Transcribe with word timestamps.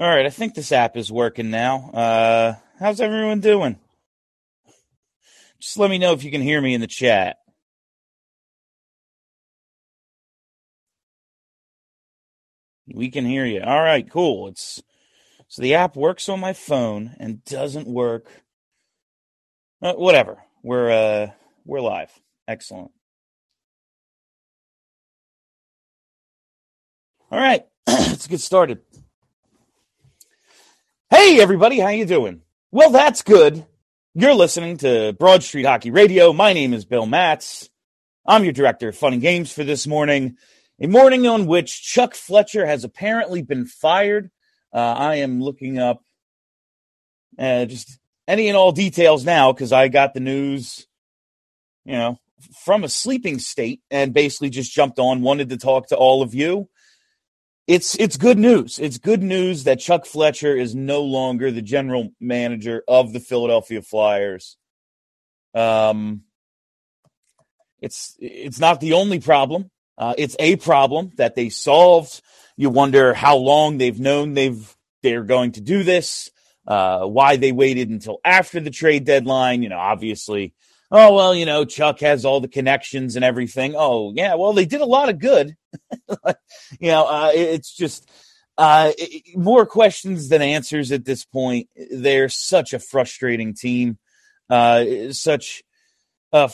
All 0.00 0.08
right, 0.08 0.26
I 0.26 0.30
think 0.30 0.54
this 0.54 0.70
app 0.70 0.96
is 0.96 1.10
working 1.10 1.50
now. 1.50 1.90
Uh, 1.92 2.54
how's 2.78 3.00
everyone 3.00 3.40
doing? 3.40 3.80
Just 5.58 5.76
let 5.76 5.90
me 5.90 5.98
know 5.98 6.12
if 6.12 6.22
you 6.22 6.30
can 6.30 6.40
hear 6.40 6.60
me 6.60 6.72
in 6.72 6.80
the 6.80 6.86
chat. 6.86 7.38
We 12.86 13.10
can 13.10 13.24
hear 13.24 13.44
you. 13.44 13.60
All 13.60 13.82
right, 13.82 14.08
cool. 14.08 14.46
It's 14.46 14.80
so 15.48 15.62
the 15.62 15.74
app 15.74 15.96
works 15.96 16.28
on 16.28 16.38
my 16.38 16.52
phone 16.52 17.16
and 17.18 17.44
doesn't 17.44 17.88
work. 17.88 18.28
Uh, 19.82 19.94
whatever. 19.94 20.38
We're 20.62 20.90
uh 20.92 21.30
we're 21.64 21.80
live. 21.80 22.12
Excellent. 22.46 22.92
All 27.32 27.40
right, 27.40 27.66
let's 27.88 28.28
get 28.28 28.40
started. 28.40 28.80
Hey 31.10 31.40
everybody, 31.40 31.78
how 31.78 31.88
you 31.88 32.04
doing? 32.04 32.42
Well, 32.70 32.90
that's 32.90 33.22
good. 33.22 33.64
You're 34.12 34.34
listening 34.34 34.76
to 34.78 35.14
Broad 35.18 35.42
Street 35.42 35.64
Hockey 35.64 35.90
Radio. 35.90 36.34
My 36.34 36.52
name 36.52 36.74
is 36.74 36.84
Bill 36.84 37.06
Matz. 37.06 37.70
I'm 38.26 38.44
your 38.44 38.52
director 38.52 38.90
of 38.90 38.96
fun 38.96 39.14
and 39.14 39.22
games 39.22 39.50
for 39.50 39.64
this 39.64 39.86
morning. 39.86 40.36
A 40.78 40.86
morning 40.86 41.26
on 41.26 41.46
which 41.46 41.82
Chuck 41.82 42.14
Fletcher 42.14 42.66
has 42.66 42.84
apparently 42.84 43.40
been 43.40 43.64
fired. 43.64 44.30
Uh, 44.70 44.80
I 44.80 45.14
am 45.16 45.40
looking 45.40 45.78
up 45.78 46.02
uh, 47.38 47.64
just 47.64 47.98
any 48.26 48.48
and 48.48 48.56
all 48.56 48.72
details 48.72 49.24
now 49.24 49.50
because 49.50 49.72
I 49.72 49.88
got 49.88 50.12
the 50.12 50.20
news, 50.20 50.86
you 51.86 51.94
know, 51.94 52.18
from 52.66 52.84
a 52.84 52.88
sleeping 52.90 53.38
state 53.38 53.80
and 53.90 54.12
basically 54.12 54.50
just 54.50 54.74
jumped 54.74 54.98
on, 54.98 55.22
wanted 55.22 55.48
to 55.48 55.56
talk 55.56 55.88
to 55.88 55.96
all 55.96 56.20
of 56.20 56.34
you. 56.34 56.68
It's 57.68 57.96
it's 57.96 58.16
good 58.16 58.38
news. 58.38 58.78
It's 58.78 58.96
good 58.96 59.22
news 59.22 59.64
that 59.64 59.78
Chuck 59.78 60.06
Fletcher 60.06 60.56
is 60.56 60.74
no 60.74 61.02
longer 61.02 61.50
the 61.50 61.60
general 61.60 62.14
manager 62.18 62.82
of 62.88 63.12
the 63.12 63.20
Philadelphia 63.20 63.82
Flyers. 63.82 64.56
Um, 65.54 66.22
it's 67.82 68.16
it's 68.20 68.58
not 68.58 68.80
the 68.80 68.94
only 68.94 69.20
problem. 69.20 69.70
Uh, 69.98 70.14
it's 70.16 70.34
a 70.38 70.56
problem 70.56 71.12
that 71.18 71.34
they 71.34 71.50
solved. 71.50 72.22
You 72.56 72.70
wonder 72.70 73.12
how 73.12 73.36
long 73.36 73.76
they've 73.76 74.00
known 74.00 74.32
they've 74.32 74.74
they're 75.02 75.24
going 75.24 75.52
to 75.52 75.60
do 75.60 75.82
this. 75.82 76.30
Uh, 76.66 77.04
why 77.04 77.36
they 77.36 77.52
waited 77.52 77.90
until 77.90 78.18
after 78.24 78.60
the 78.60 78.70
trade 78.70 79.04
deadline. 79.04 79.62
You 79.62 79.68
know, 79.68 79.78
obviously, 79.78 80.54
oh 80.90 81.14
well, 81.14 81.34
you 81.34 81.46
know, 81.46 81.64
Chuck 81.64 82.00
has 82.00 82.24
all 82.24 82.40
the 82.40 82.48
connections 82.48 83.16
and 83.16 83.24
everything. 83.24 83.74
Oh 83.76 84.12
yeah, 84.14 84.34
well 84.34 84.52
they 84.52 84.64
did 84.64 84.80
a 84.80 84.86
lot 84.86 85.08
of 85.08 85.18
good. 85.18 85.56
you 86.80 86.90
know, 86.90 87.06
uh, 87.06 87.30
it's 87.34 87.74
just 87.74 88.10
uh, 88.56 88.92
more 89.34 89.66
questions 89.66 90.28
than 90.28 90.42
answers 90.42 90.92
at 90.92 91.04
this 91.04 91.24
point. 91.24 91.68
They're 91.90 92.28
such 92.28 92.72
a 92.72 92.78
frustrating 92.78 93.54
team. 93.54 93.98
Uh, 94.50 95.12
such 95.12 95.62
a 96.32 96.50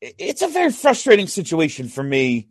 it's 0.00 0.42
a 0.42 0.48
very 0.48 0.70
frustrating 0.70 1.26
situation 1.26 1.88
for 1.88 2.02
me 2.02 2.48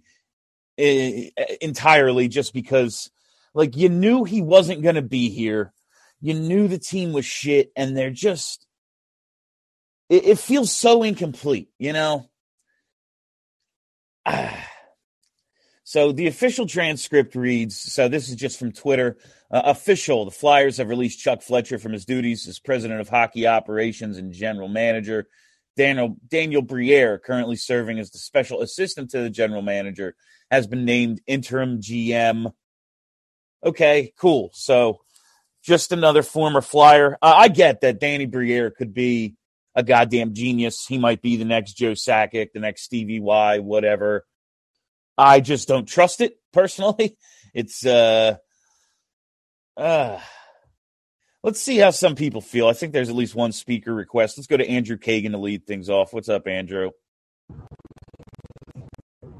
entirely 0.77 2.27
just 2.27 2.53
because 2.53 3.09
like 3.53 3.75
you 3.75 3.89
knew 3.89 4.23
he 4.23 4.41
wasn't 4.41 4.83
going 4.83 4.95
to 4.95 5.01
be 5.01 5.29
here 5.29 5.73
you 6.21 6.33
knew 6.33 6.67
the 6.67 6.77
team 6.77 7.13
was 7.13 7.25
shit 7.25 7.71
and 7.75 7.97
they're 7.97 8.11
just 8.11 8.66
it, 10.09 10.25
it 10.25 10.39
feels 10.39 10.71
so 10.71 11.03
incomplete 11.03 11.69
you 11.77 11.93
know 11.93 12.29
so 15.83 16.11
the 16.11 16.27
official 16.27 16.65
transcript 16.65 17.35
reads 17.35 17.77
so 17.77 18.07
this 18.07 18.29
is 18.29 18.35
just 18.35 18.59
from 18.59 18.71
twitter 18.71 19.17
uh, 19.51 19.61
official 19.65 20.25
the 20.25 20.31
flyers 20.31 20.77
have 20.77 20.89
released 20.89 21.19
chuck 21.19 21.41
fletcher 21.41 21.77
from 21.79 21.93
his 21.93 22.05
duties 22.05 22.47
as 22.47 22.59
president 22.59 22.99
of 22.99 23.09
hockey 23.09 23.47
operations 23.47 24.17
and 24.17 24.33
general 24.33 24.67
manager 24.67 25.27
Daniel 25.77 26.17
Daniel 26.27 26.61
Briere, 26.61 27.19
currently 27.19 27.55
serving 27.55 27.99
as 27.99 28.11
the 28.11 28.17
special 28.17 28.61
assistant 28.61 29.11
to 29.11 29.19
the 29.19 29.29
general 29.29 29.61
manager, 29.61 30.15
has 30.51 30.67
been 30.67 30.83
named 30.83 31.21
interim 31.27 31.79
GM. 31.79 32.51
Okay, 33.63 34.11
cool. 34.17 34.49
So 34.53 34.99
just 35.63 35.91
another 35.91 36.23
former 36.23 36.61
flyer. 36.61 37.17
Uh, 37.21 37.33
I 37.37 37.47
get 37.47 37.81
that 37.81 37.99
Danny 37.99 38.25
Briere 38.25 38.71
could 38.71 38.93
be 38.93 39.35
a 39.77 39.83
goddamn 39.83 40.33
genius. 40.33 40.85
He 40.87 40.97
might 40.97 41.21
be 41.21 41.37
the 41.37 41.45
next 41.45 41.73
Joe 41.73 41.91
Sakic, 41.91 42.51
the 42.53 42.59
next 42.59 42.81
Stevie 42.81 43.19
Y, 43.21 43.59
whatever. 43.59 44.25
I 45.17 45.39
just 45.39 45.67
don't 45.67 45.87
trust 45.87 46.19
it 46.19 46.37
personally. 46.51 47.15
It's 47.53 47.83
uh 47.85 48.35
uh 49.77 50.19
Let's 51.43 51.61
see 51.61 51.77
how 51.77 51.91
some 51.91 52.15
people 52.15 52.41
feel. 52.41 52.67
I 52.67 52.73
think 52.73 52.93
there's 52.93 53.09
at 53.09 53.15
least 53.15 53.33
one 53.33 53.51
speaker 53.51 53.95
request. 53.95 54.37
Let's 54.37 54.47
go 54.47 54.57
to 54.57 54.67
Andrew 54.67 54.97
Kagan 54.97 55.31
to 55.31 55.37
lead 55.37 55.65
things 55.65 55.89
off. 55.89 56.13
What's 56.13 56.29
up, 56.29 56.45
Andrew? 56.45 56.91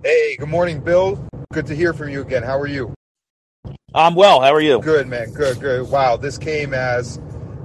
Hey, 0.03 0.37
good 0.37 0.47
morning, 0.47 0.79
Bill. 0.79 1.27
Good 1.51 1.67
to 1.67 1.75
hear 1.75 1.93
from 1.93 2.09
you 2.09 2.21
again. 2.21 2.43
How 2.43 2.57
are 2.57 2.65
you? 2.65 2.93
I'm 3.93 4.15
well. 4.15 4.41
How 4.41 4.53
are 4.53 4.61
you? 4.61 4.79
Good, 4.79 5.07
man. 5.07 5.33
Good, 5.33 5.59
good. 5.59 5.89
Wow, 5.91 6.17
this 6.17 6.37
came 6.37 6.73
as, 6.73 7.19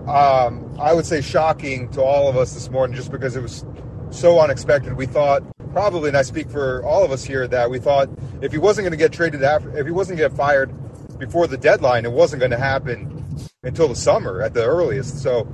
um, 0.08 0.76
I 0.80 0.92
would 0.92 1.06
say, 1.06 1.20
shocking 1.20 1.88
to 1.90 2.02
all 2.02 2.28
of 2.28 2.36
us 2.36 2.54
this 2.54 2.70
morning 2.70 2.96
just 2.96 3.10
because 3.10 3.36
it 3.36 3.42
was 3.42 3.64
so 4.10 4.40
unexpected. 4.40 4.94
We 4.94 5.06
thought, 5.06 5.42
probably, 5.72 6.08
and 6.08 6.16
I 6.16 6.22
speak 6.22 6.48
for 6.50 6.84
all 6.84 7.04
of 7.04 7.12
us 7.12 7.24
here, 7.24 7.46
that 7.48 7.70
we 7.70 7.78
thought 7.78 8.08
if 8.40 8.52
he 8.52 8.58
wasn't 8.58 8.84
going 8.84 8.92
to 8.92 8.96
get 8.96 9.12
traded 9.12 9.42
after, 9.42 9.76
if 9.76 9.86
he 9.86 9.92
wasn't 9.92 10.18
going 10.18 10.30
to 10.30 10.34
get 10.34 10.36
fired 10.36 10.70
before 11.18 11.46
the 11.46 11.56
deadline, 11.56 12.04
it 12.04 12.12
wasn't 12.12 12.40
going 12.40 12.50
to 12.50 12.58
happen 12.58 13.24
until 13.62 13.88
the 13.88 13.96
summer 13.96 14.42
at 14.42 14.54
the 14.54 14.64
earliest. 14.64 15.22
So 15.22 15.48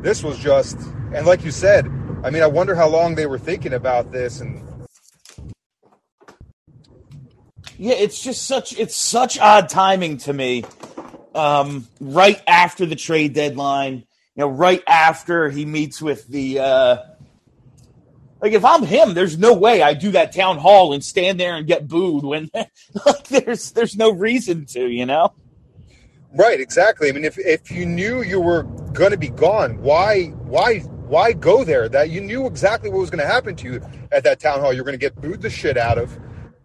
this 0.00 0.24
was 0.24 0.38
just, 0.38 0.78
and 1.14 1.26
like 1.26 1.44
you 1.44 1.50
said, 1.50 1.86
I 2.24 2.30
mean, 2.30 2.42
I 2.42 2.46
wonder 2.46 2.74
how 2.74 2.88
long 2.88 3.14
they 3.14 3.26
were 3.26 3.38
thinking 3.38 3.74
about 3.74 4.10
this 4.12 4.40
and. 4.40 4.66
Yeah, 7.78 7.94
it's 7.94 8.22
just 8.22 8.46
such 8.46 8.78
it's 8.78 8.94
such 8.94 9.38
odd 9.40 9.68
timing 9.68 10.16
to 10.18 10.32
me. 10.32 10.64
Um, 11.34 11.88
right 12.00 12.40
after 12.46 12.84
the 12.84 12.96
trade 12.96 13.32
deadline, 13.32 14.04
you 14.34 14.40
know, 14.40 14.48
right 14.48 14.82
after 14.86 15.48
he 15.48 15.64
meets 15.64 16.02
with 16.02 16.26
the 16.28 16.58
uh, 16.58 16.96
like 18.42 18.52
if 18.52 18.64
I'm 18.64 18.82
him, 18.82 19.14
there's 19.14 19.38
no 19.38 19.54
way 19.54 19.82
I 19.82 19.94
do 19.94 20.10
that 20.10 20.32
town 20.32 20.58
hall 20.58 20.92
and 20.92 21.02
stand 21.02 21.38
there 21.38 21.54
and 21.54 21.66
get 21.66 21.86
booed 21.86 22.24
when 22.24 22.50
like 23.06 23.28
there's 23.28 23.70
there's 23.70 23.96
no 23.96 24.10
reason 24.10 24.66
to, 24.66 24.88
you 24.88 25.06
know. 25.06 25.32
Right, 26.34 26.60
exactly. 26.60 27.08
I 27.08 27.12
mean, 27.12 27.24
if 27.24 27.38
if 27.38 27.70
you 27.70 27.86
knew 27.86 28.22
you 28.22 28.40
were 28.40 28.64
going 28.94 29.12
to 29.12 29.16
be 29.16 29.28
gone, 29.28 29.80
why 29.80 30.26
why 30.26 30.80
why 30.80 31.32
go 31.32 31.62
there? 31.62 31.88
That 31.88 32.10
you 32.10 32.20
knew 32.20 32.46
exactly 32.46 32.90
what 32.90 32.98
was 32.98 33.10
going 33.10 33.24
to 33.24 33.30
happen 33.30 33.54
to 33.56 33.72
you 33.72 33.82
at 34.10 34.24
that 34.24 34.40
town 34.40 34.60
hall. 34.60 34.72
You're 34.72 34.84
going 34.84 34.98
to 34.98 34.98
get 34.98 35.14
booed 35.20 35.42
the 35.42 35.50
shit 35.50 35.76
out 35.76 35.98
of. 35.98 36.18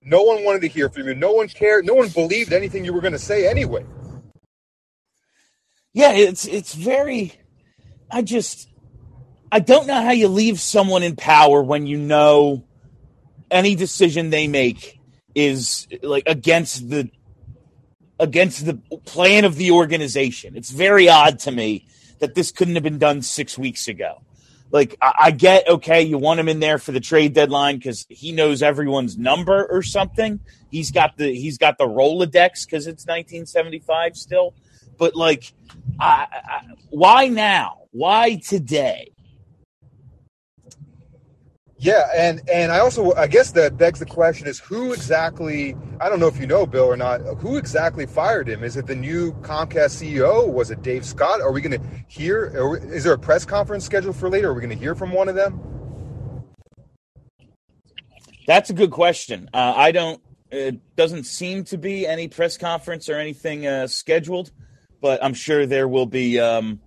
No 0.03 0.23
one 0.23 0.43
wanted 0.45 0.61
to 0.61 0.69
hear 0.69 0.89
from 0.89 1.07
you. 1.07 1.13
No 1.13 1.33
one 1.33 1.49
cared. 1.49 1.85
No 1.85 1.93
one 1.93 2.07
believed 2.07 2.53
anything 2.53 2.85
you 2.85 2.93
were 2.93 3.01
going 3.01 3.13
to 3.13 3.19
say 3.19 3.47
anyway. 3.47 3.85
Yeah, 5.97 6.11
it's 6.11 6.45
it's 6.45 6.75
very. 6.75 7.33
I 8.11 8.21
just 8.21 8.69
I 9.51 9.59
don't 9.59 9.87
know 9.87 9.99
how 9.99 10.11
you 10.11 10.27
leave 10.27 10.59
someone 10.59 11.01
in 11.01 11.15
power 11.15 11.63
when 11.63 11.87
you 11.87 11.97
know 11.97 12.63
any 13.49 13.73
decision 13.73 14.29
they 14.29 14.47
make 14.47 14.99
is 15.33 15.87
like 16.03 16.21
against 16.27 16.87
the 16.91 17.09
against 18.19 18.67
the 18.67 18.75
plan 19.05 19.43
of 19.43 19.55
the 19.55 19.71
organization. 19.71 20.55
It's 20.55 20.69
very 20.69 21.09
odd 21.09 21.39
to 21.39 21.51
me 21.51 21.87
that 22.19 22.35
this 22.35 22.51
couldn't 22.51 22.75
have 22.75 22.83
been 22.83 22.99
done 22.99 23.23
six 23.23 23.57
weeks 23.57 23.87
ago. 23.87 24.21
Like, 24.69 24.97
I, 25.01 25.13
I 25.19 25.31
get, 25.31 25.67
okay, 25.67 26.03
you 26.03 26.19
want 26.19 26.39
him 26.39 26.49
in 26.49 26.59
there 26.59 26.77
for 26.77 26.91
the 26.91 26.99
trade 26.99 27.33
deadline 27.33 27.77
because 27.77 28.05
he 28.07 28.33
knows 28.33 28.61
everyone's 28.61 29.17
number 29.17 29.65
or 29.65 29.81
something. 29.81 30.41
He's 30.69 30.91
got 30.91 31.17
the 31.17 31.33
he's 31.33 31.57
got 31.57 31.79
the 31.79 31.87
Rolodex 31.87 32.65
because 32.65 32.85
it's 32.85 33.07
1975 33.07 34.15
still. 34.15 34.53
But 34.97 35.15
like, 35.15 35.53
I, 35.99 36.27
I, 36.31 36.61
why 36.89 37.27
now? 37.27 37.83
Why 37.91 38.35
today? 38.35 39.11
Yeah, 41.79 42.09
and 42.15 42.41
and 42.51 42.71
I 42.71 42.79
also 42.79 43.13
I 43.13 43.27
guess 43.27 43.51
that 43.51 43.77
begs 43.77 43.99
the 43.99 44.05
question 44.05 44.47
is 44.47 44.59
who 44.59 44.93
exactly 44.93 45.75
I 46.01 46.09
don't 46.09 46.19
know 46.19 46.27
if 46.27 46.39
you 46.39 46.47
know 46.47 46.65
Bill 46.65 46.85
or 46.85 46.97
not 46.97 47.21
who 47.37 47.57
exactly 47.57 48.07
fired 48.07 48.49
him? 48.49 48.63
Is 48.63 48.77
it 48.77 48.87
the 48.87 48.95
new 48.95 49.33
Comcast 49.41 50.01
CEO? 50.01 50.51
Was 50.51 50.71
it 50.71 50.81
Dave 50.81 51.05
Scott? 51.05 51.39
Are 51.39 51.51
we 51.51 51.61
going 51.61 51.79
to 51.79 51.87
hear? 52.07 52.77
Is 52.91 53.03
there 53.03 53.13
a 53.13 53.19
press 53.19 53.45
conference 53.45 53.85
scheduled 53.85 54.15
for 54.15 54.27
later? 54.27 54.49
Are 54.49 54.53
we 54.55 54.61
going 54.61 54.75
to 54.75 54.83
hear 54.83 54.95
from 54.95 55.11
one 55.11 55.29
of 55.29 55.35
them? 55.35 55.61
That's 58.47 58.71
a 58.71 58.73
good 58.73 58.91
question. 58.91 59.49
Uh, 59.53 59.73
I 59.75 59.91
don't. 59.91 60.21
It 60.49 60.95
doesn't 60.95 61.25
seem 61.25 61.65
to 61.65 61.77
be 61.77 62.07
any 62.07 62.27
press 62.27 62.57
conference 62.57 63.07
or 63.07 63.15
anything 63.15 63.67
uh, 63.67 63.85
scheduled, 63.85 64.51
but 65.01 65.23
I'm 65.23 65.33
sure 65.33 65.65
there 65.65 65.87
will 65.87 66.05
be. 66.05 66.39
Um, 66.39 66.81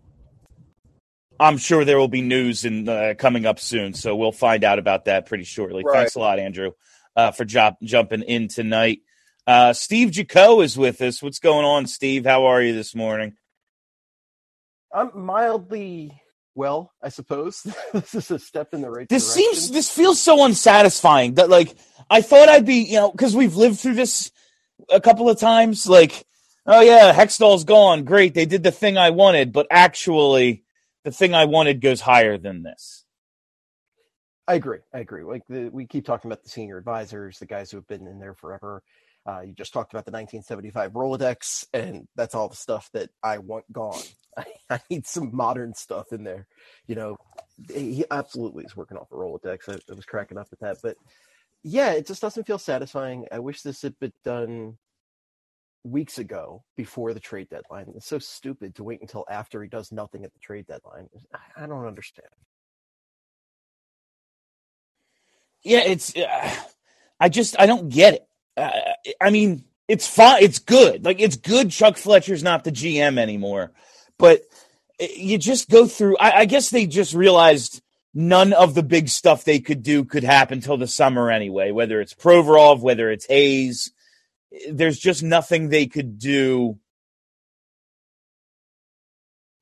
I'm 1.38 1.56
sure 1.56 1.84
there 1.84 1.98
will 1.98 2.08
be 2.08 2.20
news 2.20 2.64
in 2.64 2.88
uh, 2.88 3.14
coming 3.16 3.46
up 3.46 3.58
soon, 3.58 3.94
so 3.94 4.14
we'll 4.14 4.32
find 4.32 4.62
out 4.62 4.78
about 4.78 5.06
that 5.06 5.26
pretty 5.26 5.44
shortly. 5.44 5.82
Right. 5.84 6.00
Thanks 6.00 6.14
a 6.14 6.20
lot, 6.20 6.38
Andrew, 6.38 6.72
uh, 7.16 7.30
for 7.30 7.44
job, 7.44 7.76
jumping 7.82 8.22
in 8.22 8.48
tonight. 8.48 9.00
Uh, 9.46 9.72
Steve 9.72 10.10
Jaco 10.10 10.62
is 10.62 10.76
with 10.76 11.00
us. 11.00 11.22
What's 11.22 11.38
going 11.38 11.64
on, 11.64 11.86
Steve? 11.86 12.26
How 12.26 12.46
are 12.46 12.62
you 12.62 12.74
this 12.74 12.94
morning? 12.94 13.36
I'm 14.92 15.10
mildly 15.14 16.20
well, 16.54 16.92
I 17.02 17.08
suppose. 17.08 17.62
this 17.92 18.14
is 18.14 18.30
a 18.30 18.38
step 18.38 18.74
in 18.74 18.82
the 18.82 18.90
right 18.90 19.08
this 19.08 19.34
direction. 19.34 19.54
seems 19.54 19.70
this 19.70 19.90
feels 19.90 20.20
so 20.20 20.44
unsatisfying 20.44 21.34
that 21.34 21.48
like 21.48 21.74
I 22.10 22.22
thought 22.22 22.48
I'd 22.48 22.66
be, 22.66 22.82
you 22.82 22.96
know, 22.96 23.10
because 23.10 23.36
we've 23.36 23.56
lived 23.56 23.78
through 23.78 23.94
this 23.94 24.32
a 24.90 25.00
couple 25.00 25.30
of 25.30 25.38
times. 25.38 25.88
Like, 25.88 26.26
oh 26.66 26.80
yeah, 26.80 27.12
Hextall's 27.12 27.64
gone. 27.64 28.04
Great, 28.04 28.34
they 28.34 28.46
did 28.46 28.62
the 28.62 28.70
thing 28.70 28.98
I 28.98 29.10
wanted, 29.10 29.52
but 29.52 29.66
actually, 29.70 30.64
the 31.04 31.10
thing 31.10 31.34
I 31.34 31.46
wanted 31.46 31.80
goes 31.80 32.00
higher 32.00 32.38
than 32.38 32.62
this. 32.62 33.04
I 34.46 34.54
agree. 34.54 34.80
I 34.92 34.98
agree. 34.98 35.22
Like 35.22 35.42
the, 35.48 35.68
we 35.68 35.86
keep 35.86 36.04
talking 36.04 36.28
about 36.28 36.42
the 36.42 36.48
senior 36.48 36.76
advisors, 36.76 37.38
the 37.38 37.46
guys 37.46 37.70
who 37.70 37.76
have 37.76 37.86
been 37.86 38.06
in 38.06 38.18
there 38.18 38.34
forever. 38.34 38.82
Uh, 39.24 39.42
you 39.42 39.52
just 39.52 39.72
talked 39.72 39.92
about 39.92 40.06
the 40.06 40.10
1975 40.10 40.92
Rolodex, 40.92 41.66
and 41.72 42.08
that's 42.16 42.34
all 42.34 42.48
the 42.48 42.56
stuff 42.56 42.88
that 42.92 43.10
I 43.22 43.38
want 43.38 43.70
gone. 43.70 44.00
I, 44.70 44.80
need 44.90 45.06
some 45.06 45.34
modern 45.34 45.74
stuff 45.74 46.12
in 46.12 46.24
there. 46.24 46.46
You 46.86 46.94
know, 46.96 47.16
he 47.72 48.04
absolutely 48.10 48.64
is 48.64 48.76
working 48.76 48.96
off 48.96 49.12
a 49.12 49.14
Rolodex. 49.14 49.68
I, 49.68 49.78
I 49.90 49.94
was 49.94 50.06
cracking 50.06 50.38
up 50.38 50.48
at 50.52 50.60
that, 50.60 50.78
but 50.82 50.96
yeah, 51.62 51.92
it 51.92 52.06
just 52.06 52.22
doesn't 52.22 52.46
feel 52.46 52.58
satisfying. 52.58 53.26
I 53.30 53.38
wish 53.38 53.62
this 53.62 53.82
had 53.82 53.98
been 54.00 54.12
done 54.24 54.78
weeks 55.84 56.18
ago 56.18 56.62
before 56.76 57.14
the 57.14 57.20
trade 57.20 57.48
deadline. 57.48 57.92
It's 57.96 58.06
so 58.06 58.18
stupid 58.18 58.74
to 58.76 58.84
wait 58.84 59.00
until 59.00 59.24
after 59.30 59.62
he 59.62 59.68
does 59.68 59.92
nothing 59.92 60.24
at 60.24 60.32
the 60.32 60.38
trade 60.38 60.66
deadline. 60.66 61.08
I, 61.56 61.66
don't 61.66 61.86
understand. 61.86 62.28
Yeah, 65.62 65.80
it's. 65.80 66.14
Uh, 66.16 66.54
I 67.18 67.28
just 67.28 67.58
I 67.58 67.66
don't 67.66 67.88
get 67.88 68.14
it. 68.14 68.28
Uh, 68.56 68.70
I 69.20 69.30
mean, 69.30 69.64
it's 69.88 70.06
fine. 70.06 70.42
It's 70.42 70.58
good. 70.58 71.04
Like 71.04 71.20
it's 71.20 71.36
good. 71.36 71.70
Chuck 71.70 71.96
Fletcher's 71.96 72.42
not 72.42 72.64
the 72.64 72.72
GM 72.72 73.18
anymore, 73.18 73.72
but 74.18 74.42
you 74.98 75.38
just 75.38 75.68
go 75.68 75.86
through. 75.86 76.16
I, 76.18 76.40
I 76.40 76.44
guess 76.46 76.70
they 76.70 76.86
just 76.86 77.14
realized 77.14 77.82
none 78.14 78.52
of 78.52 78.74
the 78.74 78.82
big 78.82 79.08
stuff 79.08 79.44
they 79.44 79.60
could 79.60 79.82
do 79.82 80.04
could 80.04 80.24
happen 80.24 80.60
till 80.60 80.76
the 80.76 80.86
summer 80.86 81.30
anyway. 81.30 81.70
Whether 81.70 82.00
it's 82.00 82.14
Provorov, 82.14 82.80
whether 82.80 83.10
it's 83.10 83.26
Hayes, 83.26 83.92
there's 84.70 84.98
just 84.98 85.22
nothing 85.22 85.68
they 85.68 85.86
could 85.86 86.18
do 86.18 86.78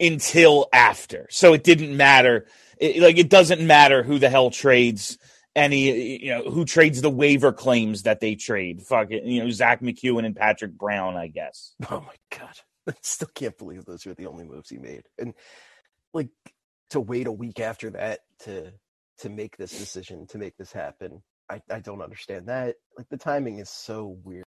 until 0.01 0.69
after. 0.73 1.27
So 1.31 1.53
it 1.53 1.65
didn't 1.65 1.97
matter. 1.97 2.47
It, 2.79 3.03
like 3.03 3.19
it 3.19 3.29
doesn't 3.29 3.67
matter 3.67 4.03
who 4.03 4.19
the 4.19 4.31
hell 4.31 4.51
trades 4.51 5.19
any 5.59 6.23
you 6.25 6.31
know 6.31 6.43
who 6.51 6.65
trades 6.65 7.03
the 7.03 7.11
waiver 7.11 7.53
claims 7.53 8.05
that 8.05 8.21
they 8.21 8.35
trade. 8.35 8.83
Fuck 8.83 9.11
it, 9.11 9.25
you 9.25 9.43
know 9.43 9.51
Zack 9.51 9.81
MacEwen 9.83 10.25
and 10.25 10.37
Patrick 10.37 10.73
Brown, 10.73 11.17
I 11.17 11.27
guess. 11.27 11.75
Oh 11.91 12.01
my 12.01 12.39
god, 12.39 12.55
I 12.89 12.95
still 13.03 13.31
can't 13.35 13.59
believe 13.59 13.85
those 13.85 14.07
were 14.07 14.15
the 14.15 14.27
only 14.27 14.45
moves 14.45 14.71
he 14.71 14.79
made, 14.79 15.03
and 15.19 15.35
like 16.15 16.29
to 16.91 17.01
wait 17.01 17.27
a 17.27 17.33
week 17.33 17.61
after 17.61 17.91
that 17.91 18.21
to 18.41 18.73
to 19.19 19.29
make 19.29 19.57
this 19.57 19.77
decision 19.77 20.27
to 20.29 20.39
make 20.39 20.57
this 20.57 20.73
happen. 20.73 21.23
I 21.51 21.61
I 21.71 21.81
don't 21.81 22.03
understand 22.03 22.47
that. 22.49 22.77
Like 22.97 23.09
the 23.09 23.19
timing 23.19 23.59
is 23.59 23.69
so 23.69 24.17
weird. 24.23 24.45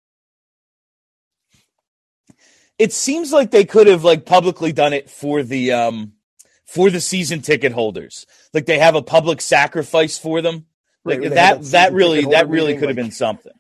It 2.79 2.93
seems 2.93 3.33
like 3.33 3.51
they 3.51 3.65
could 3.65 3.87
have 3.87 4.05
like 4.05 4.27
publicly 4.27 4.73
done 4.73 4.93
it 4.93 5.11
for 5.11 5.43
the 5.43 5.73
um 5.73 6.13
for 6.67 6.91
the 6.91 7.01
season 7.01 7.43
ticket 7.43 7.73
holders. 7.73 8.27
Like 8.55 8.67
they 8.67 8.79
have 8.79 8.95
a 8.95 9.03
public 9.03 9.41
sacrifice 9.41 10.19
for 10.19 10.43
them 10.43 10.67
like 11.05 11.21
Right, 11.21 11.31
that, 11.31 11.63
that 11.63 11.63
that 11.71 11.93
really, 11.93 12.25
that 12.27 12.49
really 12.49 12.75
could 12.75 12.89
have 12.89 12.97
like- 12.97 13.05
been 13.07 13.11
something. 13.13 13.53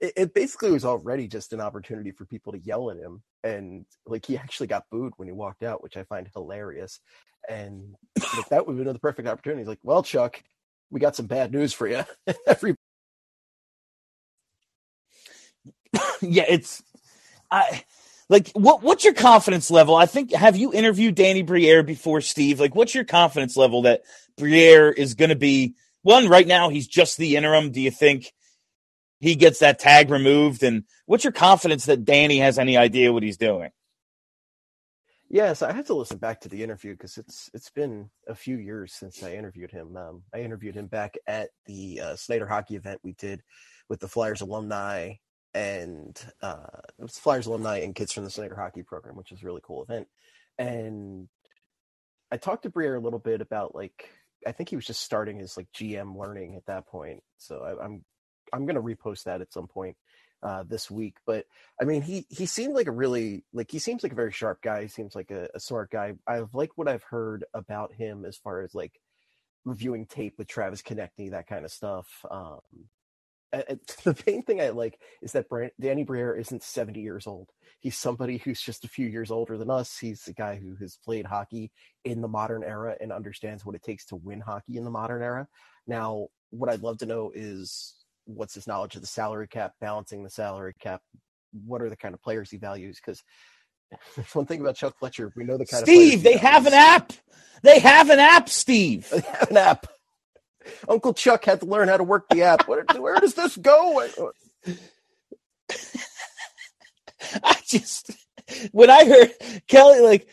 It, 0.00 0.12
it 0.16 0.34
basically 0.34 0.70
was 0.70 0.84
already 0.84 1.28
just 1.28 1.52
an 1.52 1.60
opportunity 1.60 2.12
for 2.12 2.24
people 2.26 2.52
to 2.52 2.60
yell 2.60 2.90
at 2.90 2.96
him, 2.96 3.22
and 3.42 3.86
like 4.06 4.24
he 4.26 4.38
actually 4.38 4.68
got 4.68 4.84
booed 4.90 5.14
when 5.16 5.28
he 5.28 5.32
walked 5.32 5.62
out, 5.62 5.82
which 5.82 5.96
I 5.96 6.04
find 6.04 6.28
hilarious. 6.34 7.00
And 7.48 7.94
like, 8.36 8.48
that 8.50 8.66
would 8.66 8.76
have 8.76 8.84
been 8.84 8.92
the 8.92 8.98
perfect 9.00 9.28
opportunity. 9.28 9.62
He's 9.62 9.68
like, 9.68 9.80
"Well, 9.82 10.02
Chuck, 10.02 10.42
we 10.90 11.00
got 11.00 11.16
some 11.16 11.26
bad 11.26 11.52
news 11.52 11.72
for 11.72 11.88
you." 11.88 12.04
Every 12.46 12.76
yeah, 16.22 16.44
it's, 16.48 16.82
I 17.54 17.84
like 18.28 18.50
what, 18.54 18.82
what's 18.82 19.04
your 19.04 19.14
confidence 19.14 19.70
level? 19.70 19.94
I 19.94 20.06
think, 20.06 20.32
have 20.32 20.56
you 20.56 20.72
interviewed 20.72 21.14
Danny 21.14 21.42
Briere 21.42 21.82
before, 21.82 22.20
Steve? 22.20 22.58
Like, 22.58 22.74
what's 22.74 22.94
your 22.94 23.04
confidence 23.04 23.56
level 23.56 23.82
that 23.82 24.02
Briere 24.36 24.90
is 24.90 25.14
going 25.14 25.28
to 25.28 25.36
be 25.36 25.74
one 26.02 26.28
right 26.28 26.46
now? 26.46 26.68
He's 26.68 26.88
just 26.88 27.16
the 27.16 27.36
interim. 27.36 27.70
Do 27.70 27.80
you 27.80 27.90
think 27.90 28.32
he 29.20 29.36
gets 29.36 29.60
that 29.60 29.78
tag 29.78 30.10
removed? 30.10 30.62
And 30.62 30.84
what's 31.06 31.24
your 31.24 31.32
confidence 31.32 31.86
that 31.86 32.04
Danny 32.04 32.38
has 32.38 32.58
any 32.58 32.76
idea 32.76 33.12
what 33.12 33.22
he's 33.22 33.36
doing? 33.36 33.70
Yes, 35.28 35.62
I 35.62 35.72
have 35.72 35.86
to 35.86 35.94
listen 35.94 36.18
back 36.18 36.40
to 36.42 36.48
the 36.48 36.62
interview 36.62 36.92
because 36.92 37.18
it's 37.18 37.50
it's 37.54 37.70
been 37.70 38.08
a 38.28 38.34
few 38.34 38.56
years 38.56 38.92
since 38.92 39.22
I 39.22 39.34
interviewed 39.34 39.70
him. 39.70 39.96
Um, 39.96 40.22
I 40.32 40.40
interviewed 40.40 40.76
him 40.76 40.86
back 40.86 41.16
at 41.26 41.50
the 41.66 42.00
uh, 42.00 42.16
Snyder 42.16 42.46
hockey 42.46 42.76
event 42.76 43.00
we 43.02 43.14
did 43.14 43.42
with 43.88 44.00
the 44.00 44.08
Flyers 44.08 44.42
alumni 44.42 45.14
and 45.54 46.20
uh, 46.42 46.66
it 46.98 47.02
was 47.02 47.18
Flyers 47.18 47.46
alumni 47.46 47.78
and 47.78 47.94
kids 47.94 48.12
from 48.12 48.24
the 48.24 48.30
Snyder 48.30 48.56
hockey 48.56 48.82
program, 48.82 49.16
which 49.16 49.30
was 49.30 49.42
a 49.42 49.46
really 49.46 49.62
cool 49.62 49.82
event. 49.84 50.08
And 50.58 51.28
I 52.30 52.36
talked 52.36 52.64
to 52.64 52.70
Briere 52.70 52.96
a 52.96 53.00
little 53.00 53.18
bit 53.18 53.40
about 53.40 53.74
like 53.74 54.10
I 54.46 54.52
think 54.52 54.68
he 54.68 54.76
was 54.76 54.86
just 54.86 55.02
starting 55.02 55.38
his 55.38 55.56
like 55.56 55.68
GM 55.72 56.18
learning 56.18 56.56
at 56.56 56.66
that 56.66 56.86
point. 56.86 57.22
So 57.38 57.60
I, 57.60 57.84
I'm 57.84 58.04
I'm 58.52 58.66
gonna 58.66 58.82
repost 58.82 59.24
that 59.24 59.40
at 59.40 59.52
some 59.52 59.66
point 59.66 59.96
uh, 60.42 60.64
this 60.68 60.90
week. 60.90 61.16
But 61.26 61.46
I 61.80 61.84
mean, 61.84 62.02
he 62.02 62.26
he 62.28 62.46
seemed 62.46 62.74
like 62.74 62.86
a 62.86 62.92
really 62.92 63.44
like 63.52 63.70
he 63.70 63.78
seems 63.78 64.02
like 64.02 64.12
a 64.12 64.16
very 64.16 64.32
sharp 64.32 64.60
guy. 64.62 64.82
He 64.82 64.88
seems 64.88 65.14
like 65.14 65.30
a, 65.30 65.48
a 65.54 65.60
smart 65.60 65.90
guy. 65.90 66.14
I 66.26 66.42
like 66.52 66.72
what 66.76 66.88
I've 66.88 67.02
heard 67.04 67.44
about 67.54 67.94
him 67.94 68.24
as 68.24 68.36
far 68.36 68.62
as 68.62 68.74
like 68.74 69.00
reviewing 69.64 70.06
tape 70.06 70.34
with 70.38 70.46
Travis 70.46 70.82
Konecny, 70.82 71.30
that 71.30 71.46
kind 71.46 71.64
of 71.64 71.72
stuff. 71.72 72.06
Um, 72.30 72.60
the 74.04 74.22
main 74.26 74.42
thing 74.42 74.60
I 74.60 74.70
like 74.70 74.98
is 75.22 75.32
that 75.32 75.48
Brand- 75.48 75.72
Danny 75.80 76.04
Briere 76.04 76.36
isn't 76.36 76.62
70 76.62 77.00
years 77.00 77.26
old. 77.26 77.50
He's 77.80 77.96
somebody 77.96 78.38
who's 78.38 78.60
just 78.60 78.84
a 78.84 78.88
few 78.88 79.06
years 79.06 79.30
older 79.30 79.58
than 79.58 79.70
us. 79.70 79.98
He's 79.98 80.26
a 80.28 80.32
guy 80.32 80.56
who 80.56 80.74
has 80.76 80.98
played 81.04 81.26
hockey 81.26 81.70
in 82.04 82.20
the 82.20 82.28
modern 82.28 82.64
era 82.64 82.96
and 83.00 83.12
understands 83.12 83.64
what 83.64 83.74
it 83.74 83.82
takes 83.82 84.06
to 84.06 84.16
win 84.16 84.40
hockey 84.40 84.76
in 84.76 84.84
the 84.84 84.90
modern 84.90 85.22
era. 85.22 85.46
Now, 85.86 86.28
what 86.50 86.70
I'd 86.70 86.82
love 86.82 86.98
to 86.98 87.06
know 87.06 87.30
is 87.34 87.94
what's 88.24 88.54
his 88.54 88.66
knowledge 88.66 88.94
of 88.94 89.02
the 89.02 89.06
salary 89.06 89.48
cap, 89.48 89.74
balancing 89.80 90.22
the 90.24 90.30
salary 90.30 90.74
cap. 90.80 91.02
What 91.66 91.82
are 91.82 91.90
the 91.90 91.96
kind 91.96 92.14
of 92.14 92.22
players 92.22 92.50
he 92.50 92.56
values? 92.56 92.98
Because 93.04 93.22
one 94.32 94.46
thing 94.46 94.60
about 94.60 94.76
Chuck 94.76 94.98
Fletcher, 94.98 95.32
we 95.36 95.44
know 95.44 95.58
the 95.58 95.66
kind 95.66 95.82
of 95.82 95.88
Steve, 95.88 96.10
he 96.12 96.16
they 96.16 96.36
have 96.36 96.66
an 96.66 96.74
app. 96.74 97.12
They 97.62 97.78
have 97.80 98.10
an 98.10 98.18
app, 98.18 98.48
Steve. 98.48 99.08
They 99.12 99.20
have 99.20 99.50
an 99.50 99.56
app. 99.56 99.86
Uncle 100.88 101.14
Chuck 101.14 101.44
had 101.44 101.60
to 101.60 101.66
learn 101.66 101.88
how 101.88 101.96
to 101.96 102.04
work 102.04 102.28
the 102.28 102.42
app. 102.42 102.68
Where, 102.68 102.84
where 102.96 103.20
does 103.20 103.34
this 103.34 103.56
go? 103.56 104.08
I 107.42 107.56
just 107.66 108.10
when 108.72 108.90
I 108.90 109.04
heard 109.04 109.32
Kelly 109.66 110.00
like 110.00 110.28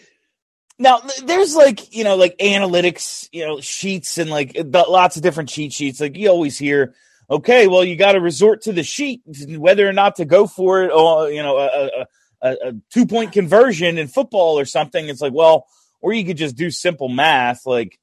now 0.82 1.00
there's 1.24 1.56
like 1.56 1.96
you 1.96 2.04
know 2.04 2.16
like 2.16 2.38
analytics 2.40 3.30
you 3.32 3.46
know 3.46 3.62
sheets 3.62 4.18
and 4.18 4.30
like 4.30 4.58
uh, 4.58 4.64
lots 4.90 5.16
of 5.16 5.24
different 5.24 5.50
cheat 5.50 5.72
sheets 5.74 6.02
like 6.02 6.18
you 6.18 6.30
always 6.30 6.58
hear 6.58 6.94
okay 7.30 7.68
well 7.68 7.84
you 7.84 7.96
got 7.96 8.14
to 8.14 8.20
resort 8.20 8.64
to 8.64 8.74
the 8.74 8.84
sheet 8.84 9.22
whether 9.58 9.88
or 9.88 9.94
not 9.94 10.16
to 10.16 10.26
go 10.26 10.48
for 10.48 10.84
it 10.84 10.92
or 10.92 11.30
you 11.30 11.42
know 11.42 11.58
a, 11.58 12.06
a, 12.42 12.58
a 12.70 12.74
two 12.92 13.06
point 13.06 13.32
conversion 13.32 13.98
in 13.98 14.08
football 14.08 14.60
or 14.60 14.66
something 14.66 15.08
it's 15.08 15.22
like 15.22 15.34
well 15.34 15.68
or 16.02 16.14
you 16.14 16.26
could 16.26 16.38
just 16.38 16.56
do 16.56 16.72
simple 16.72 17.10
math 17.10 17.66
like 17.66 18.00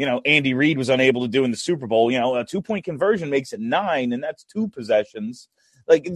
you 0.00 0.06
know 0.06 0.20
Andy 0.24 0.54
Reid 0.54 0.78
was 0.78 0.88
unable 0.88 1.22
to 1.22 1.28
do 1.28 1.44
in 1.44 1.50
the 1.50 1.56
Super 1.56 1.86
Bowl 1.86 2.10
you 2.10 2.18
know 2.18 2.34
a 2.34 2.44
two 2.44 2.62
point 2.62 2.84
conversion 2.84 3.30
makes 3.30 3.52
it 3.52 3.60
nine 3.60 4.12
and 4.12 4.22
that's 4.22 4.42
two 4.44 4.66
possessions 4.68 5.48
like 5.90 6.06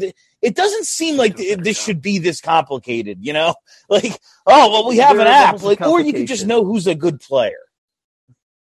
it 0.40 0.54
doesn't 0.54 0.86
seem 0.86 1.16
like 1.16 1.36
this 1.36 1.82
should 1.82 2.00
be 2.00 2.18
this 2.18 2.40
complicated, 2.40 3.18
you 3.20 3.32
know? 3.32 3.54
Like, 3.90 4.18
oh 4.46 4.70
well, 4.70 4.88
we 4.88 4.96
have 4.98 5.16
There 5.16 5.26
an 5.26 5.32
app, 5.32 5.62
like, 5.62 5.82
or 5.82 6.00
you 6.00 6.12
can 6.14 6.26
just 6.26 6.46
know 6.46 6.64
who's 6.64 6.86
a 6.86 6.94
good 6.94 7.20
player. 7.20 7.58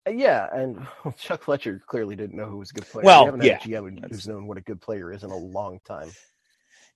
Yeah, 0.09 0.47
and 0.51 0.87
Chuck 1.17 1.43
Fletcher 1.43 1.81
clearly 1.85 2.15
didn't 2.15 2.35
know 2.35 2.47
who 2.47 2.57
was 2.57 2.71
a 2.71 2.73
good 2.73 2.87
player. 2.87 3.05
Well, 3.05 3.25
we 3.25 3.25
haven't 3.25 3.43
yeah. 3.43 3.59
GM 3.59 4.09
who's 4.09 4.27
known 4.27 4.47
what 4.47 4.57
a 4.57 4.61
good 4.61 4.81
player 4.81 5.11
is 5.11 5.23
in 5.23 5.29
a 5.29 5.37
long 5.37 5.79
time. 5.85 6.09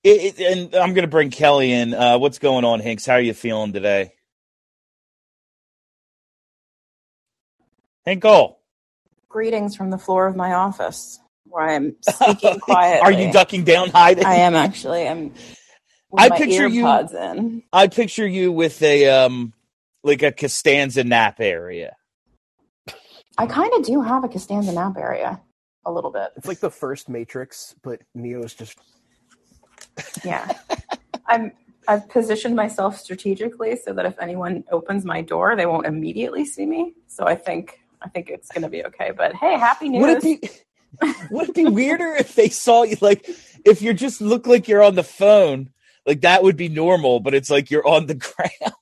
It, 0.04 0.40
it, 0.40 0.58
and 0.58 0.76
I'm 0.76 0.94
going 0.94 1.04
to 1.04 1.10
bring 1.10 1.30
Kelly 1.30 1.72
in. 1.72 1.94
Uh, 1.94 2.18
what's 2.18 2.40
going 2.40 2.66
on, 2.66 2.80
Hinks? 2.80 3.06
How 3.06 3.14
are 3.14 3.22
you 3.22 3.36
feeling 3.36 3.74
today? 3.74 4.14
Hinkle, 8.06 8.60
Greetings 9.30 9.76
from 9.76 9.90
the 9.90 9.98
floor 9.98 10.28
of 10.28 10.36
my 10.36 10.54
office, 10.54 11.20
where 11.46 11.68
I'm 11.68 11.96
speaking 12.02 12.60
quietly. 12.60 13.02
are 13.02 13.12
you 13.12 13.32
ducking 13.34 13.64
down, 13.64 13.90
hiding? 13.90 14.26
I 14.26 14.36
am 14.36 14.56
actually. 14.56 15.08
I'm. 15.08 15.34
With 16.12 16.24
I 16.24 16.30
my 16.30 16.38
picture 16.38 16.68
you- 16.68 16.88
in. 16.88 17.64
I 17.74 17.88
picture 17.88 18.28
you 18.28 18.52
with 18.52 18.82
a 18.84 19.10
um, 19.10 19.54
like 20.04 20.22
a 20.24 20.32
Costanza 20.32 21.04
nap 21.04 21.40
area. 21.40 21.96
I 23.38 23.48
kind 23.48 23.74
of 23.74 23.84
do 23.84 24.02
have 24.02 24.24
a 24.24 24.30
Costanza 24.30 24.72
nap 24.72 24.96
area, 24.98 25.42
a 25.86 25.92
little 25.92 26.12
bit. 26.12 26.30
It's 26.38 26.48
like 26.48 26.60
the 26.60 26.70
first 26.70 27.10
Matrix, 27.10 27.76
but 27.84 28.02
Neo's 28.14 28.54
just 28.54 28.78
Yeah. 30.24 30.54
I'm 31.28 31.52
I've 31.88 32.08
positioned 32.08 32.56
myself 32.56 32.98
strategically 32.98 33.76
so 33.76 33.94
that 33.94 34.06
if 34.06 34.18
anyone 34.20 34.64
opens 34.72 35.04
my 35.06 35.22
door, 35.22 35.56
they 35.56 35.66
won't 35.66 35.86
immediately 35.86 36.46
see 36.46 36.66
me. 36.66 36.94
So 37.08 37.26
I 37.26 37.36
think 37.36 37.80
I 38.06 38.10
think 38.10 38.30
it's 38.30 38.50
gonna 38.52 38.70
be 38.70 38.86
okay. 38.86 39.12
But 39.16 39.34
hey, 39.36 39.58
happy 39.58 39.90
news. 39.90 40.02
Would 40.02 40.10
it 40.18 40.22
be 40.24 40.50
would 41.32 41.50
it 41.50 41.56
be 41.56 41.66
weirder 41.66 42.14
if 42.18 42.36
they 42.36 42.50
saw 42.50 42.84
you 42.84 42.98
like 43.02 43.28
if 43.66 43.82
you 43.82 43.94
just 43.94 44.22
look 44.22 44.46
like 44.46 44.68
you're 44.68 44.84
on 44.84 44.96
the 44.96 45.04
phone? 45.04 45.72
Like 46.06 46.22
that 46.22 46.44
would 46.44 46.56
be 46.56 46.70
normal, 46.70 47.20
but 47.20 47.34
it's 47.34 47.50
like 47.50 47.72
you're 47.72 47.88
on 47.88 48.06
the 48.06 48.14
ground. 48.16 48.74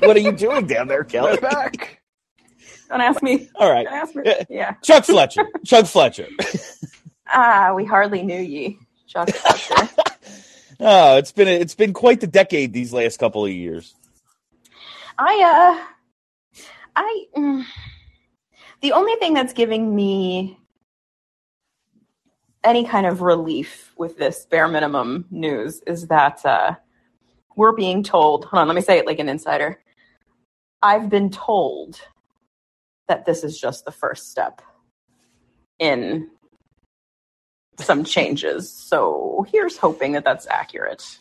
what 0.00 0.16
are 0.16 0.20
you 0.20 0.32
doing 0.32 0.66
down 0.66 0.88
there, 0.88 1.04
Kelly? 1.04 1.36
Back. 1.36 2.00
Don't 2.88 3.02
ask 3.02 3.22
me. 3.22 3.50
All 3.56 3.70
right. 3.70 3.84
Don't 3.84 3.94
ask 3.94 4.14
me. 4.14 4.22
Yeah. 4.24 4.42
Yeah. 4.48 4.72
Chuck 4.82 5.04
Fletcher. 5.04 5.44
Chuck 5.64 5.86
Fletcher. 5.86 6.28
Ah, 7.28 7.72
we 7.74 7.84
hardly 7.84 8.22
knew 8.22 8.40
ye. 8.40 8.78
Chuck 9.08 9.28
Fletcher. 9.28 9.88
Oh, 10.78 11.16
it's 11.16 11.32
been 11.32 11.48
a, 11.48 11.52
it's 11.52 11.74
been 11.74 11.92
quite 11.94 12.20
the 12.20 12.26
decade 12.26 12.72
these 12.72 12.92
last 12.92 13.18
couple 13.18 13.44
of 13.44 13.50
years. 13.50 13.94
I 15.18 15.78
uh 15.80 15.86
I 16.96 17.26
mm, 17.36 17.64
the 18.80 18.92
only 18.92 19.14
thing 19.16 19.34
that's 19.34 19.52
giving 19.52 19.94
me 19.94 20.58
any 22.64 22.84
kind 22.84 23.06
of 23.06 23.22
relief 23.22 23.92
with 23.96 24.18
this 24.18 24.46
bare 24.46 24.66
minimum 24.66 25.26
news 25.30 25.82
is 25.86 26.08
that 26.08 26.44
uh 26.44 26.74
we're 27.54 27.72
being 27.72 28.02
told, 28.02 28.44
hold 28.44 28.60
on, 28.60 28.68
let 28.68 28.74
me 28.74 28.82
say 28.82 28.98
it 28.98 29.06
like 29.06 29.18
an 29.18 29.30
insider. 29.30 29.80
I've 30.82 31.08
been 31.08 31.30
told 31.30 31.98
that 33.08 33.24
this 33.24 33.44
is 33.44 33.58
just 33.58 33.86
the 33.86 33.92
first 33.92 34.30
step 34.30 34.60
in 35.78 36.28
some 37.78 38.04
changes. 38.04 38.70
So 38.70 39.46
here's 39.50 39.78
hoping 39.78 40.12
that 40.12 40.24
that's 40.24 40.46
accurate. 40.46 41.18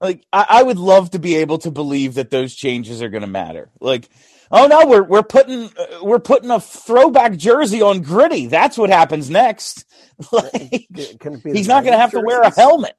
Like 0.00 0.26
I, 0.32 0.46
I 0.48 0.62
would 0.62 0.78
love 0.78 1.10
to 1.10 1.18
be 1.18 1.36
able 1.36 1.58
to 1.58 1.70
believe 1.70 2.14
that 2.14 2.30
those 2.30 2.54
changes 2.54 3.02
are 3.02 3.08
going 3.08 3.22
to 3.22 3.28
matter. 3.28 3.70
Like, 3.80 4.08
oh 4.50 4.66
no, 4.66 4.86
we're 4.86 5.02
we're 5.04 5.22
putting 5.22 5.64
uh, 5.78 6.00
we're 6.02 6.18
putting 6.20 6.50
a 6.50 6.60
throwback 6.60 7.36
jersey 7.36 7.82
on 7.82 8.02
Gritty. 8.02 8.46
That's 8.48 8.78
what 8.78 8.90
happens 8.90 9.30
next. 9.30 9.84
Like, 10.32 10.88
Can 11.20 11.34
it 11.34 11.42
be 11.44 11.52
the 11.54 11.58
he's 11.58 11.68
not 11.68 11.84
going 11.84 11.92
to 11.94 11.98
90s 11.98 12.00
have 12.00 12.12
to 12.12 12.20
wear 12.20 12.42
a 12.42 12.50
helmet. 12.54 12.94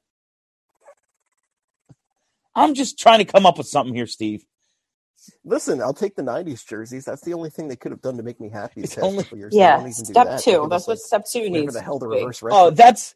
I'm 2.56 2.74
just 2.75 3.00
trying 3.00 3.20
to 3.20 3.25
come 3.25 3.46
up 3.46 3.58
with 3.58 3.68
something 3.68 3.96
here, 3.96 4.08
Steve. 4.08 4.46
Listen, 5.46 5.82
I'll 5.82 5.94
take 5.94 6.16
the 6.16 6.24
'90s 6.24 6.66
jerseys. 6.66 7.06
That's 7.06 7.24
the 7.24 7.34
only 7.34 7.50
thing 7.50 7.68
they 7.68 7.75
could 7.75 7.92
have 7.92 8.01
done 8.01 8.18
to 8.18 8.24
make 8.24 8.39
me 8.39 8.50
happy. 8.50 8.84
It's 8.84 8.94
It's 8.94 9.04
only 9.04 9.25
only- 9.25 9.27
years. 9.34 9.54
Yeah, 9.56 9.77
won't 9.77 9.89
even 9.89 10.06
do 10.06 10.13
step 10.13 10.25
that. 10.27 10.42
two. 10.42 10.68
That's 10.70 10.88
what 10.88 10.94
like, 10.94 11.00
step 11.00 11.25
two 11.25 11.50
whatever 11.50 11.50
needs. 11.50 11.74
the 11.74 11.82
hell 11.82 12.00
the 12.00 12.08
reverse 12.08 12.42
Oh, 12.44 12.72
that's 12.72 13.16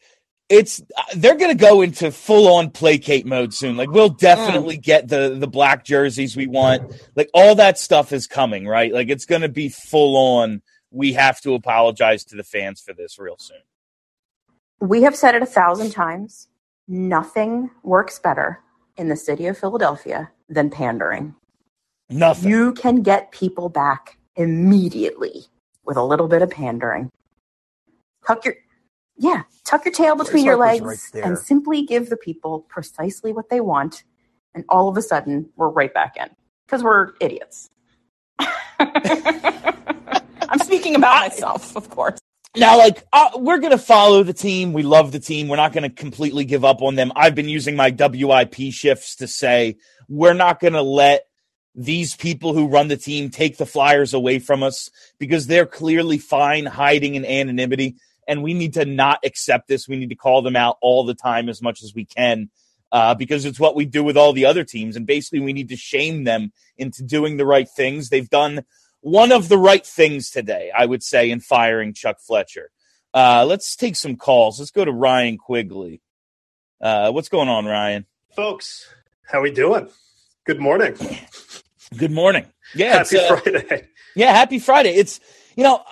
it's 0.51 0.81
uh, 0.97 1.03
they're 1.15 1.37
going 1.37 1.55
to 1.55 1.59
go 1.59 1.81
into 1.81 2.11
full 2.11 2.53
on 2.53 2.69
placate 2.69 3.25
mode 3.25 3.53
soon. 3.53 3.77
Like 3.77 3.89
we'll 3.89 4.09
definitely 4.09 4.77
get 4.77 5.07
the 5.07 5.35
the 5.39 5.47
black 5.47 5.85
jerseys 5.85 6.35
we 6.35 6.45
want. 6.45 6.93
Like 7.15 7.29
all 7.33 7.55
that 7.55 7.79
stuff 7.79 8.11
is 8.11 8.27
coming, 8.27 8.67
right? 8.67 8.93
Like 8.93 9.09
it's 9.09 9.25
going 9.25 9.41
to 9.41 9.49
be 9.49 9.69
full 9.69 10.17
on. 10.17 10.61
We 10.91 11.13
have 11.13 11.39
to 11.41 11.53
apologize 11.53 12.25
to 12.25 12.35
the 12.35 12.43
fans 12.43 12.81
for 12.81 12.93
this 12.93 13.17
real 13.17 13.37
soon. 13.39 13.61
We 14.81 15.03
have 15.03 15.15
said 15.15 15.35
it 15.35 15.41
a 15.41 15.47
thousand 15.47 15.91
times. 15.91 16.49
Nothing 16.87 17.69
works 17.83 18.19
better 18.19 18.59
in 18.97 19.07
the 19.07 19.15
city 19.15 19.47
of 19.47 19.57
Philadelphia 19.57 20.31
than 20.49 20.69
pandering. 20.69 21.33
Nothing. 22.09 22.49
You 22.49 22.73
can 22.73 23.03
get 23.03 23.31
people 23.31 23.69
back 23.69 24.17
immediately 24.35 25.45
with 25.85 25.95
a 25.95 26.03
little 26.03 26.27
bit 26.27 26.41
of 26.41 26.49
pandering. 26.49 27.09
Tuck 28.27 28.43
your 28.43 28.55
yeah, 29.21 29.43
tuck 29.63 29.85
your 29.85 29.93
tail 29.93 30.15
between 30.15 30.43
your 30.43 30.57
legs 30.57 30.81
right 31.13 31.23
and 31.23 31.37
simply 31.37 31.83
give 31.83 32.09
the 32.09 32.17
people 32.17 32.61
precisely 32.61 33.31
what 33.31 33.49
they 33.49 33.61
want, 33.61 34.03
and 34.55 34.65
all 34.67 34.89
of 34.89 34.97
a 34.97 35.01
sudden 35.01 35.47
we're 35.55 35.69
right 35.69 35.93
back 35.93 36.17
in 36.17 36.27
because 36.65 36.83
we're 36.83 37.11
idiots. 37.19 37.69
I'm 38.79 40.59
speaking 40.63 40.95
about 40.95 41.29
myself, 41.29 41.77
of 41.77 41.87
course. 41.91 42.17
Now, 42.57 42.79
like, 42.79 43.05
uh, 43.13 43.29
we're 43.35 43.59
going 43.59 43.71
to 43.71 43.77
follow 43.77 44.23
the 44.23 44.33
team. 44.33 44.73
We 44.73 44.81
love 44.81 45.11
the 45.11 45.19
team. 45.19 45.47
We're 45.47 45.55
not 45.55 45.71
going 45.71 45.83
to 45.83 45.95
completely 45.95 46.43
give 46.43 46.65
up 46.65 46.81
on 46.81 46.95
them. 46.95 47.11
I've 47.15 47.35
been 47.35 47.47
using 47.47 47.75
my 47.75 47.91
WIP 47.91 48.73
shifts 48.73 49.17
to 49.17 49.27
say 49.27 49.77
we're 50.09 50.33
not 50.33 50.59
going 50.59 50.73
to 50.73 50.81
let 50.81 51.27
these 51.75 52.15
people 52.15 52.53
who 52.53 52.67
run 52.67 52.87
the 52.87 52.97
team 52.97 53.29
take 53.29 53.57
the 53.57 53.65
Flyers 53.67 54.13
away 54.13 54.39
from 54.39 54.63
us 54.63 54.89
because 55.19 55.45
they're 55.45 55.67
clearly 55.67 56.17
fine 56.17 56.65
hiding 56.65 57.15
in 57.15 57.23
anonymity. 57.23 57.95
And 58.27 58.43
we 58.43 58.53
need 58.53 58.73
to 58.73 58.85
not 58.85 59.19
accept 59.25 59.67
this. 59.67 59.87
We 59.87 59.97
need 59.97 60.09
to 60.09 60.15
call 60.15 60.41
them 60.41 60.55
out 60.55 60.77
all 60.81 61.03
the 61.03 61.15
time 61.15 61.49
as 61.49 61.61
much 61.61 61.83
as 61.83 61.93
we 61.93 62.05
can 62.05 62.49
uh, 62.91 63.15
because 63.15 63.45
it's 63.45 63.59
what 63.59 63.75
we 63.75 63.85
do 63.85 64.03
with 64.03 64.17
all 64.17 64.33
the 64.33 64.45
other 64.45 64.63
teams. 64.63 64.95
And 64.95 65.05
basically, 65.07 65.39
we 65.39 65.53
need 65.53 65.69
to 65.69 65.75
shame 65.75 66.23
them 66.23 66.51
into 66.77 67.03
doing 67.03 67.37
the 67.37 67.45
right 67.45 67.67
things. 67.67 68.09
They've 68.09 68.29
done 68.29 68.63
one 69.01 69.31
of 69.31 69.49
the 69.49 69.57
right 69.57 69.85
things 69.85 70.29
today, 70.29 70.71
I 70.75 70.85
would 70.85 71.03
say, 71.03 71.31
in 71.31 71.39
firing 71.39 71.93
Chuck 71.93 72.19
Fletcher. 72.19 72.69
Uh, 73.13 73.45
let's 73.47 73.75
take 73.75 73.95
some 73.95 74.15
calls. 74.15 74.59
Let's 74.59 74.71
go 74.71 74.85
to 74.85 74.91
Ryan 74.91 75.37
Quigley. 75.37 76.01
Uh, 76.79 77.11
what's 77.11 77.29
going 77.29 77.49
on, 77.49 77.65
Ryan? 77.65 78.05
folks. 78.35 78.87
How 79.27 79.41
we 79.41 79.51
doing? 79.51 79.89
Good 80.45 80.59
morning. 80.59 80.95
Good 81.97 82.11
morning. 82.11 82.45
Yeah, 82.73 83.01
it's, 83.01 83.11
Happy 83.11 83.25
uh, 83.25 83.37
Friday. 83.37 83.87
yeah, 84.15 84.31
happy 84.31 84.59
Friday. 84.59 84.91
It's 84.91 85.19
you 85.55 85.63
know, 85.63 85.83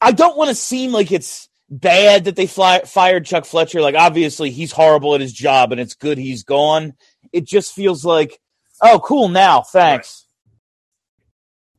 I 0.00 0.12
don't 0.12 0.36
want 0.36 0.48
to 0.48 0.54
seem 0.54 0.92
like 0.92 1.12
it's 1.12 1.48
bad 1.68 2.24
that 2.24 2.36
they 2.36 2.46
fly, 2.46 2.80
fired 2.80 3.26
Chuck 3.26 3.44
Fletcher. 3.44 3.80
Like, 3.80 3.94
obviously, 3.94 4.50
he's 4.50 4.72
horrible 4.72 5.14
at 5.14 5.20
his 5.20 5.32
job, 5.32 5.72
and 5.72 5.80
it's 5.80 5.94
good 5.94 6.18
he's 6.18 6.44
gone. 6.44 6.94
It 7.32 7.44
just 7.46 7.72
feels 7.74 8.04
like, 8.04 8.38
oh, 8.82 9.00
cool. 9.04 9.28
Now, 9.28 9.62
thanks. 9.62 10.22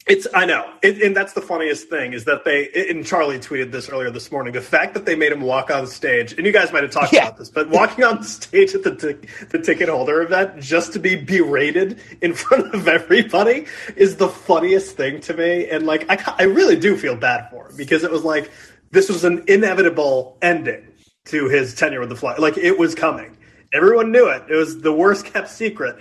It's 0.10 0.26
I 0.34 0.46
know, 0.46 0.72
it, 0.82 1.02
and 1.02 1.14
that's 1.14 1.34
the 1.34 1.42
funniest 1.42 1.90
thing 1.90 2.14
is 2.14 2.24
that 2.26 2.46
they 2.46 2.70
and 2.90 3.06
Charlie 3.06 3.40
tweeted 3.40 3.74
this 3.74 3.90
earlier 3.90 4.10
this 4.10 4.32
morning. 4.32 4.54
The 4.54 4.62
fact 4.62 4.94
that 4.94 5.06
they 5.06 5.16
made 5.16 5.34
him 5.34 5.42
walk 5.42 5.70
on 5.70 5.86
stage, 5.86 6.32
and 6.32 6.46
you 6.46 6.54
guys 6.54 6.72
might 6.72 6.84
have 6.84 6.94
talked 6.94 7.12
Yeah. 7.12 7.24
about 7.24 7.38
this, 7.38 7.50
but 7.50 7.68
walking 7.70 8.06
on 8.06 8.24
stage 8.24 8.74
at 8.74 8.84
the 8.84 8.96
t- 8.96 9.28
the 9.50 9.60
ticket 9.60 9.90
holder 9.90 10.22
event 10.22 10.62
just 10.62 10.94
to 10.94 11.00
be 11.00 11.16
berated 11.16 12.00
in 12.22 12.34
front 12.36 12.74
of 12.74 12.88
everybody 12.88 13.66
is 13.98 14.16
the 14.16 14.30
funniest 14.30 14.96
thing 14.96 15.20
to 15.22 15.34
me. 15.34 15.68
And 15.68 15.86
like, 15.86 16.10
I 16.10 16.36
I 16.40 16.44
really 16.44 16.78
do 16.78 16.96
feel 16.96 17.18
bad 17.18 17.50
for 17.50 17.68
him 17.68 17.76
because 17.76 18.06
it 18.06 18.12
was 18.12 18.24
like 18.24 18.50
this 18.92 19.10
was 19.10 19.24
an 19.24 19.44
inevitable 19.48 20.38
ending 20.42 20.88
to 21.26 21.50
his 21.50 21.74
tenure 21.76 22.00
with 22.00 22.10
the 22.10 22.16
Fly. 22.16 22.36
Like 22.38 22.58
it 22.58 22.78
was 22.80 22.96
coming. 22.96 23.38
Everyone 23.74 24.12
knew 24.12 24.28
it. 24.30 24.44
It 24.50 24.56
was 24.56 24.82
the 24.82 24.94
worst 24.94 25.26
kept 25.26 25.50
secret. 25.50 25.98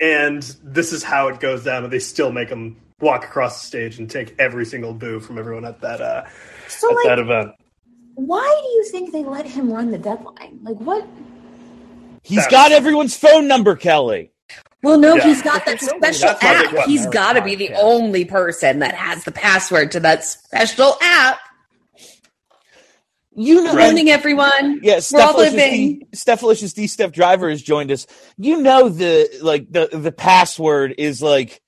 And 0.00 0.42
this 0.62 0.92
is 0.92 1.02
how 1.02 1.26
it 1.28 1.40
goes 1.40 1.64
down, 1.64 1.82
and 1.82 1.92
they 1.92 1.98
still 1.98 2.30
make 2.30 2.48
him 2.48 2.76
walk 3.00 3.24
across 3.24 3.60
the 3.60 3.66
stage 3.66 3.98
and 3.98 4.08
take 4.08 4.34
every 4.38 4.64
single 4.64 4.94
boo 4.94 5.18
from 5.18 5.38
everyone 5.38 5.64
at 5.64 5.80
that 5.80 6.00
uh, 6.00 6.24
So, 6.68 6.88
at 6.90 6.94
like, 6.96 7.06
that 7.06 7.18
event. 7.18 7.50
why 8.14 8.60
do 8.62 8.68
you 8.68 8.84
think 8.92 9.10
they 9.12 9.24
let 9.24 9.44
him 9.46 9.72
run 9.72 9.90
the 9.90 9.98
deadline? 9.98 10.60
Like, 10.62 10.76
what? 10.76 11.04
He's 12.22 12.36
That's- 12.38 12.52
got 12.52 12.70
everyone's 12.72 13.16
phone 13.16 13.48
number, 13.48 13.74
Kelly. 13.74 14.30
Well, 14.84 14.98
no, 14.98 15.16
Yeah. 15.16 15.24
he's 15.24 15.42
got 15.42 15.66
that 15.66 15.80
special 15.80 16.28
that's 16.28 16.42
my 16.42 16.62
big 16.70 16.74
app. 16.78 16.86
He's 16.86 17.06
got 17.06 17.32
to 17.32 17.42
be 17.42 17.56
the 17.56 17.72
only 17.74 18.24
person 18.24 18.78
that 18.78 18.94
has 18.94 19.24
the 19.24 19.32
password 19.32 19.90
to 19.92 20.00
that 20.00 20.24
special 20.24 20.96
app. 21.02 21.40
You 23.38 23.62
know, 23.62 23.74
Warning 23.74 24.10
everyone. 24.10 24.80
Yeah, 24.82 25.00
We're 25.12 25.22
all 25.22 25.34
Stephalicious 25.34 25.36
living. 25.36 25.98
D, 26.00 26.06
Stephalicious 26.12 26.74
D 26.74 26.86
Steph 26.88 27.12
Driver 27.12 27.48
has 27.48 27.62
joined 27.62 27.92
us. 27.92 28.06
You 28.36 28.60
know 28.60 28.88
the 28.88 29.28
like 29.40 29.70
the 29.70 29.88
the 29.92 30.10
password 30.10 30.96
is 30.98 31.22
like 31.22 31.62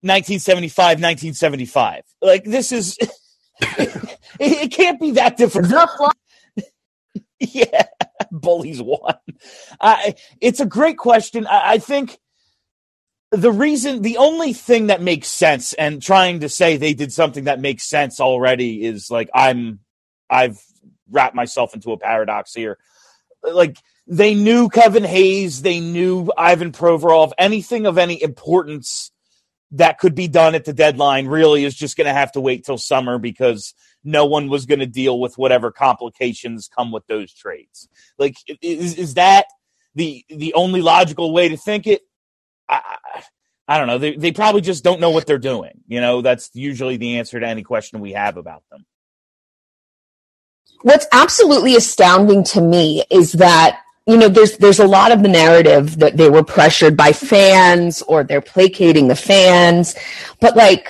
1975, 0.00 1.00
1975. 1.00 2.04
Like 2.22 2.44
this 2.44 2.72
is 2.72 2.96
it, 3.60 4.08
it 4.40 4.72
can't 4.72 4.98
be 4.98 5.12
that 5.12 5.36
different. 5.36 5.70
yeah, 7.38 7.86
bullies 8.30 8.80
won. 8.80 9.14
I 9.80 10.14
it's 10.40 10.60
a 10.60 10.66
great 10.66 10.96
question. 10.96 11.46
I, 11.46 11.72
I 11.74 11.78
think 11.78 12.18
the 13.32 13.50
reason, 13.50 14.02
the 14.02 14.18
only 14.18 14.52
thing 14.52 14.88
that 14.88 15.00
makes 15.00 15.28
sense, 15.28 15.72
and 15.72 16.02
trying 16.02 16.40
to 16.40 16.48
say 16.48 16.76
they 16.76 16.94
did 16.94 17.12
something 17.12 17.44
that 17.44 17.60
makes 17.60 17.84
sense 17.84 18.20
already 18.20 18.84
is 18.84 19.10
like 19.10 19.30
I'm, 19.34 19.80
I've 20.32 20.58
wrapped 21.10 21.34
myself 21.34 21.74
into 21.74 21.92
a 21.92 21.98
paradox 21.98 22.54
here. 22.54 22.78
Like 23.42 23.76
they 24.06 24.34
knew 24.34 24.68
Kevin 24.68 25.04
Hayes, 25.04 25.62
they 25.62 25.78
knew 25.78 26.30
Ivan 26.36 26.72
Provorov. 26.72 27.32
Anything 27.38 27.86
of 27.86 27.98
any 27.98 28.20
importance 28.22 29.12
that 29.72 29.98
could 29.98 30.14
be 30.14 30.28
done 30.28 30.54
at 30.54 30.64
the 30.64 30.72
deadline 30.72 31.26
really 31.28 31.64
is 31.64 31.74
just 31.74 31.96
going 31.96 32.06
to 32.06 32.12
have 32.12 32.32
to 32.32 32.40
wait 32.40 32.64
till 32.64 32.78
summer 32.78 33.18
because 33.18 33.74
no 34.04 34.26
one 34.26 34.48
was 34.48 34.66
going 34.66 34.80
to 34.80 34.86
deal 34.86 35.20
with 35.20 35.38
whatever 35.38 35.70
complications 35.70 36.68
come 36.74 36.92
with 36.92 37.06
those 37.06 37.32
trades. 37.32 37.88
Like, 38.18 38.36
is, 38.60 38.96
is 38.98 39.14
that 39.14 39.46
the 39.94 40.24
the 40.28 40.54
only 40.54 40.82
logical 40.82 41.32
way 41.32 41.48
to 41.50 41.56
think 41.56 41.86
it? 41.86 42.02
I, 42.68 42.80
I- 43.14 43.78
don't 43.78 43.86
know. 43.86 43.98
They 43.98 44.16
they 44.16 44.32
probably 44.32 44.60
just 44.60 44.84
don't 44.84 45.00
know 45.00 45.10
what 45.10 45.26
they're 45.26 45.38
doing. 45.38 45.80
You 45.86 46.02
know, 46.02 46.20
that's 46.20 46.50
usually 46.52 46.98
the 46.98 47.18
answer 47.18 47.40
to 47.40 47.46
any 47.48 47.62
question 47.62 48.00
we 48.00 48.12
have 48.12 48.36
about 48.36 48.64
them. 48.70 48.84
What's 50.82 51.06
absolutely 51.12 51.76
astounding 51.76 52.44
to 52.44 52.60
me 52.60 53.04
is 53.10 53.32
that 53.32 53.80
you 54.06 54.16
know 54.16 54.28
there's 54.28 54.56
there's 54.58 54.80
a 54.80 54.86
lot 54.86 55.12
of 55.12 55.22
the 55.22 55.28
narrative 55.28 55.98
that 55.98 56.16
they 56.16 56.28
were 56.28 56.44
pressured 56.44 56.96
by 56.96 57.12
fans 57.12 58.02
or 58.02 58.24
they're 58.24 58.40
placating 58.40 59.08
the 59.08 59.16
fans 59.16 59.94
but 60.40 60.56
like 60.56 60.88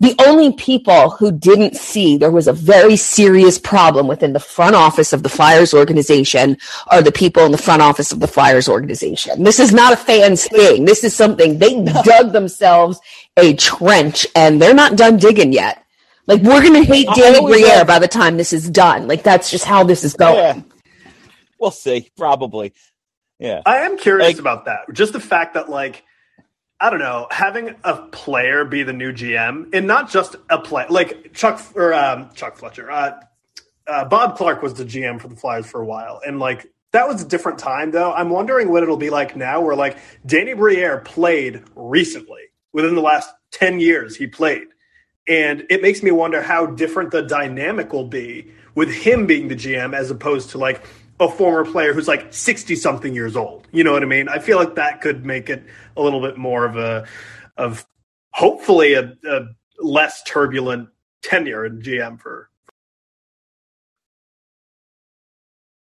the 0.00 0.14
only 0.24 0.52
people 0.52 1.10
who 1.10 1.32
didn't 1.32 1.74
see 1.74 2.16
there 2.16 2.30
was 2.30 2.46
a 2.46 2.52
very 2.52 2.94
serious 2.94 3.58
problem 3.58 4.06
within 4.06 4.32
the 4.32 4.38
front 4.38 4.76
office 4.76 5.12
of 5.12 5.24
the 5.24 5.28
Flyers 5.28 5.74
organization 5.74 6.56
are 6.86 7.02
the 7.02 7.10
people 7.10 7.44
in 7.44 7.50
the 7.50 7.58
front 7.58 7.82
office 7.82 8.12
of 8.12 8.20
the 8.20 8.28
Flyers 8.28 8.68
organization. 8.68 9.42
This 9.42 9.58
is 9.58 9.72
not 9.72 9.92
a 9.92 9.96
fans 9.96 10.46
thing. 10.46 10.84
This 10.84 11.02
is 11.02 11.16
something 11.16 11.58
they 11.58 11.82
dug 12.04 12.30
themselves 12.30 13.00
a 13.36 13.54
trench 13.54 14.24
and 14.36 14.62
they're 14.62 14.72
not 14.72 14.96
done 14.96 15.16
digging 15.16 15.52
yet. 15.52 15.84
Like 16.28 16.42
we're 16.42 16.62
gonna 16.62 16.84
hate 16.84 17.08
Danny 17.16 17.40
Briere 17.40 17.84
by 17.84 17.98
the 17.98 18.06
time 18.08 18.36
this 18.36 18.52
is 18.52 18.68
done. 18.70 19.08
Like 19.08 19.22
that's 19.24 19.50
just 19.50 19.64
how 19.64 19.82
this 19.82 20.04
is 20.04 20.14
going. 20.14 20.36
Yeah. 20.36 20.62
We'll 21.58 21.70
see. 21.72 22.10
Probably. 22.16 22.72
Yeah. 23.40 23.62
I 23.66 23.78
am 23.78 23.98
curious 23.98 24.28
Like- 24.28 24.38
about 24.38 24.66
that. 24.66 24.80
Just 24.92 25.12
the 25.14 25.20
fact 25.20 25.54
that 25.54 25.68
like 25.68 26.04
I 26.80 26.90
don't 26.90 27.00
know, 27.00 27.26
having 27.32 27.74
a 27.82 27.96
player 27.96 28.64
be 28.64 28.84
the 28.84 28.92
new 28.92 29.12
GM 29.12 29.70
and 29.74 29.88
not 29.88 30.10
just 30.10 30.36
a 30.48 30.58
play 30.58 30.86
like 30.88 31.34
Chuck 31.34 31.60
or 31.74 31.92
um, 31.92 32.30
Chuck 32.34 32.56
Fletcher. 32.56 32.88
Uh, 32.90 33.20
uh, 33.88 34.04
Bob 34.04 34.36
Clarke 34.36 34.62
was 34.62 34.74
the 34.74 34.84
GM 34.84 35.20
for 35.20 35.26
the 35.28 35.34
Flyers 35.34 35.66
for 35.66 35.80
a 35.80 35.84
while, 35.86 36.20
and 36.24 36.38
like 36.38 36.70
that 36.92 37.08
was 37.08 37.22
a 37.22 37.26
different 37.26 37.58
time 37.58 37.90
though. 37.90 38.12
I'm 38.12 38.28
wondering 38.30 38.70
what 38.70 38.82
it'll 38.84 38.96
be 38.98 39.10
like 39.10 39.34
now, 39.34 39.60
where 39.62 39.74
like 39.74 39.96
Danny 40.26 40.52
Briere 40.54 40.98
played 41.00 41.64
recently 41.74 42.42
within 42.72 42.94
the 42.94 43.00
last 43.00 43.30
ten 43.50 43.80
years 43.80 44.14
he 44.14 44.26
played, 44.28 44.68
and 45.28 45.66
it 45.68 45.82
makes 45.82 46.02
me 46.02 46.10
wonder 46.10 46.42
how 46.42 46.66
different 46.66 47.10
the 47.10 47.22
dynamic 47.22 47.92
will 47.92 48.08
be 48.08 48.50
with 48.74 48.90
him 48.90 49.26
being 49.26 49.48
the 49.48 49.54
GM 49.54 49.94
as 49.94 50.10
opposed 50.10 50.50
to 50.50 50.58
like 50.58 50.84
a 51.20 51.28
former 51.28 51.70
player 51.70 51.92
who's 51.92 52.08
like 52.08 52.32
60 52.32 52.76
something 52.76 53.14
years 53.14 53.36
old. 53.36 53.66
You 53.72 53.84
know 53.84 53.92
what 53.92 54.02
I 54.02 54.06
mean? 54.06 54.28
I 54.28 54.38
feel 54.38 54.56
like 54.56 54.76
that 54.76 55.00
could 55.00 55.26
make 55.26 55.50
it 55.50 55.64
a 55.96 56.02
little 56.02 56.20
bit 56.20 56.38
more 56.38 56.64
of 56.64 56.76
a, 56.76 57.06
of 57.56 57.86
hopefully 58.30 58.94
a, 58.94 59.12
a 59.28 59.40
less 59.80 60.22
turbulent 60.22 60.88
tenure 61.22 61.66
in 61.66 61.82
GM 61.82 62.20
for. 62.20 62.50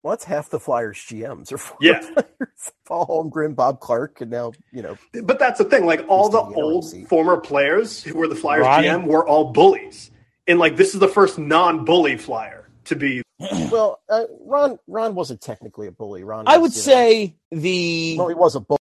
Well, 0.03 0.11
that's 0.11 0.25
half 0.25 0.49
the 0.49 0.59
Flyers 0.59 0.97
GMs 0.97 1.51
or 1.51 1.57
former 1.57 1.79
Yeah. 1.81 1.99
players. 1.99 2.71
Paul 2.85 3.07
Holmgren, 3.07 3.55
Bob 3.55 3.79
Clarke, 3.79 4.19
and 4.21 4.29
now 4.29 4.51
you 4.73 4.81
know 4.83 4.97
But 5.23 5.39
that's 5.39 5.57
the 5.57 5.63
thing. 5.65 5.85
Like 5.85 6.05
all 6.09 6.29
the 6.29 6.39
old 6.41 6.83
LMC. 6.83 7.07
former 7.07 7.37
players 7.37 8.03
who 8.03 8.17
were 8.17 8.27
the 8.27 8.35
Flyers 8.35 8.63
Ronnie. 8.65 8.87
GM 8.89 9.05
were 9.05 9.25
all 9.27 9.51
bullies. 9.53 10.11
And 10.45 10.59
like 10.59 10.75
this 10.75 10.93
is 10.93 10.99
the 10.99 11.07
first 11.07 11.39
non 11.39 11.85
bully 11.85 12.17
Flyer 12.17 12.69
to 12.85 12.95
be. 12.95 13.21
Well, 13.71 14.01
uh, 14.09 14.25
Ron 14.41 14.77
Ron 14.87 15.15
wasn't 15.15 15.41
technically 15.41 15.87
a 15.87 15.91
bully. 15.91 16.23
Ron, 16.23 16.47
I 16.47 16.57
would 16.57 16.71
you 16.73 16.77
know- 16.77 16.81
say 16.83 17.35
the 17.51 18.15
well, 18.17 18.27
he 18.27 18.35
was 18.35 18.55
a 18.55 18.59
bully. 18.59 18.77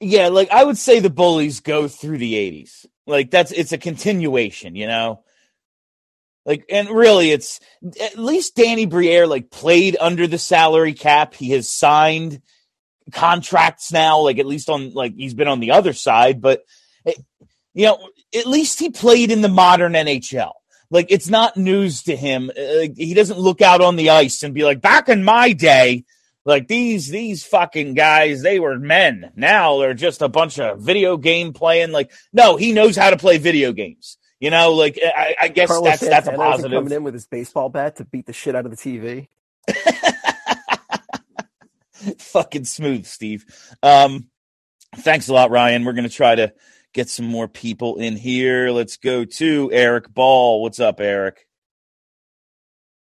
yeah, 0.00 0.28
like 0.28 0.50
I 0.50 0.64
would 0.64 0.76
say 0.78 1.00
the 1.00 1.10
bullies 1.10 1.60
go 1.60 1.88
through 1.88 2.18
the 2.18 2.34
'80s. 2.34 2.86
Like 3.06 3.30
that's 3.30 3.50
it's 3.52 3.72
a 3.72 3.78
continuation, 3.78 4.74
you 4.76 4.86
know. 4.86 5.22
Like 6.44 6.64
and 6.68 6.90
really, 6.90 7.30
it's 7.30 7.60
at 8.00 8.18
least 8.18 8.56
Danny 8.56 8.86
Briere 8.86 9.26
like 9.26 9.50
played 9.50 9.96
under 10.00 10.26
the 10.26 10.38
salary 10.38 10.92
cap. 10.92 11.34
He 11.34 11.50
has 11.50 11.70
signed 11.70 12.42
contracts 13.12 13.92
now, 13.92 14.20
like 14.20 14.38
at 14.38 14.46
least 14.46 14.68
on 14.68 14.92
like 14.92 15.14
he's 15.14 15.34
been 15.34 15.48
on 15.48 15.60
the 15.60 15.72
other 15.72 15.92
side, 15.92 16.40
but 16.40 16.64
eh, 17.06 17.12
you 17.74 17.86
know, 17.86 18.08
at 18.34 18.46
least 18.46 18.80
he 18.80 18.90
played 18.90 19.30
in 19.30 19.40
the 19.40 19.48
modern 19.48 19.92
NHL. 19.92 20.52
Like 20.90 21.06
it's 21.10 21.28
not 21.28 21.56
news 21.56 22.02
to 22.04 22.16
him. 22.16 22.50
Uh, 22.50 22.88
he 22.96 23.14
doesn't 23.14 23.38
look 23.38 23.62
out 23.62 23.80
on 23.80 23.96
the 23.96 24.10
ice 24.10 24.42
and 24.42 24.52
be 24.52 24.64
like, 24.64 24.80
back 24.80 25.08
in 25.08 25.24
my 25.24 25.52
day, 25.52 26.04
like 26.44 26.66
these 26.66 27.08
these 27.08 27.44
fucking 27.44 27.94
guys, 27.94 28.42
they 28.42 28.58
were 28.58 28.78
men. 28.78 29.32
Now 29.36 29.78
they're 29.78 29.94
just 29.94 30.22
a 30.22 30.28
bunch 30.28 30.58
of 30.58 30.80
video 30.80 31.16
game 31.16 31.52
playing. 31.52 31.92
Like, 31.92 32.10
no, 32.32 32.56
he 32.56 32.72
knows 32.72 32.96
how 32.96 33.10
to 33.10 33.16
play 33.16 33.38
video 33.38 33.72
games. 33.72 34.18
You 34.42 34.50
know, 34.50 34.72
like 34.72 34.98
I, 35.00 35.36
I 35.40 35.48
guess 35.48 35.68
Carlos 35.68 36.00
that's 36.00 36.00
that's 36.00 36.26
a 36.26 36.32
positive. 36.32 36.72
coming 36.72 36.92
in 36.92 37.04
with 37.04 37.14
his 37.14 37.28
baseball 37.28 37.68
bat 37.68 37.94
to 37.96 38.04
beat 38.04 38.26
the 38.26 38.32
shit 38.32 38.56
out 38.56 38.66
of 38.66 38.72
the 38.72 38.76
TV. 38.76 39.28
Fucking 42.18 42.64
smooth, 42.64 43.06
Steve. 43.06 43.44
Um, 43.84 44.26
thanks 44.96 45.28
a 45.28 45.32
lot, 45.32 45.52
Ryan. 45.52 45.84
We're 45.84 45.92
gonna 45.92 46.08
try 46.08 46.34
to 46.34 46.52
get 46.92 47.08
some 47.08 47.24
more 47.24 47.46
people 47.46 47.98
in 47.98 48.16
here. 48.16 48.72
Let's 48.72 48.96
go 48.96 49.24
to 49.24 49.70
Eric 49.72 50.12
Ball. 50.12 50.60
What's 50.60 50.80
up, 50.80 51.00
Eric? 51.00 51.46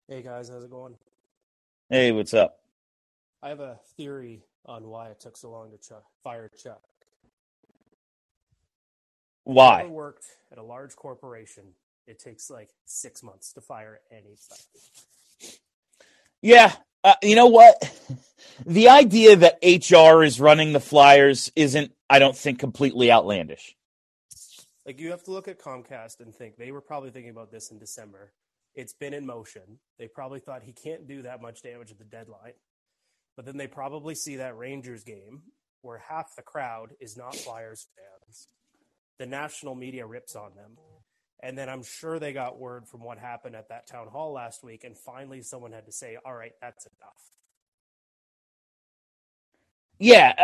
Hey 0.07 0.23
guys, 0.23 0.49
how's 0.49 0.62
it 0.62 0.71
going? 0.71 0.95
Hey, 1.91 2.12
what's 2.12 2.35
up? 2.35 2.61
I 3.43 3.49
have 3.49 3.59
a 3.59 3.81
theory 3.97 4.45
on 4.65 4.87
why 4.87 5.09
it 5.09 5.19
took 5.19 5.37
so 5.37 5.51
long 5.51 5.73
to 5.73 5.79
Chuck, 5.79 6.05
fire 6.23 6.53
Chuck. 6.57 6.83
Why? 9.47 9.83
ever 9.83 9.91
worked 9.91 10.25
at 10.51 10.59
a 10.59 10.63
large 10.63 10.97
corporation, 10.97 11.63
it 12.09 12.19
takes 12.19 12.51
like 12.51 12.71
six 12.85 13.23
months 13.23 13.53
to 13.53 13.61
fire 13.61 14.01
anybody. 14.11 14.41
Yeah, 16.43 16.73
uh, 17.05 17.15
you 17.23 17.37
know 17.37 17.47
what? 17.47 17.77
The 18.65 18.89
idea 18.89 19.37
that 19.37 19.59
HR 19.63 20.23
is 20.23 20.41
running 20.41 20.73
the 20.73 20.81
Flyers 20.81 21.53
isn't, 21.55 21.93
I 22.09 22.19
don't 22.19 22.37
think, 22.37 22.59
completely 22.59 23.13
outlandish. 23.13 23.77
Like 24.87 24.99
you 24.99 25.11
have 25.11 25.25
to 25.25 25.31
look 25.31 25.47
at 25.47 25.61
Comcast 25.61 26.21
and 26.21 26.35
think 26.35 26.57
they 26.57 26.71
were 26.71 26.81
probably 26.81 27.11
thinking 27.11 27.31
about 27.31 27.51
this 27.51 27.71
in 27.71 27.79
December. 27.79 28.33
It's 28.75 28.95
been 28.95 29.13
in 29.13 29.27
motion. 29.27 29.79
They 29.99 30.09
probably 30.09 30.41
thought 30.41 30.63
he 30.63 30.73
can't 30.73 31.07
do 31.07 31.23
that 31.23 31.43
much 31.43 31.63
damage 31.63 31.91
at 31.91 31.99
the 31.99 32.05
deadline. 32.05 32.55
But 33.37 33.45
then 33.45 33.59
they 33.59 33.67
probably 33.67 34.15
see 34.15 34.37
that 34.37 34.57
Rangers 34.57 35.05
game 35.05 35.43
where 35.83 35.99
half 35.99 36.35
the 36.35 36.43
crowd 36.43 36.95
is 36.99 37.17
not 37.17 37.37
Flyers 37.37 37.89
fans. 37.97 38.49
The 39.18 39.26
national 39.26 39.74
media 39.74 40.07
rips 40.07 40.37
on 40.37 40.55
them. 40.55 40.72
And 41.42 41.57
then 41.57 41.68
I'm 41.68 41.83
sure 41.83 42.18
they 42.18 42.33
got 42.33 42.59
word 42.59 42.88
from 42.88 43.02
what 43.02 43.18
happened 43.18 43.55
at 43.55 43.68
that 43.68 43.87
town 43.87 44.09
hall 44.09 44.33
last 44.33 44.64
week. 44.64 44.85
And 44.85 44.96
finally, 44.96 45.42
someone 45.42 45.72
had 45.72 45.87
to 45.87 45.92
say, 45.92 46.16
all 46.24 46.35
right, 46.35 46.52
that's 46.61 46.87
enough. 46.87 47.31
Yeah, 49.98 50.35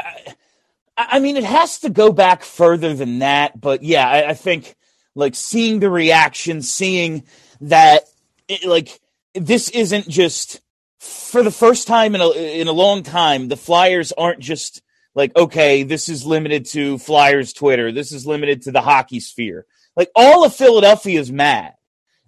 I, 0.96 1.16
I 1.16 1.18
mean, 1.18 1.36
it 1.36 1.44
has 1.44 1.80
to 1.80 1.90
go 1.90 2.12
back 2.12 2.42
further 2.42 2.94
than 2.94 3.20
that, 3.20 3.60
but 3.60 3.82
yeah, 3.82 4.08
I, 4.08 4.30
I 4.30 4.34
think 4.34 4.76
like 5.14 5.34
seeing 5.34 5.80
the 5.80 5.90
reaction, 5.90 6.62
seeing 6.62 7.24
that, 7.60 8.04
it, 8.48 8.64
like 8.64 9.00
this 9.34 9.68
isn't 9.70 10.08
just 10.08 10.60
for 10.98 11.42
the 11.42 11.50
first 11.50 11.86
time 11.86 12.14
in 12.14 12.20
a 12.20 12.30
in 12.30 12.68
a 12.68 12.72
long 12.72 13.02
time. 13.02 13.48
The 13.48 13.56
Flyers 13.56 14.12
aren't 14.12 14.40
just 14.40 14.81
like 15.14 15.34
okay, 15.36 15.82
this 15.82 16.08
is 16.08 16.24
limited 16.26 16.66
to 16.66 16.98
Flyers 16.98 17.52
Twitter. 17.52 17.92
This 17.92 18.12
is 18.12 18.26
limited 18.26 18.62
to 18.62 18.72
the 18.72 18.80
hockey 18.80 19.20
sphere. 19.20 19.66
Like 19.96 20.10
all 20.16 20.44
of 20.44 20.54
Philadelphia 20.54 21.20
is 21.20 21.30
mad, 21.30 21.74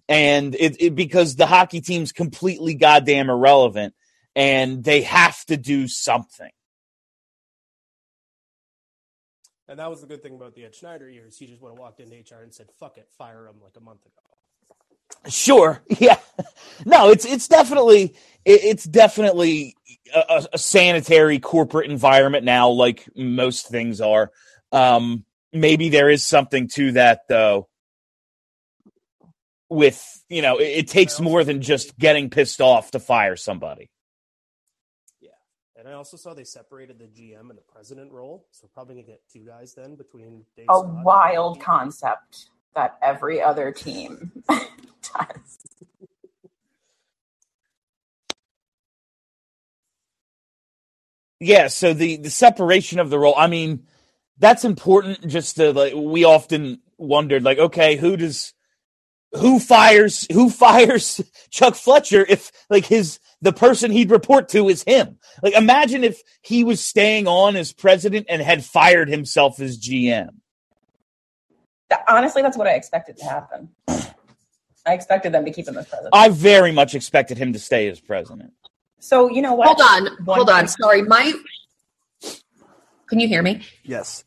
and 0.09 0.55
it, 0.55 0.77
it 0.81 0.95
because 0.95 1.37
the 1.37 1.47
hockey 1.47 1.81
team's 1.81 2.13
completely 2.13 2.75
goddamn 2.75 3.31
irrelevant, 3.31 3.95
and 4.37 4.85
they 4.85 5.03
have 5.03 5.43
to 5.47 5.57
do 5.57 5.89
something. 5.89 6.51
And 9.67 9.79
that 9.79 9.89
was 9.89 10.03
the 10.03 10.07
good 10.07 10.23
thing 10.23 10.35
about 10.35 10.55
the 10.55 10.65
Ed 10.67 10.75
Snyder 10.75 11.09
years. 11.09 11.39
He 11.39 11.47
just 11.47 11.63
would 11.63 11.71
have 11.71 11.79
walked 11.79 12.01
into 12.01 12.15
HR 12.15 12.43
and 12.43 12.53
said, 12.53 12.67
fuck 12.79 12.99
it, 12.99 13.09
fire 13.17 13.47
him 13.47 13.57
like 13.63 13.73
a 13.77 13.81
month 13.81 14.01
ago. 14.05 15.31
Sure. 15.31 15.83
Yeah. 15.99 16.19
No, 16.85 17.11
it's 17.11 17.25
it's 17.25 17.47
definitely 17.49 18.15
it- 18.45 18.65
it's 18.65 18.85
definitely 18.85 19.77
a, 20.15 20.47
a 20.55 20.59
sanitary 20.59 21.39
corporate 21.39 21.91
environment 21.91 22.45
now, 22.45 22.71
like 22.71 23.09
most 23.17 23.69
things 23.69 24.01
are. 24.01 24.31
Um, 24.73 25.25
maybe 25.53 25.89
there 25.89 26.11
is 26.11 26.25
something 26.25 26.69
to 26.75 26.93
that 26.93 27.23
though. 27.29 27.69
With 29.69 30.03
you 30.29 30.43
know, 30.43 30.59
it, 30.59 30.65
it 30.65 30.89
takes 30.89 31.21
more 31.21 31.43
than 31.43 31.61
just 31.63 31.99
getting 31.99 32.31
pissed 32.31 32.61
off 32.61 32.93
to 32.93 33.01
fire 33.01 33.37
somebody. 33.37 33.91
Yeah. 35.21 35.31
And 35.77 35.89
I 35.89 35.93
also 35.95 36.17
saw 36.17 36.35
they 36.35 36.45
separated 36.45 36.99
the 36.99 37.07
GM 37.07 37.51
and 37.51 37.59
the 37.59 37.63
president 37.63 38.13
role. 38.13 38.47
So 38.53 38.69
probably 38.73 38.97
going 38.97 39.07
to 39.07 39.13
get 39.13 39.23
two 39.33 39.45
guys 39.45 39.75
then 39.75 39.97
between 39.97 40.45
Dave 40.57 40.67
A 40.69 40.75
Scott 40.75 40.85
and 40.85 41.05
wild 41.05 41.61
concept 41.61 42.51
that 42.75 42.99
every 43.03 43.43
other 43.43 43.73
team 43.73 44.33
does. 44.49 45.59
Yeah, 51.45 51.69
so 51.69 51.93
the 51.93 52.17
the 52.17 52.31
separation 52.31 52.99
of 52.99 53.11
the 53.11 53.19
role, 53.19 53.35
I 53.37 53.49
mean, 53.49 53.87
that's 54.39 54.65
important 54.65 55.27
just 55.27 55.57
to 55.57 55.73
like 55.73 55.93
we 55.95 56.25
often 56.25 56.81
wondered 56.97 57.43
like 57.43 57.59
okay, 57.59 57.97
who 57.97 58.17
does 58.17 58.55
who 59.33 59.59
fires 59.59 60.27
who 60.33 60.49
fires 60.65 61.21
Chuck 61.51 61.75
Fletcher 61.75 62.25
if 62.27 62.51
like 62.71 62.87
his 62.87 63.21
the 63.43 63.53
person 63.53 63.91
he'd 63.91 64.11
report 64.11 64.49
to 64.51 64.71
is 64.71 64.85
him. 64.85 65.19
Like 65.43 65.53
imagine 65.53 66.03
if 66.03 66.23
he 66.41 66.65
was 66.65 66.83
staying 66.83 67.29
on 67.29 67.57
as 67.57 67.75
president 67.75 68.25
and 68.31 68.41
had 68.41 68.65
fired 68.65 69.11
himself 69.11 69.61
as 69.61 69.79
GM. 69.79 70.31
Honestly, 72.09 72.41
that's 72.41 72.57
what 72.57 72.67
I 72.67 72.73
expected 72.73 73.19
to 73.19 73.25
happen. 73.27 73.69
I 73.87 74.95
expected 74.95 75.33
them 75.33 75.45
to 75.45 75.51
keep 75.51 75.69
him 75.69 75.77
as 75.77 75.87
president. 75.87 76.15
I 76.15 76.31
very 76.31 76.73
much 76.73 76.95
expected 76.95 77.37
him 77.37 77.53
to 77.53 77.59
stay 77.59 77.89
as 77.89 78.01
president. 78.01 78.55
So 79.05 79.29
you 79.29 79.43
know 79.43 79.55
what? 79.55 79.67
Hold 79.67 79.81
on, 79.83 80.25
One 80.25 80.37
hold 80.39 80.51
on. 80.51 80.67
Sorry, 80.67 81.03
my. 81.03 81.35
Can 83.07 83.21
you 83.21 83.29
hear 83.29 83.43
me? 83.43 83.63
Yes. 83.83 84.25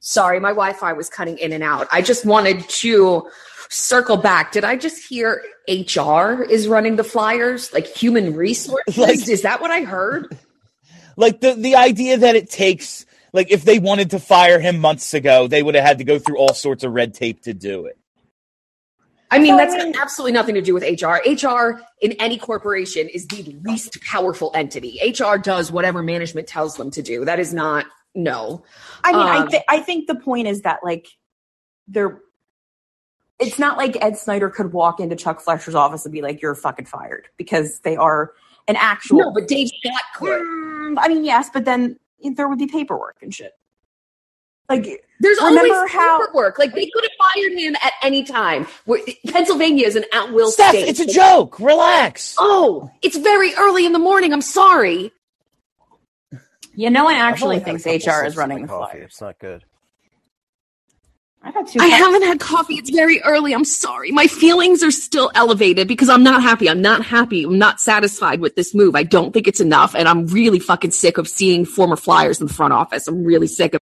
Sorry, 0.00 0.40
my 0.40 0.50
Wi-Fi 0.50 0.92
was 0.94 1.08
cutting 1.08 1.38
in 1.38 1.52
and 1.52 1.62
out. 1.62 1.86
I 1.92 2.02
just 2.02 2.26
wanted 2.26 2.68
to 2.68 3.28
circle 3.68 4.16
back. 4.16 4.50
Did 4.50 4.64
I 4.64 4.76
just 4.76 5.06
hear 5.08 5.42
HR 5.68 6.42
is 6.42 6.66
running 6.66 6.96
the 6.96 7.04
flyers, 7.04 7.72
like 7.72 7.86
human 7.86 8.34
resources? 8.34 8.98
Like- 8.98 9.28
is 9.28 9.42
that 9.42 9.60
what 9.60 9.70
I 9.70 9.82
heard? 9.82 10.36
Like 11.18 11.40
the 11.40 11.54
the 11.54 11.76
idea 11.76 12.18
that 12.18 12.36
it 12.36 12.50
takes 12.50 13.06
like 13.32 13.50
if 13.50 13.64
they 13.64 13.78
wanted 13.78 14.10
to 14.10 14.18
fire 14.18 14.60
him 14.60 14.78
months 14.78 15.14
ago, 15.14 15.48
they 15.48 15.62
would 15.62 15.74
have 15.74 15.82
had 15.82 15.96
to 15.96 16.04
go 16.04 16.18
through 16.18 16.36
all 16.36 16.52
sorts 16.52 16.84
of 16.84 16.92
red 16.92 17.14
tape 17.14 17.40
to 17.44 17.54
do 17.54 17.86
it. 17.86 17.98
I 19.30 19.38
mean, 19.38 19.48
So, 19.48 19.54
I 19.54 19.64
that's 19.66 19.84
mean- 19.84 19.94
absolutely 20.00 20.32
nothing 20.32 20.54
to 20.54 20.62
do 20.62 20.72
with 20.74 20.82
HR. 20.84 21.16
HR 21.26 21.80
in 22.00 22.12
any 22.12 22.38
corporation 22.38 23.08
is 23.08 23.26
the 23.26 23.42
least 23.64 24.00
powerful 24.02 24.50
entity. 24.54 25.00
HR 25.02 25.36
does 25.36 25.72
whatever 25.72 26.02
management 26.02 26.46
tells 26.46 26.76
them 26.76 26.90
to 26.92 27.02
do. 27.02 27.24
That 27.24 27.40
is 27.40 27.52
not 27.52 27.86
no. 28.14 28.62
I 29.04 29.12
mean, 29.12 29.20
I 29.22 29.36
Um, 29.38 29.48
th- 29.48 29.62
I 29.68 29.80
think 29.80 30.06
the 30.06 30.14
point 30.14 30.46
is 30.48 30.62
that 30.62 30.80
like 30.84 31.06
they're. 31.88 32.20
It's 33.38 33.58
not 33.58 33.76
like 33.76 34.02
Ed 34.02 34.16
Snyder 34.16 34.48
could 34.48 34.72
walk 34.72 34.98
into 35.00 35.14
Chuck 35.14 35.40
Fletcher's 35.42 35.74
office 35.74 36.06
and 36.06 36.12
be 36.12 36.22
like, 36.22 36.40
"You're 36.40 36.54
fucking 36.54 36.86
fired," 36.86 37.28
because 37.36 37.80
they 37.80 37.94
are 37.96 38.32
an 38.66 38.76
actual. 38.76 39.18
No, 39.18 39.30
but 39.32 39.46
Dave 39.46 39.68
Scott 39.68 40.02
could. 40.16 40.40
Mm, 40.40 40.96
I 40.98 41.08
mean, 41.08 41.22
yes, 41.24 41.50
but 41.52 41.66
then 41.66 41.98
there 42.34 42.48
would 42.48 42.58
be 42.58 42.66
paperwork 42.66 43.16
and 43.20 43.34
shit. 43.34 43.52
Like, 44.68 45.04
There's 45.20 45.38
Remember 45.38 45.74
always 45.74 45.92
how- 45.92 46.18
paperwork. 46.26 46.58
Like 46.58 46.74
they 46.74 46.86
could 46.92 47.04
have 47.04 47.32
fired 47.34 47.52
him 47.58 47.76
at 47.76 47.92
any 48.02 48.24
time. 48.24 48.66
We're, 48.86 48.98
Pennsylvania 49.28 49.86
is 49.86 49.96
an 49.96 50.04
at 50.12 50.32
will 50.32 50.50
Steph, 50.50 50.70
state. 50.70 50.88
it's 50.88 51.00
a 51.00 51.06
joke. 51.06 51.58
Relax. 51.60 52.34
Oh, 52.38 52.90
it's 53.02 53.16
very 53.16 53.54
early 53.54 53.86
in 53.86 53.92
the 53.92 53.98
morning. 53.98 54.32
I'm 54.32 54.42
sorry. 54.42 55.12
you 56.74 56.90
know, 56.90 57.04
one 57.04 57.14
I've 57.14 57.32
actually 57.32 57.60
only 57.64 57.78
thinks 57.78 58.06
HR 58.06 58.24
is 58.24 58.36
running 58.36 58.58
my 58.60 58.66
the 58.66 58.68
coffee. 58.68 58.92
flyer. 58.92 59.02
It's 59.04 59.20
not 59.20 59.38
good. 59.38 59.64
I've 61.42 61.54
had 61.54 61.66
two. 61.68 61.78
I 61.80 61.88
cups. 61.90 62.02
haven't 62.02 62.22
had 62.24 62.40
coffee. 62.40 62.74
It's 62.74 62.90
very 62.90 63.22
early. 63.22 63.54
I'm 63.54 63.64
sorry. 63.64 64.10
My 64.10 64.26
feelings 64.26 64.82
are 64.82 64.90
still 64.90 65.30
elevated 65.36 65.86
because 65.86 66.08
I'm 66.08 66.24
not 66.24 66.42
happy. 66.42 66.68
I'm 66.68 66.82
not 66.82 67.04
happy. 67.04 67.44
I'm 67.44 67.56
not 67.58 67.80
satisfied 67.80 68.40
with 68.40 68.56
this 68.56 68.74
move. 68.74 68.96
I 68.96 69.04
don't 69.04 69.32
think 69.32 69.46
it's 69.46 69.60
enough. 69.60 69.94
And 69.94 70.08
I'm 70.08 70.26
really 70.26 70.58
fucking 70.58 70.90
sick 70.90 71.18
of 71.18 71.28
seeing 71.28 71.64
former 71.64 71.94
Flyers 71.94 72.40
in 72.40 72.48
the 72.48 72.52
front 72.52 72.72
office. 72.72 73.06
I'm 73.06 73.22
really 73.22 73.46
sick 73.46 73.74
of 73.74 73.80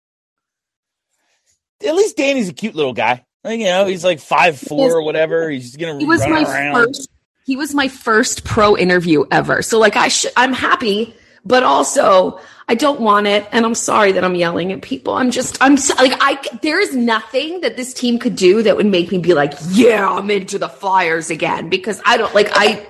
At 1.86 1.94
least 1.94 2.16
Danny's 2.16 2.48
a 2.48 2.52
cute 2.52 2.74
little 2.74 2.92
guy. 2.92 3.24
Like, 3.42 3.58
you 3.60 3.66
know, 3.66 3.86
he's 3.86 4.04
like 4.04 4.20
five 4.20 4.58
four 4.58 4.92
or 4.92 5.02
whatever. 5.02 5.48
He's 5.48 5.76
gonna 5.76 5.98
He 5.98 6.04
was 6.04 6.20
run 6.20 6.30
my 6.30 6.42
around. 6.42 6.74
first. 6.74 7.10
He 7.46 7.56
was 7.56 7.74
my 7.74 7.88
first 7.88 8.44
pro 8.44 8.76
interview 8.76 9.24
ever. 9.30 9.62
So 9.62 9.78
like 9.78 9.96
I 9.96 10.08
should. 10.08 10.32
I'm 10.36 10.52
happy, 10.52 11.14
but 11.44 11.62
also 11.62 12.38
I 12.68 12.74
don't 12.74 13.00
want 13.00 13.26
it, 13.26 13.48
and 13.50 13.64
I'm 13.64 13.74
sorry 13.74 14.12
that 14.12 14.24
I'm 14.24 14.34
yelling 14.34 14.72
at 14.72 14.82
people. 14.82 15.14
I'm 15.14 15.30
just. 15.30 15.56
I'm 15.60 15.76
so, 15.76 15.94
like 15.94 16.12
I. 16.20 16.40
There 16.62 16.78
is 16.80 16.94
nothing 16.94 17.62
that 17.62 17.76
this 17.76 17.94
team 17.94 18.18
could 18.18 18.36
do 18.36 18.62
that 18.62 18.76
would 18.76 18.86
make 18.86 19.10
me 19.10 19.18
be 19.18 19.32
like, 19.34 19.54
yeah, 19.70 20.08
I'm 20.08 20.30
into 20.30 20.58
the 20.58 20.68
Flyers 20.68 21.30
again 21.30 21.70
because 21.70 22.00
I 22.04 22.18
don't 22.18 22.34
like 22.34 22.48
I. 22.52 22.86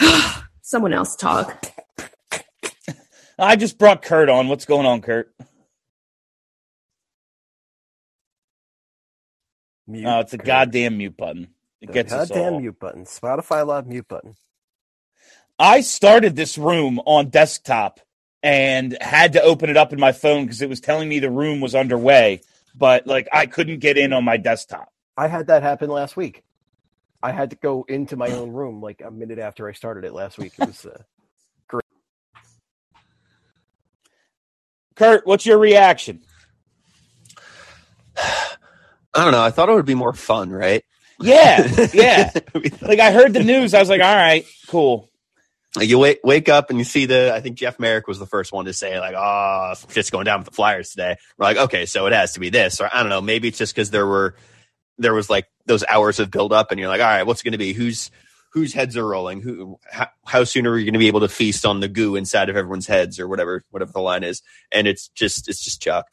Someone 0.62 0.92
else 0.94 1.14
talk. 1.14 1.66
I 3.38 3.56
just 3.56 3.78
brought 3.78 4.02
Kurt 4.02 4.28
on. 4.28 4.48
What's 4.48 4.64
going 4.64 4.86
on, 4.86 5.00
Kurt? 5.02 5.32
Mute. 9.90 10.08
Oh, 10.08 10.20
it's 10.20 10.34
a 10.34 10.38
goddamn 10.38 10.98
mute 10.98 11.16
button. 11.16 11.48
It 11.80 11.88
The 11.88 11.92
gets 11.92 12.10
goddamn 12.10 12.58
mute 12.58 12.78
button. 12.80 13.04
Spotify 13.04 13.66
Live 13.66 13.86
mute 13.86 14.08
button. 14.08 14.36
I 15.58 15.80
started 15.82 16.36
this 16.36 16.58
room 16.58 17.00
on 17.06 17.30
desktop 17.30 18.00
and 18.42 18.96
had 19.00 19.34
to 19.34 19.42
open 19.42 19.70
it 19.70 19.76
up 19.76 19.92
in 19.92 20.00
my 20.00 20.12
phone 20.12 20.44
because 20.44 20.62
it 20.62 20.68
was 20.68 20.80
telling 20.80 21.08
me 21.08 21.18
the 21.18 21.30
room 21.30 21.60
was 21.60 21.74
underway, 21.74 22.42
but 22.74 23.06
like 23.06 23.28
I 23.32 23.46
couldn't 23.46 23.80
get 23.80 23.98
in 23.98 24.12
on 24.12 24.24
my 24.24 24.36
desktop. 24.36 24.92
I 25.16 25.28
had 25.28 25.48
that 25.48 25.62
happen 25.62 25.90
last 25.90 26.16
week. 26.16 26.44
I 27.22 27.32
had 27.32 27.50
to 27.50 27.56
go 27.56 27.84
into 27.88 28.16
my 28.16 28.32
own 28.32 28.52
room 28.52 28.82
like 28.82 29.02
a 29.04 29.10
minute 29.10 29.38
after 29.40 29.68
I 29.68 29.72
started 29.72 30.04
it 30.04 30.14
last 30.14 30.38
week. 30.38 30.54
It 30.58 30.64
was 30.66 30.86
uh, 30.86 31.02
Kurt, 34.96 35.26
what's 35.26 35.46
your 35.46 35.58
reaction? 35.58 36.22
I 39.14 39.24
don't 39.24 39.32
know. 39.32 39.42
I 39.42 39.50
thought 39.50 39.68
it 39.68 39.74
would 39.74 39.86
be 39.86 39.94
more 39.94 40.12
fun, 40.12 40.50
right? 40.50 40.84
Yeah, 41.20 41.86
yeah. 41.92 42.30
like 42.80 42.98
I 43.00 43.12
heard 43.12 43.32
the 43.32 43.42
news, 43.42 43.74
I 43.74 43.80
was 43.80 43.88
like, 43.88 44.00
all 44.00 44.16
right, 44.16 44.46
cool. 44.68 45.08
Like 45.76 45.88
you 45.88 45.98
wake 45.98 46.20
wake 46.24 46.48
up 46.48 46.70
and 46.70 46.78
you 46.78 46.84
see 46.84 47.06
the. 47.06 47.32
I 47.32 47.40
think 47.40 47.56
Jeff 47.56 47.78
Marek 47.78 48.08
was 48.08 48.18
the 48.18 48.26
first 48.26 48.52
one 48.52 48.64
to 48.64 48.72
say 48.72 48.98
like, 48.98 49.14
"Oh, 49.16 49.74
shit's 49.90 50.10
going 50.10 50.24
down 50.24 50.40
with 50.40 50.48
the 50.48 50.54
Flyers 50.54 50.90
today." 50.90 51.16
We're 51.38 51.44
like, 51.44 51.56
okay, 51.58 51.86
so 51.86 52.06
it 52.06 52.12
has 52.12 52.32
to 52.32 52.40
be 52.40 52.50
this, 52.50 52.80
or 52.80 52.90
I 52.92 53.00
don't 53.02 53.08
know. 53.08 53.20
Maybe 53.20 53.46
it's 53.46 53.58
just 53.58 53.72
because 53.72 53.90
there 53.90 54.06
were 54.06 54.34
there 54.98 55.14
was 55.14 55.30
like 55.30 55.46
those 55.66 55.84
hours 55.88 56.18
of 56.18 56.30
build 56.30 56.52
up, 56.52 56.72
and 56.72 56.80
you're 56.80 56.88
like, 56.88 57.00
all 57.00 57.06
right, 57.06 57.22
what's 57.24 57.42
going 57.44 57.52
to 57.52 57.58
be? 57.58 57.72
Who's 57.72 58.10
whose 58.52 58.72
heads 58.72 58.96
are 58.96 59.06
rolling? 59.06 59.42
Who? 59.42 59.78
How, 59.88 60.08
how 60.26 60.42
soon 60.42 60.66
are 60.66 60.72
we 60.72 60.84
going 60.84 60.94
to 60.94 60.98
be 60.98 61.06
able 61.06 61.20
to 61.20 61.28
feast 61.28 61.64
on 61.64 61.78
the 61.78 61.88
goo 61.88 62.16
inside 62.16 62.48
of 62.48 62.56
everyone's 62.56 62.88
heads, 62.88 63.20
or 63.20 63.28
whatever 63.28 63.62
whatever 63.70 63.92
the 63.92 64.00
line 64.00 64.24
is? 64.24 64.42
And 64.72 64.88
it's 64.88 65.06
just 65.08 65.48
it's 65.48 65.62
just 65.62 65.80
Chuck. 65.80 66.06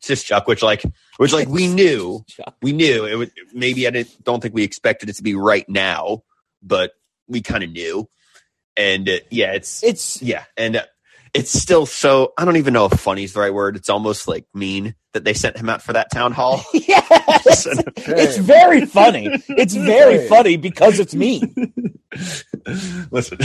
Chuck, 0.00 0.46
which 0.46 0.62
like 0.62 0.82
which 1.16 1.32
like 1.32 1.48
we 1.48 1.66
knew 1.72 2.24
we 2.62 2.72
knew 2.72 3.04
it 3.06 3.16
would 3.16 3.32
maybe 3.52 3.86
I 3.86 3.90
didn't, 3.90 4.22
don't 4.24 4.40
think 4.40 4.54
we 4.54 4.62
expected 4.62 5.08
it 5.08 5.16
to 5.16 5.22
be 5.22 5.34
right 5.34 5.68
now, 5.68 6.22
but 6.62 6.92
we 7.28 7.40
kind 7.42 7.64
of 7.64 7.70
knew. 7.70 8.08
And 8.76 9.08
uh, 9.08 9.18
yeah, 9.30 9.52
it's 9.52 9.82
It's 9.82 10.20
yeah, 10.22 10.44
and 10.56 10.76
uh, 10.76 10.84
it's 11.36 11.52
still 11.52 11.86
so 11.86 12.32
I 12.38 12.44
don't 12.44 12.56
even 12.56 12.72
know 12.74 12.86
if 12.86 12.92
funny 12.98 13.24
is 13.24 13.32
the 13.32 13.40
right 13.40 13.54
word. 13.54 13.76
It's 13.76 13.88
almost 13.90 14.26
like 14.28 14.44
mean 14.54 14.94
that 15.12 15.24
they 15.24 15.34
sent 15.34 15.56
him 15.56 15.68
out 15.68 15.82
for 15.82 15.92
that 15.94 16.10
town 16.12 16.32
hall. 16.32 16.62
yes. 16.74 17.66
It's 18.08 18.36
very 18.36 18.86
funny. 18.86 19.28
It's 19.48 19.74
very 19.74 20.18
Hey. 20.18 20.28
funny 20.28 20.56
because 20.56 21.00
it's 21.00 21.14
me. 21.14 21.42
Listen, 23.10 23.38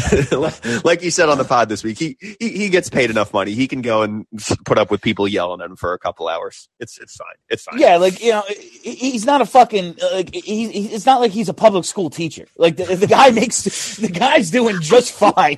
like 0.84 1.02
you 1.04 1.12
said 1.12 1.30
on 1.30 1.38
the 1.38 1.44
pod 1.44 1.70
this 1.70 1.84
week, 1.84 1.98
he, 2.00 2.18
he 2.40 2.50
he 2.50 2.70
gets 2.70 2.90
paid 2.90 3.10
enough 3.10 3.34
money. 3.34 3.52
He 3.54 3.68
can 3.68 3.82
go 3.82 4.02
and 4.04 4.26
put 4.66 4.78
up 4.78 4.92
with 4.92 5.02
people 5.02 5.28
yelling 5.28 5.62
at 5.62 5.70
him 5.70 5.76
for 5.76 5.94
a 5.94 6.00
couple 6.00 6.28
hours. 6.28 6.70
It's 6.80 6.98
it's 7.00 7.16
fine. 7.16 7.28
It's 7.50 7.64
fine. 7.64 7.80
Yeah, 7.80 7.98
like 7.98 8.22
you 8.24 8.32
know, 8.32 8.44
he's 8.84 9.26
not 9.26 9.42
a 9.42 9.46
fucking 9.46 9.98
like. 10.14 10.34
He, 10.34 10.70
he- 10.72 10.88
it's 10.94 11.06
not 11.06 11.20
like 11.22 11.32
he's 11.32 11.50
a 11.50 11.54
public 11.54 11.86
school 11.86 12.10
teacher. 12.10 12.46
Like 12.58 12.78
the, 12.78 12.96
the 12.96 13.08
guy 13.08 13.32
makes 13.32 13.98
the 13.98 14.10
guy's 14.10 14.52
doing 14.52 14.80
just 14.82 15.12
fine. 15.14 15.58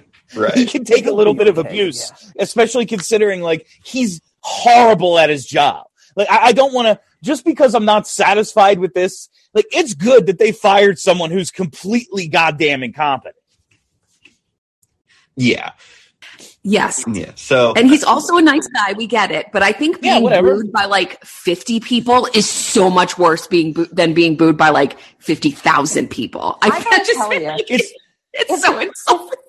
He 0.56 0.65
can 0.65 0.84
take 0.84 1.06
a 1.06 1.12
little 1.12 1.34
bit 1.34 1.48
of 1.48 1.58
Okay, 1.60 1.67
abuse, 1.69 2.12
especially 2.38 2.86
considering 2.86 3.41
like 3.41 3.67
he's 3.84 4.22
horrible 4.41 5.17
at 5.19 5.30
his 5.30 5.46
job. 5.46 5.88
Like 6.15 6.30
I, 6.30 6.48
I 6.48 6.52
don't 6.52 6.74
want 6.74 6.88
to 6.88 7.00
just 7.24 7.46
because 7.46 7.74
I'm 7.76 7.86
not 7.86 8.08
satisfied 8.08 8.80
with 8.80 8.93
this. 8.93 9.30
Like 9.54 9.65
it's 9.72 9.93
good 9.93 10.26
that 10.28 10.39
they 10.39 10.52
fired 10.52 11.00
someone 11.00 11.32
who's 11.32 11.52
completely 11.52 12.28
goddamn 12.28 12.84
incompetent. 12.84 13.36
Yeah, 15.36 15.72
Yes. 16.65 17.04
yeah. 17.12 17.32
So 17.36 17.74
And 17.76 17.89
he's 17.89 18.04
also 18.04 18.38
a 18.38 18.41
nice 18.41 18.67
guy. 18.67 18.93
We 18.93 19.06
get 19.08 19.32
it. 19.32 19.48
But 19.52 19.63
I 19.63 19.72
think 19.74 20.00
being 20.02 20.24
whatever. 20.24 20.56
booed 20.56 20.72
by 20.72 20.86
like 20.86 21.22
50 21.26 21.80
people 21.82 22.28
is 22.34 22.48
so 22.50 22.89
much 22.89 23.17
worse 23.17 23.48
being 23.48 23.74
boo- 23.74 23.88
than 23.91 24.13
being 24.13 24.36
booed 24.38 24.58
by 24.58 24.69
like 24.69 24.98
50,000 25.19 26.10
people. 26.10 26.58
I, 26.62 26.67
I 26.67 26.84
gotta 26.84 26.98
just 27.04 27.13
tell 27.17 27.30
feel 27.32 27.43
like 27.43 27.65
It's 27.69 27.91
it's, 28.34 28.50
it's 28.52 28.63
so 28.63 28.80
insulting. 28.80 29.39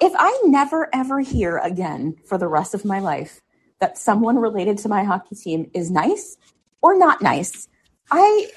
If 0.00 0.12
I 0.16 0.40
never 0.44 0.88
ever 0.94 1.20
hear 1.20 1.58
again 1.58 2.16
for 2.24 2.38
the 2.38 2.48
rest 2.48 2.74
of 2.74 2.84
my 2.84 2.98
life 3.00 3.40
that 3.80 3.98
someone 3.98 4.38
related 4.38 4.78
to 4.78 4.88
my 4.88 5.04
hockey 5.04 5.34
team 5.36 5.70
is 5.74 5.90
nice 5.90 6.36
or 6.82 6.96
not 6.98 7.22
nice, 7.22 7.68
I 8.10 8.48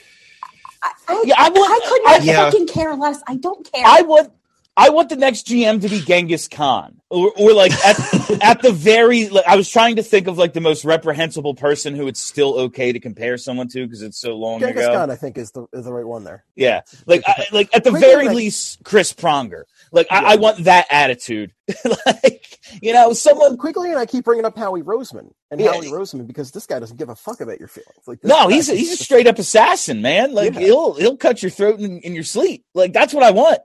I, 0.81 0.91
I, 1.09 1.23
Yeah, 1.25 1.35
I 1.37 1.49
want- 1.49 1.71
I 1.71 1.87
could 1.89 2.07
I- 2.07 2.23
Yeah. 2.23 2.45
fucking 2.49 2.67
care 2.67 2.95
less. 2.95 3.21
I 3.27 3.35
don't 3.35 3.69
care. 3.69 3.83
I 3.85 4.01
want 4.03 4.31
I 4.79 4.89
want 4.89 5.09
the 5.09 5.17
next 5.17 5.45
GM 5.47 5.81
to 5.81 5.89
be 5.89 5.99
Genghis 5.99 6.47
Khan, 6.47 7.01
or, 7.09 7.33
or 7.37 7.53
like 7.53 7.73
at 7.85 7.99
at 8.43 8.61
the 8.61 8.71
very. 8.71 9.27
Like, 9.27 9.45
I 9.45 9.57
was 9.57 9.69
trying 9.69 9.97
to 9.97 10.03
think 10.03 10.27
of 10.27 10.37
like 10.37 10.53
the 10.53 10.61
most 10.61 10.85
reprehensible 10.85 11.55
person 11.55 11.95
who 11.95 12.07
it's 12.07 12.21
still 12.21 12.57
okay 12.61 12.93
to 12.93 12.99
compare 12.99 13.37
someone 13.37 13.67
to 13.69 13.85
because 13.85 14.01
it's 14.01 14.17
so 14.17 14.37
long 14.37 14.61
Genghis 14.61 14.85
ago. 14.85 14.93
Khan, 14.95 15.11
I 15.11 15.15
think, 15.15 15.37
is 15.37 15.51
the 15.51 15.67
is 15.73 15.83
the 15.83 15.91
right 15.91 16.05
one 16.07 16.23
there. 16.23 16.45
Yeah, 16.55 16.81
like 17.05 17.23
I, 17.27 17.45
like 17.51 17.69
at 17.75 17.83
the 17.83 17.91
Wait, 17.91 17.99
very 17.99 18.29
least, 18.29 18.83
Chris 18.83 19.13
Pronger. 19.13 19.63
Like 19.91 20.07
I, 20.11 20.33
I 20.33 20.35
want 20.37 20.63
that 20.63 20.87
attitude. 20.89 21.51
like 22.05 22.59
you 22.81 22.93
know, 22.93 23.13
someone. 23.13 23.57
Quickly, 23.57 23.89
and 23.89 23.99
I 23.99 24.05
keep 24.05 24.23
bringing 24.23 24.45
up 24.45 24.57
Howie 24.57 24.81
Roseman 24.81 25.31
and 25.51 25.59
Yeah. 25.59 25.73
Howie 25.73 25.87
Roseman 25.87 26.25
because 26.25 26.51
this 26.51 26.65
guy 26.65 26.79
doesn't 26.79 26.97
give 26.97 27.09
a 27.09 27.15
fuck 27.15 27.41
about 27.41 27.59
your 27.59 27.67
feelings. 27.67 28.07
Like 28.07 28.23
No, 28.23 28.47
he's 28.47 28.69
a, 28.69 28.75
he's 28.75 28.93
a 28.93 28.97
straight 29.03 29.27
up 29.27 29.39
assassin, 29.39 30.01
man. 30.01 30.33
Like 30.33 30.53
Yeah. 30.53 30.61
he'll 30.61 30.93
he'll 30.93 31.17
cut 31.17 31.43
your 31.43 31.49
throat 31.49 31.79
in, 31.79 31.99
in 31.99 32.13
your 32.13 32.23
sleep. 32.23 32.63
Like 32.73 32.93
that's 32.93 33.13
what 33.13 33.23
I 33.23 33.31
want. 33.31 33.59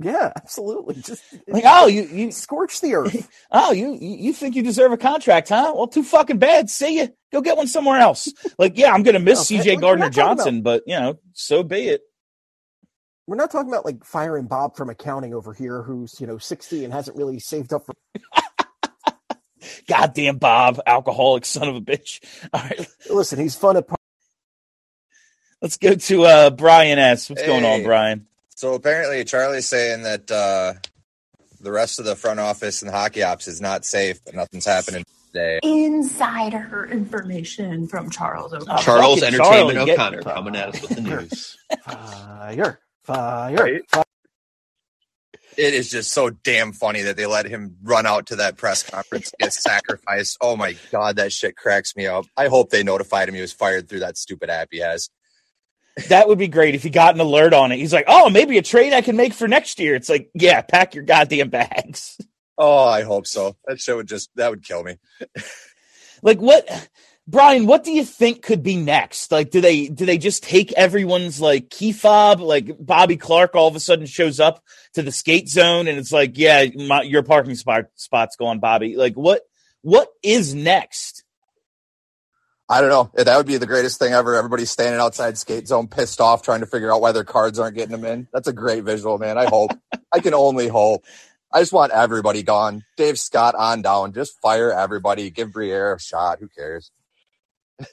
Yeah, 0.00 0.32
absolutely. 0.36 0.96
Just 0.96 1.22
Like 1.48 1.64
oh 1.66 1.86
you 1.86 2.02
you 2.02 2.30
scorch 2.30 2.80
the 2.80 2.94
earth. 2.94 3.28
oh 3.50 3.72
you 3.72 3.96
you 4.00 4.16
you 4.16 4.32
think 4.32 4.54
you 4.54 4.62
deserve 4.62 4.92
a 4.92 4.96
contract, 4.96 5.48
huh? 5.48 5.72
Well, 5.74 5.88
too 5.88 6.02
fucking 6.02 6.38
bad. 6.38 6.70
See 6.70 6.98
you. 6.98 7.08
Go 7.32 7.40
get 7.40 7.56
one 7.56 7.66
somewhere 7.66 7.98
else. 7.98 8.32
Like, 8.58 8.76
yeah, 8.76 8.92
I'm 8.92 9.04
going 9.04 9.14
to 9.14 9.20
miss 9.20 9.40
Okay, 9.40 9.62
C.J. 9.62 9.76
Gardner 9.76 10.06
not 10.06 10.12
talking 10.12 10.36
Johnson, 10.38 10.62
but 10.62 10.82
you 10.86 10.98
know, 10.98 11.20
so 11.32 11.62
be 11.62 11.88
it. 11.88 12.00
We're 13.26 13.36
not 13.36 13.52
talking 13.52 13.70
about 13.70 13.84
like 13.84 14.04
firing 14.04 14.46
Bob 14.46 14.74
from 14.76 14.90
accounting 14.90 15.32
over 15.32 15.52
here, 15.52 15.82
who's 15.82 16.20
you 16.20 16.26
know 16.26 16.38
sixty 16.38 16.84
and 16.84 16.92
hasn't 16.92 17.16
really 17.16 17.38
saved 17.38 17.72
up 17.72 17.86
for. 17.86 17.94
Goddamn 19.86 20.38
Bob, 20.38 20.80
alcoholic 20.86 21.44
son 21.44 21.68
of 21.68 21.76
a 21.76 21.80
bitch. 21.80 22.20
All 22.52 22.62
right, 22.62 22.88
Listen, 23.10 23.38
he's 23.38 23.54
fun 23.54 23.76
at. 23.76 23.86
Let's 25.60 25.76
go 25.76 25.94
to 25.94 26.24
uh, 26.24 26.50
Brian 26.50 26.98
S. 26.98 27.28
What's 27.28 27.44
going 27.44 27.64
on, 27.64 27.82
Brian? 27.82 28.26
So 28.58 28.74
apparently, 28.74 29.22
Charlie's 29.22 29.68
saying 29.68 30.02
that 30.02 30.28
uh, 30.32 30.74
the 31.60 31.70
rest 31.70 32.00
of 32.00 32.04
the 32.04 32.16
front 32.16 32.40
office 32.40 32.82
and 32.82 32.90
hockey 32.90 33.22
ops 33.22 33.46
is 33.46 33.60
not 33.60 33.84
safe, 33.84 34.18
but 34.24 34.34
nothing's 34.34 34.66
happening 34.66 35.04
today. 35.32 35.60
Insider 35.62 36.86
information 36.90 37.86
from 37.86 38.10
Charles 38.10 38.52
O'Connor. 38.52 38.82
Charles 38.82 39.20
fucking 39.20 39.34
Entertainment 39.36 39.74
Charlie, 39.76 39.86
get- 39.86 39.94
O'Connor 40.00 40.22
coming 40.22 40.56
at 40.56 40.70
us 40.70 40.80
with 40.82 40.90
the 40.90 41.00
news. 41.02 41.56
fire, 41.84 42.80
fire, 43.04 43.54
Right. 43.54 43.82
fire. 43.92 44.02
It 45.56 45.74
is 45.74 45.88
just 45.88 46.10
so 46.12 46.30
damn 46.30 46.72
funny 46.72 47.02
that 47.02 47.16
they 47.16 47.26
let 47.26 47.46
him 47.46 47.76
run 47.84 48.06
out 48.06 48.26
to 48.26 48.36
that 48.36 48.56
press 48.56 48.82
conference 48.82 49.32
and 49.38 49.46
get 49.46 49.52
sacrificed. 49.52 50.36
Oh 50.40 50.56
my 50.56 50.74
god, 50.90 51.14
that 51.16 51.32
shit 51.32 51.56
cracks 51.56 51.94
me 51.94 52.08
up. 52.08 52.26
I 52.36 52.48
hope 52.48 52.70
they 52.70 52.82
notified 52.82 53.28
him 53.28 53.36
he 53.36 53.40
was 53.40 53.52
fired 53.52 53.88
through 53.88 54.00
that 54.00 54.18
stupid 54.18 54.50
app 54.50 54.68
he 54.72 54.78
has. 54.78 55.10
That 56.08 56.28
would 56.28 56.38
be 56.38 56.48
great 56.48 56.74
if 56.74 56.82
he 56.82 56.90
got 56.90 57.14
an 57.14 57.20
alert 57.20 57.52
on 57.52 57.72
it. 57.72 57.78
He's 57.78 57.92
like, 57.92 58.04
oh, 58.08 58.30
maybe 58.30 58.58
a 58.58 58.62
trade 58.62 58.92
I 58.92 59.00
can 59.00 59.16
make 59.16 59.32
for 59.32 59.48
next 59.48 59.78
year. 59.80 59.94
It's 59.94 60.08
like, 60.08 60.30
yeah, 60.34 60.62
pack 60.62 60.94
your 60.94 61.04
goddamn 61.04 61.50
bags. 61.50 62.18
Oh, 62.56 62.84
I 62.84 63.02
hope 63.02 63.26
so. 63.26 63.56
That 63.66 63.80
shit 63.80 63.96
would 63.96 64.08
just 64.08 64.30
that 64.34 64.50
would 64.50 64.64
kill 64.64 64.82
me. 64.82 64.98
like 66.22 66.38
what 66.38 66.68
Brian, 67.28 67.66
what 67.66 67.84
do 67.84 67.92
you 67.92 68.06
think 68.06 68.40
could 68.42 68.62
be 68.62 68.76
next? 68.76 69.30
Like, 69.30 69.50
do 69.50 69.60
they 69.60 69.88
do 69.88 70.06
they 70.06 70.16
just 70.16 70.42
take 70.42 70.72
everyone's 70.72 71.42
like 71.42 71.68
key 71.68 71.92
fob? 71.92 72.40
Like 72.40 72.70
Bobby 72.80 73.18
Clarke 73.18 73.54
all 73.54 73.68
of 73.68 73.76
a 73.76 73.80
sudden 73.80 74.06
shows 74.06 74.40
up 74.40 74.62
to 74.94 75.02
the 75.02 75.12
skate 75.12 75.46
zone, 75.46 75.88
and 75.88 75.98
it's 75.98 76.10
like, 76.10 76.38
yeah, 76.38 76.64
my, 76.74 77.02
your 77.02 77.22
parking 77.22 77.54
spot 77.54 77.84
spot's 77.96 78.36
gone, 78.36 78.60
Bobby. 78.60 78.96
Like, 78.96 79.12
what 79.12 79.42
what 79.82 80.08
is 80.22 80.54
next? 80.54 81.22
I 82.68 82.80
don't 82.82 82.90
know. 82.90 83.10
That 83.24 83.36
would 83.36 83.46
be 83.46 83.56
the 83.56 83.66
greatest 83.66 83.98
thing 83.98 84.12
ever. 84.12 84.34
Everybody's 84.34 84.70
standing 84.70 85.00
outside 85.00 85.38
skate 85.38 85.66
zone, 85.68 85.88
pissed 85.88 86.20
off, 86.20 86.42
trying 86.42 86.60
to 86.60 86.66
figure 86.66 86.92
out 86.92 87.00
why 87.00 87.12
their 87.12 87.24
cards 87.24 87.58
aren't 87.58 87.76
getting 87.76 87.92
them 87.92 88.04
in. 88.04 88.28
That's 88.32 88.48
a 88.48 88.52
great 88.52 88.84
visual, 88.84 89.18
man. 89.18 89.38
I 89.38 89.46
hope. 89.46 89.70
I 90.12 90.20
can 90.20 90.34
only 90.34 90.68
hope. 90.68 91.04
I 91.52 91.60
just 91.60 91.72
want 91.72 91.92
everybody 91.92 92.42
gone. 92.42 92.84
Dave 92.98 93.18
Scott 93.18 93.54
on 93.54 93.80
down. 93.80 94.12
Just 94.12 94.38
fire 94.42 94.70
everybody. 94.72 95.30
Give 95.30 95.50
Briere 95.50 95.94
a 95.94 96.00
shot. 96.00 96.38
Who 96.40 96.48
cares? 96.48 96.90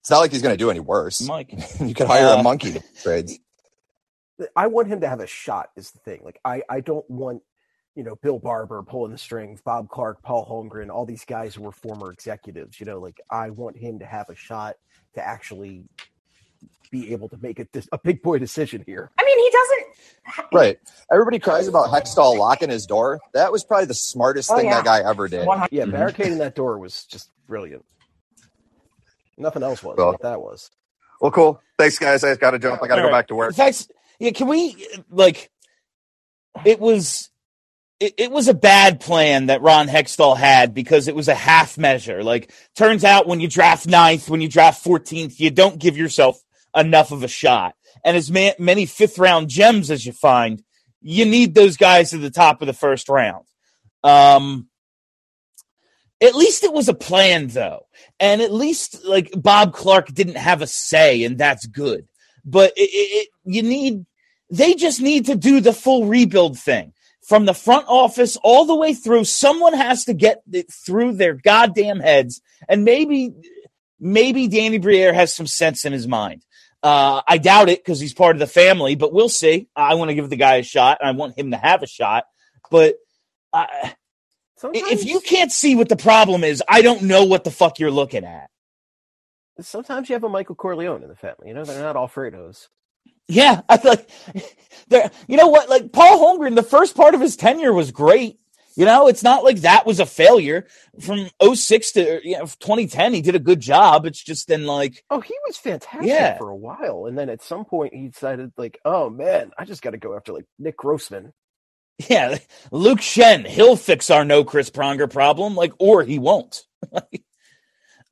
It's 0.00 0.10
not 0.10 0.18
like 0.18 0.32
he's 0.32 0.42
going 0.42 0.54
to 0.54 0.58
do 0.58 0.68
any 0.70 0.80
worse. 0.80 1.20
Mike, 1.22 1.52
You 1.80 1.94
could 1.94 2.08
hire 2.08 2.26
Uh, 2.26 2.40
a 2.40 2.42
monkey 2.42 2.72
to 2.72 2.82
trades. 3.02 3.38
I 4.56 4.66
want 4.66 4.88
him 4.88 5.02
to 5.02 5.08
have 5.08 5.20
a 5.20 5.28
shot. 5.28 5.68
Is 5.76 5.92
the 5.92 6.00
thing. 6.00 6.22
Like 6.24 6.40
I, 6.44 6.62
I 6.68 6.80
don't 6.80 7.08
want, 7.08 7.42
you 7.94 8.02
know, 8.02 8.16
Bill 8.16 8.38
Barber 8.38 8.82
pulling 8.82 9.12
the 9.12 9.18
strings, 9.18 9.60
Bob 9.60 9.88
Clarke, 9.88 10.22
Paul 10.22 10.46
Holmgren, 10.46 10.88
all 10.90 11.04
these 11.04 11.24
guys 11.24 11.54
who 11.54 11.62
were 11.62 11.72
former 11.72 12.10
executives. 12.12 12.80
You 12.80 12.86
know, 12.86 12.98
like 12.98 13.20
I 13.30 13.50
want 13.50 13.76
him 13.76 13.98
to 13.98 14.06
have 14.06 14.28
a 14.30 14.34
shot 14.34 14.76
to 15.14 15.26
actually 15.26 15.84
be 16.90 17.12
able 17.12 17.28
to 17.28 17.38
make 17.40 17.58
a, 17.58 17.66
a 17.90 17.98
big 17.98 18.22
boy 18.22 18.38
decision 18.38 18.82
here. 18.86 19.10
I 19.18 19.24
mean, 19.24 19.38
he 19.38 19.50
doesn't. 19.50 20.52
Right. 20.52 20.78
Everybody 21.10 21.38
cries 21.38 21.66
about 21.66 21.88
Hextall 21.88 22.36
locking 22.36 22.70
his 22.70 22.86
door. 22.86 23.18
That 23.34 23.50
was 23.50 23.64
probably 23.64 23.86
the 23.86 23.94
smartest 23.94 24.50
Oh, 24.50 24.56
thing 24.56 24.66
yeah. 24.66 24.76
that 24.76 24.84
guy 24.84 25.08
ever 25.08 25.26
did. 25.28 25.46
Yeah, 25.70 25.86
barricading 25.86 26.38
that 26.38 26.54
door 26.54 26.78
was 26.78 27.04
just 27.04 27.30
brilliant. 27.46 27.84
Nothing 29.38 29.62
else 29.62 29.82
was. 29.82 29.96
Well- 29.96 30.12
but 30.12 30.22
that 30.22 30.40
was. 30.40 30.70
Well, 31.20 31.30
cool. 31.30 31.60
Thanks, 31.78 31.98
guys. 31.98 32.24
I 32.24 32.34
got 32.34 32.50
to 32.50 32.58
jump. 32.58 32.82
I 32.82 32.88
got 32.88 32.96
to 32.96 33.02
go 33.02 33.06
right. 33.08 33.12
back 33.12 33.28
to 33.28 33.36
work. 33.36 33.54
Thanks. 33.54 33.86
Yeah, 34.18 34.32
can 34.32 34.48
we 34.48 34.86
like? 35.08 35.50
It 36.64 36.80
was. 36.80 37.30
It, 38.02 38.14
it 38.18 38.32
was 38.32 38.48
a 38.48 38.54
bad 38.54 38.98
plan 38.98 39.46
that 39.46 39.62
Ron 39.62 39.86
Hextall 39.86 40.36
had 40.36 40.74
because 40.74 41.06
it 41.06 41.14
was 41.14 41.28
a 41.28 41.36
half 41.36 41.78
measure. 41.78 42.24
Like, 42.24 42.52
turns 42.74 43.04
out 43.04 43.28
when 43.28 43.38
you 43.38 43.46
draft 43.46 43.86
ninth, 43.86 44.28
when 44.28 44.40
you 44.40 44.48
draft 44.48 44.84
14th, 44.84 45.38
you 45.38 45.52
don't 45.52 45.78
give 45.78 45.96
yourself 45.96 46.42
enough 46.74 47.12
of 47.12 47.22
a 47.22 47.28
shot. 47.28 47.76
And 48.04 48.16
as 48.16 48.28
ma- 48.28 48.58
many 48.58 48.86
fifth 48.86 49.20
round 49.20 49.48
gems 49.48 49.88
as 49.88 50.04
you 50.04 50.10
find, 50.10 50.64
you 51.00 51.24
need 51.24 51.54
those 51.54 51.76
guys 51.76 52.12
at 52.12 52.20
the 52.20 52.30
top 52.30 52.60
of 52.60 52.66
the 52.66 52.72
first 52.72 53.08
round. 53.08 53.44
Um, 54.02 54.68
at 56.20 56.34
least 56.34 56.64
it 56.64 56.72
was 56.72 56.88
a 56.88 56.94
plan, 56.94 57.46
though. 57.46 57.86
And 58.18 58.42
at 58.42 58.52
least, 58.52 59.04
like, 59.04 59.30
Bob 59.36 59.74
Clarke 59.74 60.12
didn't 60.12 60.38
have 60.38 60.60
a 60.60 60.66
say, 60.66 61.22
and 61.22 61.38
that's 61.38 61.66
good. 61.66 62.08
But 62.44 62.72
it, 62.76 62.90
it, 62.90 63.28
you 63.44 63.62
need, 63.62 64.06
they 64.50 64.74
just 64.74 65.00
need 65.00 65.26
to 65.26 65.36
do 65.36 65.60
the 65.60 65.72
full 65.72 66.06
rebuild 66.06 66.58
thing 66.58 66.94
from 67.26 67.44
the 67.46 67.54
front 67.54 67.86
office 67.88 68.36
all 68.42 68.64
the 68.64 68.74
way 68.74 68.94
through. 68.94 69.24
Someone 69.24 69.74
has 69.74 70.04
to 70.06 70.14
get 70.14 70.42
it 70.52 70.72
through 70.72 71.14
their 71.14 71.34
goddamn 71.34 72.00
heads. 72.00 72.40
And 72.68 72.84
maybe, 72.84 73.32
maybe 74.00 74.48
Danny 74.48 74.78
Briere 74.78 75.12
has 75.12 75.34
some 75.34 75.46
sense 75.46 75.84
in 75.84 75.92
his 75.92 76.08
mind. 76.08 76.44
Uh, 76.82 77.22
I 77.26 77.38
doubt 77.38 77.68
it 77.68 77.78
because 77.78 78.00
he's 78.00 78.14
part 78.14 78.34
of 78.34 78.40
the 78.40 78.46
family, 78.48 78.96
but 78.96 79.12
we'll 79.12 79.28
see. 79.28 79.68
I 79.76 79.94
want 79.94 80.10
to 80.10 80.14
give 80.16 80.28
the 80.30 80.36
guy 80.36 80.56
a 80.56 80.62
shot. 80.64 80.98
and 81.00 81.08
I 81.08 81.12
want 81.12 81.38
him 81.38 81.52
to 81.52 81.56
have 81.56 81.82
a 81.82 81.86
shot. 81.86 82.24
But 82.70 82.96
uh, 83.52 83.66
if 84.64 85.04
you 85.04 85.20
can't 85.20 85.52
see 85.52 85.76
what 85.76 85.88
the 85.88 85.96
problem 85.96 86.42
is, 86.42 86.62
I 86.68 86.82
don't 86.82 87.02
know 87.02 87.24
what 87.24 87.44
the 87.44 87.50
fuck 87.52 87.78
you're 87.78 87.90
looking 87.90 88.24
at. 88.24 88.50
sometimes 89.60 90.08
you 90.08 90.14
have 90.14 90.24
a 90.24 90.28
Michael 90.28 90.56
Corleone 90.56 91.02
in 91.02 91.08
the 91.08 91.14
family. 91.14 91.48
You 91.48 91.54
know, 91.54 91.64
they're 91.64 91.82
not 91.82 91.96
all 91.96 92.08
Fredos. 92.08 92.68
Yeah, 93.32 93.62
I 93.68 93.76
feel 93.78 93.92
like 93.92 94.08
there. 94.88 95.10
You 95.26 95.36
know 95.36 95.48
what? 95.48 95.68
Like 95.70 95.92
Paul 95.92 96.18
Holmgren, 96.38 96.54
the 96.54 96.62
first 96.62 96.94
part 96.96 97.14
of 97.14 97.20
his 97.20 97.36
tenure 97.36 97.72
was 97.72 97.90
great. 97.90 98.38
You 98.74 98.86
know, 98.86 99.06
it's 99.08 99.22
not 99.22 99.44
like 99.44 99.58
that 99.62 99.84
was 99.84 100.00
a 100.00 100.06
failure 100.06 100.66
from 101.00 101.28
06 101.42 101.92
to 101.92 102.20
you 102.26 102.38
know, 102.38 102.44
2010. 102.46 103.12
He 103.12 103.20
did 103.20 103.34
a 103.34 103.38
good 103.38 103.60
job. 103.60 104.06
It's 104.06 104.22
just 104.22 104.48
then 104.48 104.64
like, 104.64 105.04
Oh, 105.10 105.20
he 105.20 105.34
was 105.46 105.58
fantastic 105.58 106.08
Yeah. 106.08 106.38
for 106.38 106.48
a 106.48 106.56
while, 106.56 107.04
and 107.06 107.16
then 107.18 107.28
at 107.28 107.42
some 107.42 107.64
point 107.66 107.94
he 107.94 108.08
decided, 108.08 108.52
like, 108.56 108.78
oh 108.84 109.10
man, 109.10 109.50
I 109.58 109.66
just 109.66 109.82
got 109.82 109.90
to 109.90 109.98
go 109.98 110.16
after 110.16 110.32
like 110.32 110.46
Nick 110.58 110.78
Grossmann. 110.78 111.32
yeah, 112.08 112.38
Luke 112.70 113.00
Schenn, 113.00 113.46
he'll 113.46 113.76
fix 113.76 114.10
our 114.10 114.24
no 114.24 114.42
Chris 114.42 114.70
Pronger 114.70 115.10
problem, 115.10 115.54
like, 115.54 115.72
or 115.78 116.02
he 116.02 116.18
won't. 116.18 116.64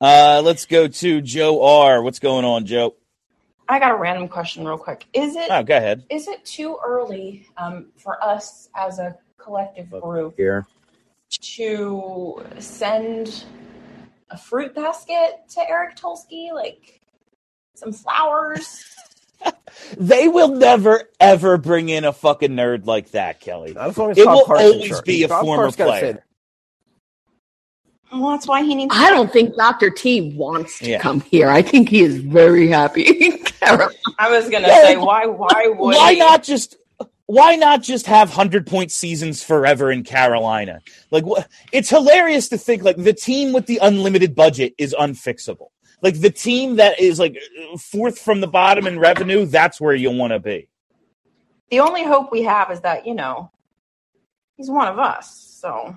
uh, 0.01 0.41
let's 0.43 0.65
go 0.67 0.87
to 0.87 1.21
Joe 1.21 1.63
R. 1.63 2.01
What's 2.03 2.19
going 2.19 2.45
on, 2.45 2.65
Joe? 2.67 2.95
I 3.71 3.79
got 3.79 3.91
a 3.91 3.95
random 3.95 4.27
question, 4.27 4.65
real 4.65 4.77
quick. 4.77 5.05
Is 5.13 5.35
it 5.37 5.49
Oh, 5.49 5.63
go 5.63 5.77
ahead. 5.77 6.03
is 6.09 6.27
it 6.27 6.43
too 6.45 6.77
early 6.85 7.47
um, 7.57 7.87
for 7.97 8.21
us 8.23 8.69
as 8.75 8.99
a 8.99 9.17
collective 9.37 9.89
group 9.89 10.35
Here. 10.37 10.67
to 11.29 12.43
send 12.59 13.45
a 14.29 14.37
fruit 14.37 14.75
basket 14.75 15.41
to 15.51 15.69
Eric 15.69 15.95
Tulsky, 15.95 16.51
like 16.53 16.99
some 17.75 17.93
flowers? 17.93 18.85
They 19.97 20.27
will 20.27 20.49
never 20.49 21.09
ever 21.19 21.57
bring 21.57 21.89
in 21.89 22.03
a 22.03 22.13
fucking 22.13 22.51
nerd 22.51 22.85
like 22.85 23.11
that, 23.11 23.39
Kelly. 23.39 23.73
Not 23.73 23.89
as 23.89 23.97
long 23.97 24.11
as 24.11 24.17
It 24.17 24.27
will 24.27 24.43
always 24.45 24.89
charge. 24.89 25.05
be 25.05 25.23
a 25.23 25.27
Bob 25.29 25.45
former 25.45 25.71
Clarke's 25.71 25.77
player. 25.77 26.25
Say- 28.11 28.19
Well, 28.19 28.31
that's 28.31 28.47
why 28.47 28.63
he 28.63 28.75
needs. 28.75 28.93
I 28.95 29.09
don't 29.09 29.31
think 29.31 29.55
Dr. 29.55 29.89
T 29.89 30.33
wants 30.35 30.79
to 30.79 30.89
Yeah. 30.91 30.99
come 30.99 31.21
here. 31.21 31.49
I 31.49 31.61
think 31.61 31.89
he 31.89 32.01
is 32.01 32.17
very 32.17 32.67
happy. 32.67 33.41
I 33.63 34.29
was 34.29 34.49
gonna 34.49 34.67
Yeah, 34.67 34.81
say 34.83 34.97
why? 34.97 35.25
Why 35.25 35.67
would? 35.67 35.95
why 35.95 36.13
he? 36.13 36.19
not 36.19 36.43
just 36.43 36.75
why 37.27 37.55
not 37.55 37.81
just 37.81 38.07
have 38.07 38.29
100 38.29 38.67
point 38.67 38.91
seasons 38.91 39.41
forever 39.43 39.91
in 39.91 40.03
Carolina? 40.03 40.81
Like 41.11 41.25
what 41.25 41.47
it's 41.71 41.89
hilarious 41.89 42.49
to 42.49 42.57
think 42.57 42.83
like 42.83 42.97
the 42.97 43.13
team 43.13 43.53
with 43.53 43.67
the 43.67 43.79
unlimited 43.81 44.35
budget 44.35 44.73
is 44.77 44.93
unfixable. 44.99 45.67
Like 46.01 46.19
the 46.19 46.31
team 46.31 46.77
that 46.77 46.99
is 46.99 47.19
like 47.19 47.37
fourth 47.79 48.17
from 48.19 48.41
the 48.41 48.47
bottom 48.47 48.87
in 48.87 48.99
revenue, 48.99 49.45
that's 49.45 49.79
where 49.79 49.93
you 49.95 50.11
want 50.11 50.33
to 50.33 50.39
be. 50.39 50.67
The 51.69 51.79
only 51.79 52.03
hope 52.03 52.31
we 52.31 52.41
have 52.43 52.71
is 52.71 52.81
that 52.81 53.05
you 53.07 53.13
know 53.13 53.51
he's 54.57 54.69
one 54.69 54.87
of 54.87 54.99
us. 54.99 55.31
So 55.61 55.95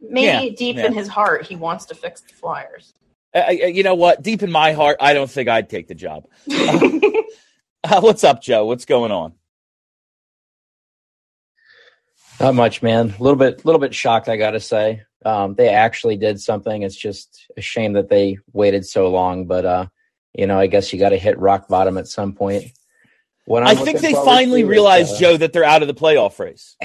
maybe 0.00 0.46
Yeah, 0.46 0.54
deep 0.56 0.76
yeah. 0.76 0.86
in 0.86 0.92
his 0.92 1.08
heart, 1.08 1.46
he 1.46 1.56
wants 1.56 1.86
to 1.86 1.94
fix 1.94 2.20
the 2.20 2.34
Flyers. 2.34 2.94
Uh, 3.34 3.44
uh, 3.48 3.50
you 3.52 3.82
know 3.82 3.94
what? 3.94 4.22
Deep 4.22 4.42
in 4.42 4.50
my 4.50 4.72
heart, 4.72 4.96
I 5.00 5.14
don't 5.14 5.30
think 5.30 5.48
I'd 5.48 5.68
take 5.68 5.88
the 5.88 5.94
job. 5.94 6.26
Uh, 7.82 7.98
what's 8.00 8.24
up, 8.24 8.42
Joe? 8.42 8.66
What's 8.66 8.84
going 8.84 9.10
on? 9.10 9.32
Not 12.38 12.54
much, 12.54 12.82
man. 12.82 13.14
A 13.18 13.22
little 13.22 13.38
bit, 13.38 13.64
little 13.64 13.78
bit 13.78 13.94
shocked. 13.94 14.28
I 14.28 14.36
got 14.36 14.50
to 14.50 14.60
say, 14.60 15.02
um, 15.24 15.54
they 15.54 15.68
actually 15.68 16.16
did 16.16 16.40
something. 16.40 16.82
It's 16.82 16.96
just 16.96 17.46
a 17.56 17.60
shame 17.60 17.94
that 17.94 18.08
they 18.08 18.38
waited 18.52 18.86
so 18.86 19.10
long. 19.10 19.46
But 19.46 19.64
uh, 19.64 19.86
you 20.34 20.46
know, 20.46 20.58
I 20.58 20.66
guess 20.66 20.92
you 20.92 20.98
got 20.98 21.10
to 21.10 21.18
hit 21.18 21.38
rock 21.38 21.68
bottom 21.68 21.98
at 21.98 22.08
some 22.08 22.32
point. 22.32 22.72
What 23.46 23.62
i 23.62 23.70
I'm 23.70 23.78
think 23.78 24.00
they 24.00 24.12
finally 24.12 24.60
to 24.60 24.66
is, 24.66 24.70
realized, 24.70 25.14
uh, 25.16 25.18
Joe, 25.18 25.36
that 25.38 25.52
they're 25.52 25.64
out 25.64 25.82
of 25.82 25.88
the 25.88 25.94
playoff 25.94 26.38
race. 26.38 26.76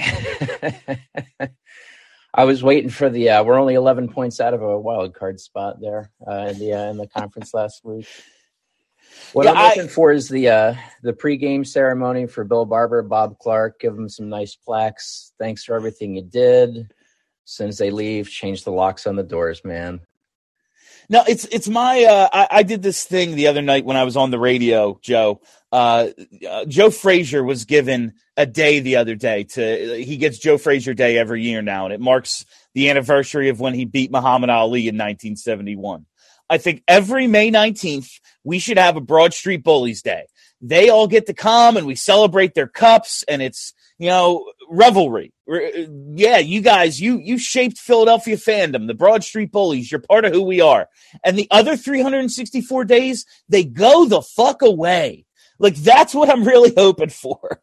I 2.36 2.44
was 2.44 2.62
waiting 2.62 2.90
for 2.90 3.08
the. 3.08 3.30
Uh, 3.30 3.44
we're 3.44 3.58
only 3.58 3.74
11 3.74 4.08
points 4.08 4.40
out 4.40 4.52
of 4.54 4.60
a 4.62 4.78
wild 4.78 5.14
card 5.14 5.40
spot 5.40 5.80
there 5.80 6.10
uh, 6.28 6.48
in 6.50 6.58
the 6.58 6.72
uh, 6.74 6.90
in 6.90 6.98
the 6.98 7.06
conference 7.08 7.54
last 7.54 7.82
week. 7.84 8.06
What 9.32 9.44
Yeah, 9.46 9.52
I'm 9.52 9.56
I- 9.56 9.68
looking 9.70 9.88
for 9.88 10.12
is 10.12 10.28
the 10.28 10.48
uh, 10.50 10.74
the 11.02 11.12
pregame 11.14 11.66
ceremony 11.66 12.26
for 12.26 12.44
Bill 12.44 12.66
Barber, 12.66 13.02
Bob 13.02 13.38
Clarke. 13.38 13.80
Give 13.80 13.94
them 13.96 14.08
some 14.08 14.28
nice 14.28 14.54
plaques. 14.54 15.32
Thanks 15.38 15.64
for 15.64 15.74
everything 15.74 16.14
you 16.14 16.22
did. 16.22 16.76
As 16.78 16.86
soon 17.52 17.68
as 17.68 17.78
they 17.78 17.90
leave, 17.90 18.28
change 18.28 18.64
the 18.64 18.72
locks 18.72 19.06
on 19.06 19.16
the 19.16 19.22
doors, 19.22 19.64
man. 19.64 20.00
No, 21.08 21.22
it's 21.26 21.44
it's 21.46 21.68
my. 21.68 22.04
Uh, 22.04 22.28
I, 22.32 22.48
I 22.50 22.62
did 22.62 22.82
this 22.82 23.04
thing 23.04 23.36
the 23.36 23.46
other 23.46 23.62
night 23.62 23.84
when 23.84 23.96
I 23.96 24.04
was 24.04 24.16
on 24.16 24.30
the 24.30 24.38
radio, 24.38 24.98
Joe. 25.02 25.40
Uh, 25.70 26.08
uh, 26.48 26.64
Joe 26.64 26.90
Frazier 26.90 27.44
was 27.44 27.64
given 27.64 28.14
a 28.36 28.46
day 28.46 28.80
the 28.80 28.96
other 28.96 29.14
day 29.14 29.44
to. 29.44 30.02
He 30.02 30.16
gets 30.16 30.38
Joe 30.38 30.58
Frazier 30.58 30.94
Day 30.94 31.16
every 31.18 31.42
year 31.42 31.62
now, 31.62 31.84
and 31.84 31.94
it 31.94 32.00
marks 32.00 32.44
the 32.74 32.90
anniversary 32.90 33.48
of 33.50 33.60
when 33.60 33.74
he 33.74 33.84
beat 33.84 34.10
Muhammad 34.10 34.50
Ali 34.50 34.88
in 34.88 34.96
1971. 34.96 36.06
I 36.48 36.58
think 36.58 36.82
every 36.88 37.26
May 37.26 37.50
19th 37.50 38.20
we 38.44 38.58
should 38.58 38.78
have 38.78 38.96
a 38.96 39.00
Broad 39.00 39.34
Street 39.34 39.64
Bullies 39.64 40.02
Day. 40.02 40.26
They 40.60 40.88
all 40.88 41.06
get 41.06 41.26
to 41.26 41.34
come 41.34 41.76
and 41.76 41.86
we 41.86 41.94
celebrate 41.94 42.54
their 42.54 42.68
cups, 42.68 43.24
and 43.28 43.42
it's 43.42 43.74
you 43.98 44.08
know 44.08 44.50
revelry. 44.68 45.32
Re- 45.46 45.88
Yeah, 46.14 46.38
you 46.38 46.60
guys, 46.60 47.00
you 47.00 47.18
you 47.18 47.38
shaped 47.38 47.78
Philadelphia 47.78 48.36
fandom, 48.36 48.86
the 48.86 48.94
Broad 48.94 49.24
Street 49.24 49.52
Bullies. 49.52 49.90
You're 49.90 50.00
part 50.00 50.24
of 50.24 50.32
who 50.32 50.42
we 50.42 50.60
are. 50.60 50.88
And 51.24 51.38
the 51.38 51.48
other 51.50 51.76
364 51.76 52.84
days, 52.84 53.26
they 53.48 53.64
go 53.64 54.06
the 54.06 54.22
fuck 54.22 54.62
away. 54.62 55.24
Like 55.58 55.76
that's 55.76 56.14
what 56.14 56.28
I'm 56.30 56.44
really 56.44 56.72
hoping 56.76 57.10
for. 57.10 57.60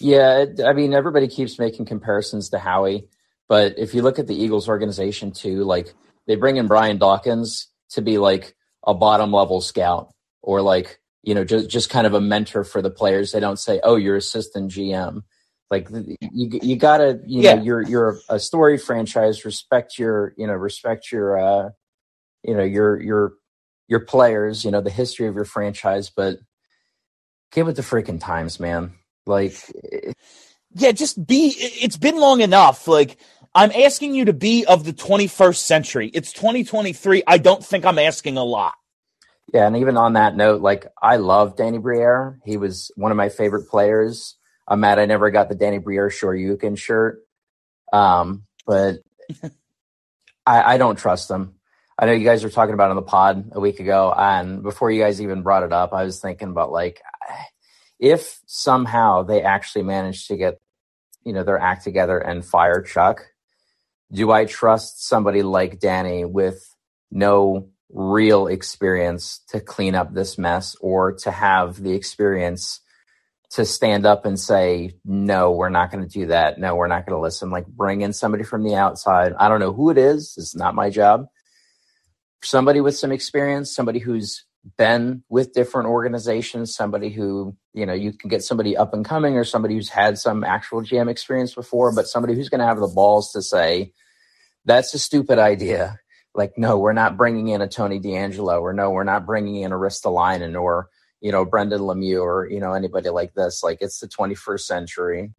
Yeah, 0.00 0.44
I 0.64 0.72
mean, 0.74 0.94
everybody 0.94 1.26
keeps 1.28 1.58
making 1.58 1.86
comparisons 1.86 2.50
to 2.50 2.58
Howie, 2.58 3.08
but 3.48 3.78
if 3.78 3.94
you 3.94 4.02
look 4.02 4.18
at 4.18 4.28
the 4.28 4.40
Eagles 4.40 4.68
organization 4.68 5.32
too, 5.32 5.64
like 5.64 5.92
they 6.26 6.36
bring 6.36 6.56
in 6.56 6.68
Brian 6.68 6.98
Dawkins 6.98 7.66
to 7.90 8.02
be 8.02 8.18
like 8.18 8.54
a 8.86 8.94
bottom 8.94 9.32
level 9.32 9.60
scout 9.60 10.12
or 10.40 10.62
like, 10.62 10.97
you 11.24 11.34
know, 11.34 11.44
just, 11.44 11.70
just 11.70 11.90
kind 11.90 12.06
of 12.06 12.14
a 12.14 12.20
mentor 12.22 12.64
for 12.64 12.82
the 12.82 12.90
players. 12.90 13.32
They 13.32 13.40
don't 13.40 13.58
say, 13.58 13.80
oh, 13.84 13.96
you're 13.96 14.16
assistant 14.16 14.72
GM. 14.72 15.22
Like 15.70 15.90
you, 15.90 16.60
you 16.62 16.76
gotta, 16.76 17.20
you 17.26 17.42
Yeah. 17.42 17.44
know, 17.44 17.54
you're, 17.54 17.82
you're 17.82 18.24
a 18.28 18.38
story 18.40 18.78
franchise, 18.78 19.44
respect 19.44 19.98
your, 19.98 20.34
you 20.38 20.46
know, 20.46 20.54
respect 20.54 21.12
your, 21.12 21.38
uh, 21.38 21.70
you 22.44 22.56
know, 22.56 22.64
your, 22.64 23.00
your, 23.00 23.34
your 23.88 24.00
players, 24.00 24.64
you 24.64 24.70
know, 24.72 24.80
the 24.82 24.90
history 24.90 25.26
of 25.28 25.36
your 25.36 25.44
franchise, 25.46 26.10
but 26.10 26.38
get 27.52 27.66
with 27.66 27.76
the 27.76 27.82
freaking 27.82 28.20
times, 28.20 28.60
man. 28.60 28.92
Like, 29.26 29.56
Yeah, 30.74 30.92
just 30.92 31.26
be. 31.26 31.54
It's 31.58 31.96
been 31.98 32.18
long 32.18 32.40
enough. 32.42 32.88
Like 32.88 33.18
I'm 33.54 33.72
asking 33.72 34.14
you 34.14 34.26
to 34.26 34.32
be 34.34 34.64
of 34.66 34.84
the 34.84 34.92
21st 34.92 35.56
century. 35.58 36.10
It's 36.14 36.32
2023. 36.32 37.24
I 37.26 37.38
don't 37.38 37.64
think 37.64 37.84
I'm 37.86 37.98
asking 37.98 38.38
a 38.38 38.44
lot. 38.44 38.74
Yeah, 39.52 39.66
and 39.66 39.76
even 39.78 39.96
on 39.96 40.14
that 40.14 40.36
note, 40.36 40.60
like 40.60 40.86
I 41.00 41.16
love 41.16 41.56
Danny 41.56 41.78
Briere. 41.78 42.38
He 42.44 42.56
was 42.58 42.90
one 42.96 43.10
of 43.10 43.16
my 43.16 43.30
favorite 43.30 43.68
players. 43.68 44.36
I'm 44.66 44.80
mad 44.80 44.98
I 44.98 45.06
never 45.06 45.30
got 45.30 45.48
the 45.48 45.54
Danny 45.54 45.78
Briere 45.78 46.10
Shoryuken 46.10 46.76
shirt. 46.76 47.20
Um, 47.92 48.44
but 48.66 48.98
I, 50.46 50.74
I 50.74 50.78
don't 50.78 50.98
trust 50.98 51.30
him. 51.30 51.54
I 51.98 52.06
know 52.06 52.12
you 52.12 52.24
guys 52.24 52.44
were 52.44 52.50
talking 52.50 52.74
about 52.74 52.88
it 52.88 52.90
on 52.90 52.96
the 52.96 53.02
pod 53.02 53.50
a 53.52 53.60
week 53.60 53.80
ago, 53.80 54.12
and 54.16 54.62
before 54.62 54.90
you 54.90 55.02
guys 55.02 55.20
even 55.20 55.42
brought 55.42 55.62
it 55.64 55.72
up, 55.72 55.92
I 55.92 56.04
was 56.04 56.20
thinking 56.20 56.48
about 56.50 56.70
like 56.70 57.00
if 57.98 58.40
somehow 58.46 59.22
they 59.22 59.42
actually 59.42 59.82
managed 59.84 60.28
to 60.28 60.36
get 60.36 60.60
you 61.24 61.32
know 61.32 61.42
their 61.42 61.58
act 61.58 61.84
together 61.84 62.18
and 62.18 62.44
fire 62.44 62.82
Chuck, 62.82 63.26
do 64.12 64.30
I 64.30 64.44
trust 64.44 65.06
somebody 65.06 65.42
like 65.42 65.80
Danny 65.80 66.26
with 66.26 66.74
no 67.10 67.70
real 67.90 68.46
experience 68.46 69.40
to 69.48 69.60
clean 69.60 69.94
up 69.94 70.12
this 70.12 70.38
mess 70.38 70.76
or 70.80 71.12
to 71.12 71.30
have 71.30 71.82
the 71.82 71.92
experience 71.92 72.80
to 73.50 73.64
stand 73.64 74.04
up 74.04 74.26
and 74.26 74.38
say, 74.38 74.94
no, 75.04 75.52
we're 75.52 75.70
not 75.70 75.90
going 75.90 76.06
to 76.06 76.10
do 76.10 76.26
that. 76.26 76.58
No, 76.58 76.76
we're 76.76 76.86
not 76.86 77.06
going 77.06 77.16
to 77.16 77.22
listen. 77.22 77.50
Like 77.50 77.66
bring 77.66 78.02
in 78.02 78.12
somebody 78.12 78.44
from 78.44 78.62
the 78.62 78.74
outside. 78.74 79.32
I 79.38 79.48
don't 79.48 79.60
know 79.60 79.72
who 79.72 79.90
it 79.90 79.96
is. 79.96 80.34
It's 80.36 80.54
not 80.54 80.74
my 80.74 80.90
job. 80.90 81.26
Somebody 82.42 82.80
with 82.80 82.96
some 82.96 83.10
experience, 83.10 83.74
somebody 83.74 84.00
who's 84.00 84.44
been 84.76 85.22
with 85.30 85.54
different 85.54 85.88
organizations, 85.88 86.74
somebody 86.74 87.08
who, 87.08 87.56
you 87.72 87.86
know, 87.86 87.94
you 87.94 88.12
can 88.12 88.28
get 88.28 88.42
somebody 88.42 88.76
up 88.76 88.92
and 88.92 89.04
coming 89.04 89.36
or 89.36 89.44
somebody 89.44 89.74
who's 89.74 89.88
had 89.88 90.18
some 90.18 90.44
actual 90.44 90.82
GM 90.82 91.08
experience 91.08 91.54
before, 91.54 91.94
but 91.94 92.06
somebody 92.06 92.34
who's 92.34 92.50
going 92.50 92.60
to 92.60 92.66
have 92.66 92.78
the 92.78 92.86
balls 92.86 93.32
to 93.32 93.40
say, 93.40 93.92
that's 94.66 94.92
a 94.92 94.98
stupid 94.98 95.38
idea. 95.38 95.98
Like, 96.38 96.56
no, 96.56 96.78
we're 96.78 96.92
not 96.92 97.16
bringing 97.16 97.48
in 97.48 97.62
a 97.62 97.66
Tony 97.66 97.98
DeAngelo, 97.98 98.62
or 98.62 98.72
no, 98.72 98.90
we're 98.90 99.02
not 99.02 99.26
bringing 99.26 99.56
in 99.56 99.72
a 99.72 99.74
Ristolainen, 99.74 100.58
or 100.58 100.88
you 101.20 101.32
know, 101.32 101.44
Brendan 101.44 101.80
Lemieux, 101.80 102.22
or 102.22 102.48
you 102.48 102.60
know, 102.60 102.74
anybody 102.74 103.10
like 103.10 103.34
this. 103.34 103.64
Like, 103.64 103.78
it's 103.80 103.98
the 103.98 104.06
21st 104.06 104.60
century. 104.60 105.32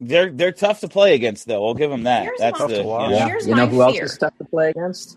They're 0.00 0.32
they're 0.32 0.50
tough 0.50 0.80
to 0.80 0.88
play 0.88 1.14
against, 1.14 1.46
though. 1.46 1.64
I'll 1.64 1.74
give 1.74 1.92
them 1.92 2.02
that. 2.02 2.24
Here's 2.24 2.40
That's 2.40 2.58
the 2.58 2.66
Tough 2.66 2.76
to 2.76 2.82
watch. 2.82 3.10
you 3.12 3.18
know. 3.20 3.26
Here's 3.26 3.46
you 3.46 3.54
know 3.54 3.66
my 3.66 3.70
who 3.70 3.82
else 3.82 3.98
is 4.00 4.18
tough 4.18 4.36
to 4.38 4.44
play 4.44 4.70
against? 4.70 5.16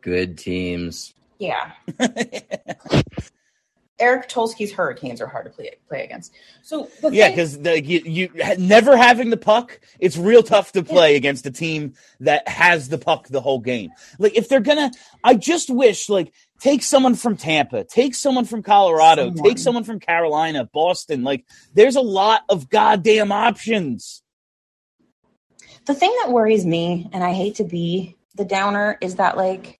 Good 0.00 0.36
teams. 0.36 1.14
Yeah. 1.38 1.70
Eric 3.98 4.28
Tulsky's 4.28 4.72
Hurricanes 4.72 5.20
are 5.20 5.26
hard 5.26 5.44
to 5.44 5.50
play 5.50 5.70
play 5.88 6.04
against. 6.04 6.32
So 6.62 6.88
the 7.00 7.10
Yeah, 7.10 7.28
because 7.28 7.56
you, 7.58 8.02
you 8.04 8.30
never 8.58 8.96
having 8.96 9.30
the 9.30 9.36
puck, 9.36 9.78
it's 10.00 10.16
real 10.16 10.42
tough 10.42 10.72
to 10.72 10.82
play 10.82 11.14
against 11.14 11.46
a 11.46 11.50
team 11.50 11.94
that 12.20 12.48
has 12.48 12.88
the 12.88 12.98
puck 12.98 13.28
the 13.28 13.40
whole 13.40 13.60
game. 13.60 13.92
Like 14.18 14.36
if 14.36 14.48
they're 14.48 14.60
gonna, 14.60 14.90
I 15.22 15.34
just 15.36 15.70
wish 15.70 16.08
like 16.08 16.32
take 16.58 16.82
someone 16.82 17.14
from 17.14 17.36
Tampa, 17.36 17.84
take 17.84 18.14
someone 18.16 18.46
from 18.46 18.62
Colorado, 18.62 19.26
Someone. 19.26 19.44
take 19.44 19.58
someone 19.58 19.84
from 19.84 20.00
Carolina, 20.00 20.68
Boston. 20.72 21.22
Like 21.22 21.44
there's 21.74 21.96
a 21.96 22.00
lot 22.00 22.42
of 22.48 22.68
goddamn 22.68 23.30
options. 23.30 24.22
the 25.86 25.94
thing 25.94 26.14
that 26.22 26.32
worries 26.32 26.66
me, 26.66 27.08
and 27.12 27.22
I 27.22 27.32
hate 27.32 27.56
to 27.56 27.64
be 27.64 28.16
the 28.34 28.44
downer, 28.44 28.98
is 29.00 29.16
that 29.16 29.36
like 29.36 29.78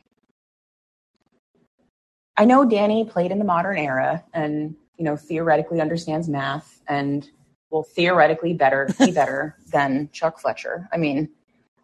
I 2.37 2.47
know 2.47 2.66
Danny 2.66 3.07
played 3.07 3.33
in 3.33 3.40
the 3.40 3.47
modern 3.47 3.79
era 3.79 4.25
and 4.35 4.77
you 4.99 5.05
know 5.05 5.16
theoretically 5.16 5.81
understands 5.81 6.29
math 6.29 6.83
and 6.88 7.29
will 7.70 7.85
theoretically 7.85 8.55
better 8.55 8.97
be 9.01 9.11
better 9.12 9.57
than 9.73 10.11
Chuck 10.12 10.40
Fletcher. 10.40 10.88
I 10.92 10.99
mean, 10.99 11.31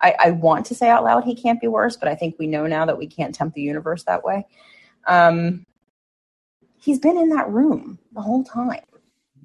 I, 0.01 0.15
I 0.19 0.31
want 0.33 0.67
to 0.69 0.77
say 0.77 0.91
out 0.91 1.05
loud 1.05 1.25
he 1.25 1.37
can't 1.37 1.61
be 1.61 1.69
worse, 1.69 1.97
but 1.97 2.09
I 2.09 2.17
think 2.17 2.37
we 2.39 2.49
know 2.49 2.67
now 2.67 2.87
that 2.87 2.99
we 2.99 3.09
can't 3.09 3.35
tempt 3.35 3.57
the 3.57 3.63
universe 3.63 4.05
that 4.05 4.25
way. 4.25 4.47
Um, 5.07 5.67
he's 6.81 7.01
been 7.01 7.19
in 7.19 7.31
that 7.31 7.49
room 7.51 7.99
the 8.13 8.23
whole 8.23 8.45
time 8.45 8.83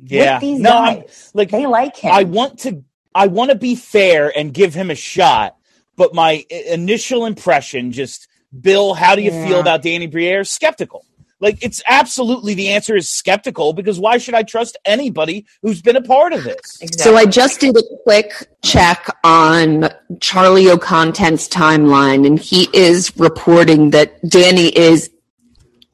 Yeah, 0.03 0.31
with 0.31 0.39
these 0.39 0.61
no, 0.61 0.63
guys. 0.63 1.33
like 1.33 1.51
they 1.51 1.67
like 1.67 1.97
him. 1.97 2.15
I 2.15 2.25
want 2.25 2.59
to 2.61 2.83
I 3.15 3.27
want 3.27 3.51
to 3.51 3.57
be 3.57 3.75
fair 3.75 4.37
and 4.37 4.53
give 4.53 4.73
him 4.75 4.91
a 4.91 4.95
shot, 4.95 5.57
but 5.97 6.13
my 6.15 6.45
initial 6.51 7.25
impression 7.25 7.91
just 7.91 8.27
Bill, 8.61 8.93
how 8.93 9.15
do 9.15 9.21
you 9.21 9.31
feel 9.31 9.59
about 9.59 9.81
Danny 9.81 10.07
Briere? 10.07 10.43
Skeptical. 10.43 11.05
Like 11.41 11.61
it's 11.61 11.83
absolutely 11.87 12.53
the 12.53 12.69
answer 12.69 12.95
is 12.95 13.09
skeptical 13.09 13.73
because 13.73 13.99
why 13.99 14.17
should 14.17 14.33
I 14.35 14.43
trust 14.43 14.77
anybody 14.85 15.45
who's 15.61 15.81
been 15.81 15.97
a 15.97 16.01
part 16.01 16.31
of 16.33 16.43
this? 16.43 16.79
exactly. 16.81 17.03
So 17.03 17.17
I 17.17 17.25
just 17.25 17.59
did 17.59 17.75
a 17.77 17.81
quick 18.03 18.31
check 18.63 19.05
on 19.23 19.89
Charlie 20.21 20.69
O'Connor's 20.69 21.49
timeline, 21.49 22.25
and 22.25 22.39
he 22.39 22.69
is 22.73 23.11
reporting 23.17 23.89
that 23.91 24.17
Danny 24.27 24.69
is 24.69 25.11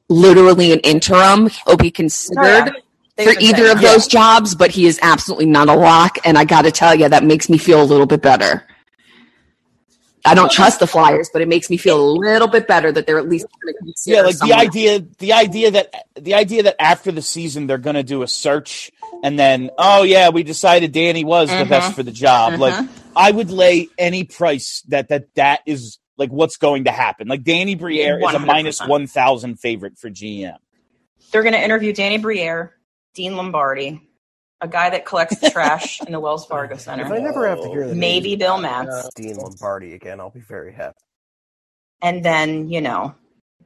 literally 0.09 0.71
an 0.71 0.79
interim. 0.81 1.49
He'll 1.65 1.75
be 1.77 1.87
Oh, 1.87 1.91
considered 1.91 2.73
yeah. 3.17 3.23
For 3.25 3.31
either 3.39 3.39
saying 3.39 3.71
of 3.71 3.81
that. 3.81 3.81
those 3.81 4.07
jobs, 4.07 4.55
but 4.55 4.71
he 4.71 4.85
is 4.85 4.99
absolutely 5.01 5.45
not 5.47 5.69
a 5.69 5.75
lock. 5.75 6.17
And 6.23 6.37
I 6.37 6.45
got 6.45 6.63
to 6.63 6.71
tell 6.71 6.95
you, 6.95 7.09
that 7.09 7.23
makes 7.23 7.49
me 7.49 7.57
feel 7.57 7.81
a 7.81 7.83
little 7.85 8.05
bit 8.07 8.21
better. 8.21 8.65
I 10.25 10.35
don't 10.35 10.51
trust 10.51 10.79
the 10.79 10.87
Flyers, 10.95 11.29
but 11.31 11.41
it 11.41 11.47
makes 11.47 11.69
me 11.69 11.77
feel 11.77 11.99
a 11.99 12.09
little 12.11 12.47
bit 12.47 12.67
better 12.67 12.91
that 12.91 13.05
they're 13.07 13.17
at 13.17 13.27
least 13.27 13.47
going 13.61 13.73
to 13.73 13.79
consider. 13.79 14.15
Yeah, 14.17 14.21
like 14.21 14.33
the 14.33 14.37
someone. 14.39 14.59
idea 14.59 14.99
the 15.19 15.33
idea 15.33 15.71
that 15.71 15.93
the 16.15 16.33
idea 16.35 16.63
that 16.63 16.81
after 16.81 17.11
the 17.11 17.21
season 17.21 17.67
they're 17.67 17.77
gonna 17.77 18.03
do 18.03 18.21
a 18.23 18.27
search 18.27 18.91
and 19.23 19.37
then 19.39 19.69
oh 19.77 20.03
yeah, 20.03 20.29
we 20.29 20.43
decided 20.43 20.91
Danny 20.91 21.23
was 21.23 21.49
the 21.49 21.65
best 21.65 21.93
for 21.95 22.03
the 22.03 22.11
job. 22.11 22.59
Like 22.59 22.73
Mhm. 22.73 22.89
I 23.15 23.31
would 23.31 23.49
lay 23.51 23.89
any 23.97 24.23
price 24.23 24.83
that 24.89 25.09
that 25.09 25.33
that 25.35 25.61
is 25.65 25.97
like 26.17 26.29
what's 26.29 26.57
going 26.57 26.83
to 26.85 26.91
happen. 26.91 27.27
Like 27.27 27.43
Danny 27.43 27.75
Briere 27.75 28.19
is 28.19 28.33
a 28.35 28.39
minus 28.39 28.79
one 28.79 29.07
thousand 29.07 29.59
favorite 29.59 29.97
for 29.97 30.09
GM. 30.09 30.55
They're 31.31 31.43
going 31.43 31.53
to 31.53 31.63
interview 31.63 31.93
Danny 31.93 32.17
Briere, 32.17 32.73
Dean 33.15 33.35
Lombardi, 33.37 34.01
a 34.61 34.67
guy 34.67 34.89
that 34.91 35.05
collects 35.05 35.39
the 35.39 35.49
trash 35.49 36.01
in 36.05 36.11
the 36.11 36.19
Wells 36.19 36.45
Fargo 36.45 36.77
Center. 36.77 37.05
If 37.05 37.11
I 37.11 37.17
never 37.19 37.47
have 37.47 37.61
to 37.61 37.69
hear 37.69 37.87
the 37.87 37.95
Maybe 37.95 38.29
name 38.31 38.39
Bill 38.39 38.57
Matz. 38.59 39.09
Dean 39.15 39.35
Lombardi 39.35 39.93
again, 39.95 40.19
I'll 40.19 40.29
be 40.29 40.39
very 40.39 40.71
happy. 40.73 40.97
And 42.01 42.23
then, 42.23 42.69
you 42.69 42.81
know, 42.81 43.15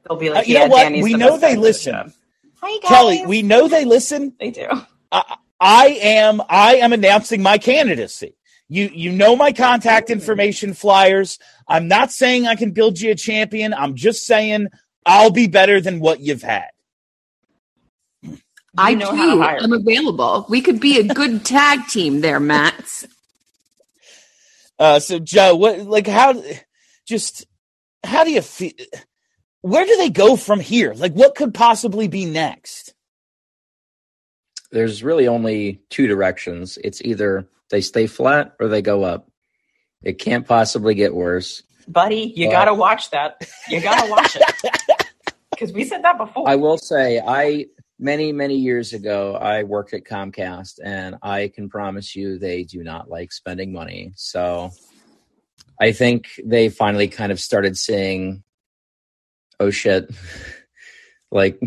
they'll 0.07 0.17
be 0.17 0.29
Uh, 0.29 0.35
like, 0.35 0.47
you 0.47 0.55
yeah, 0.55 0.65
know 0.65 0.71
what? 0.71 0.83
Danny's 0.83 1.03
We 1.03 1.11
the 1.13 1.17
know 1.17 1.37
they 1.37 1.49
guy 1.49 1.55
for 1.55 1.55
the 1.55 1.61
listen. 1.61 2.13
Hi, 2.61 2.79
guys. 2.79 2.89
Kelly, 2.89 3.25
we 3.25 3.41
know 3.41 3.67
they 3.67 3.85
listen. 3.85 4.33
They 4.39 4.51
do. 4.51 4.67
I, 5.11 5.35
I 5.59 5.85
am 6.01 6.41
I 6.49 6.77
am 6.77 6.93
announcing 6.93 7.41
my 7.41 7.57
candidacy. 7.57 8.35
You 8.67 8.89
you 8.93 9.11
know 9.11 9.35
my 9.35 9.51
contact 9.51 10.09
information 10.09 10.73
flyers. 10.73 11.37
I'm 11.67 11.87
not 11.87 12.11
saying 12.11 12.47
I 12.47 12.55
can 12.55 12.71
build 12.71 12.99
you 12.99 13.11
a 13.11 13.15
champion. 13.15 13.73
I'm 13.73 13.95
just 13.95 14.25
saying 14.25 14.67
I'll 15.05 15.31
be 15.31 15.47
better 15.47 15.79
than 15.79 15.99
what 15.99 16.19
you've 16.19 16.41
had. 16.41 16.69
I 18.77 18.93
know 18.95 19.15
how 19.15 19.25
to 19.25 19.31
too 19.31 19.41
hire 19.41 19.59
am 19.61 19.73
available. 19.73 20.45
We 20.49 20.61
could 20.61 20.79
be 20.79 20.99
a 20.99 21.03
good 21.13 21.45
tag 21.45 21.87
team 21.87 22.21
there, 22.21 22.39
Matt. 22.39 23.05
Uh, 24.79 24.99
so 24.99 25.19
Joe, 25.19 25.55
what 25.55 25.79
like 25.81 26.07
how 26.07 26.41
just 27.07 27.45
how 28.03 28.23
do 28.23 28.31
you 28.31 28.41
feel? 28.41 28.73
Where 29.61 29.85
do 29.85 29.97
they 29.97 30.09
go 30.09 30.35
from 30.35 30.59
here? 30.59 30.93
Like, 30.93 31.13
what 31.13 31.35
could 31.35 31.53
possibly 31.53 32.07
be 32.07 32.25
next? 32.25 32.93
There's 34.71 35.03
really 35.03 35.27
only 35.27 35.81
two 35.89 36.07
directions. 36.07 36.77
It's 36.83 37.01
either 37.01 37.47
they 37.69 37.81
stay 37.81 38.07
flat 38.07 38.55
or 38.59 38.67
they 38.67 38.81
go 38.81 39.03
up. 39.03 39.29
It 40.03 40.19
can't 40.19 40.47
possibly 40.47 40.93
get 40.95 41.15
worse. 41.15 41.63
Buddy, 41.87 42.33
you 42.35 42.47
Well- 42.47 42.51
gotta 42.51 42.73
watch 42.73 43.09
that. 43.11 43.41
You 43.69 43.81
gotta 43.81 44.09
watch 44.09 44.35
it. 44.35 44.43
Because 45.51 45.71
we 45.71 45.85
said 45.85 46.03
that 46.03 46.17
before. 46.17 46.49
I 46.49 46.57
will 46.57 46.77
say, 46.77 47.21
I 47.25 47.67
many 47.99 48.31
many 48.31 48.55
years 48.55 48.93
ago, 48.93 49.35
I 49.35 49.63
worked 49.63 49.93
at 49.93 50.03
Comcast, 50.03 50.79
and 50.83 51.15
I 51.21 51.51
can 51.53 51.69
promise 51.69 52.15
you 52.15 52.37
they 52.37 52.63
do 52.63 52.83
not 52.83 53.09
like 53.09 53.31
spending 53.31 53.71
money. 53.71 54.13
So, 54.15 54.71
I 55.79 55.91
think 55.91 56.27
they 56.43 56.69
finally 56.69 57.07
kind 57.07 57.31
of 57.31 57.39
started 57.39 57.77
seeing, 57.77 58.43
oh 59.59 59.71
shit, 59.71 60.09
like 61.31 61.59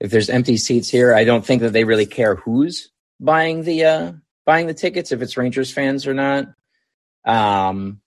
if 0.00 0.10
there's 0.10 0.30
empty 0.30 0.56
seats 0.56 0.88
here, 0.88 1.14
I 1.14 1.24
don't 1.24 1.44
think 1.44 1.62
that 1.62 1.72
they 1.72 1.84
really 1.84 2.06
care 2.06 2.36
who's 2.36 2.90
buying 3.18 3.64
the 3.64 3.84
uh 3.84 4.12
buying 4.46 4.66
the 4.66 4.74
tickets, 4.74 5.12
if 5.12 5.22
it's 5.22 5.36
Rangers 5.36 5.72
fans 5.72 6.06
or 6.06 6.14
not. 6.14 6.46
Um, 7.24 8.00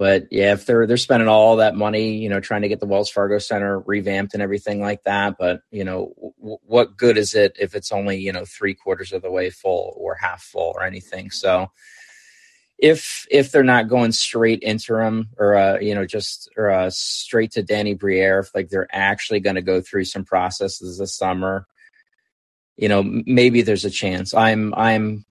but 0.00 0.28
yeah, 0.30 0.54
if 0.54 0.64
they're 0.64 0.86
they're 0.86 0.96
spending 0.96 1.28
all 1.28 1.56
that 1.56 1.76
money, 1.76 2.16
you 2.16 2.30
know, 2.30 2.40
trying 2.40 2.62
to 2.62 2.68
get 2.68 2.80
the 2.80 2.86
Wells 2.86 3.10
Fargo 3.10 3.38
Center 3.38 3.80
revamped 3.80 4.32
and 4.32 4.42
everything 4.42 4.80
like 4.80 5.02
that, 5.02 5.36
but 5.38 5.60
you 5.70 5.84
know, 5.84 6.14
w- 6.38 6.56
what 6.62 6.96
good 6.96 7.18
is 7.18 7.34
it 7.34 7.54
if 7.60 7.74
it's 7.74 7.92
only 7.92 8.16
you 8.16 8.32
know 8.32 8.46
three 8.46 8.72
quarters 8.72 9.12
of 9.12 9.20
the 9.20 9.30
way 9.30 9.50
full 9.50 9.94
or 9.98 10.14
half 10.14 10.42
full 10.42 10.72
or 10.74 10.84
anything? 10.84 11.30
So, 11.30 11.70
if 12.78 13.26
if 13.30 13.52
they're 13.52 13.62
not 13.62 13.90
going 13.90 14.12
straight 14.12 14.62
interim 14.62 15.28
or 15.36 15.54
uh, 15.54 15.78
you 15.80 15.94
know 15.94 16.06
just 16.06 16.48
or 16.56 16.70
uh, 16.70 16.88
straight 16.88 17.50
to 17.52 17.62
Danny 17.62 17.92
Briere, 17.92 18.38
if 18.38 18.54
like 18.54 18.70
they're 18.70 18.88
actually 18.90 19.40
going 19.40 19.56
to 19.56 19.62
go 19.62 19.82
through 19.82 20.06
some 20.06 20.24
processes 20.24 20.96
this 20.96 21.14
summer, 21.14 21.66
you 22.78 22.88
know, 22.88 23.02
maybe 23.04 23.60
there's 23.60 23.84
a 23.84 23.90
chance. 23.90 24.32
I'm 24.32 24.72
I'm 24.72 25.26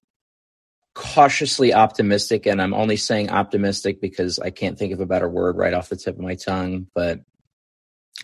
cautiously 1.00 1.74
optimistic, 1.74 2.46
and 2.46 2.62
I'm 2.62 2.74
only 2.74 2.98
saying 2.98 3.30
optimistic 3.30 4.02
because 4.02 4.38
I 4.38 4.50
can't 4.50 4.78
think 4.78 4.92
of 4.92 5.00
a 5.00 5.06
better 5.06 5.30
word 5.30 5.56
right 5.56 5.74
off 5.74 5.88
the 5.88 5.96
tip 5.96 6.16
of 6.16 6.22
my 6.22 6.36
tongue. 6.36 6.88
But 6.94 7.22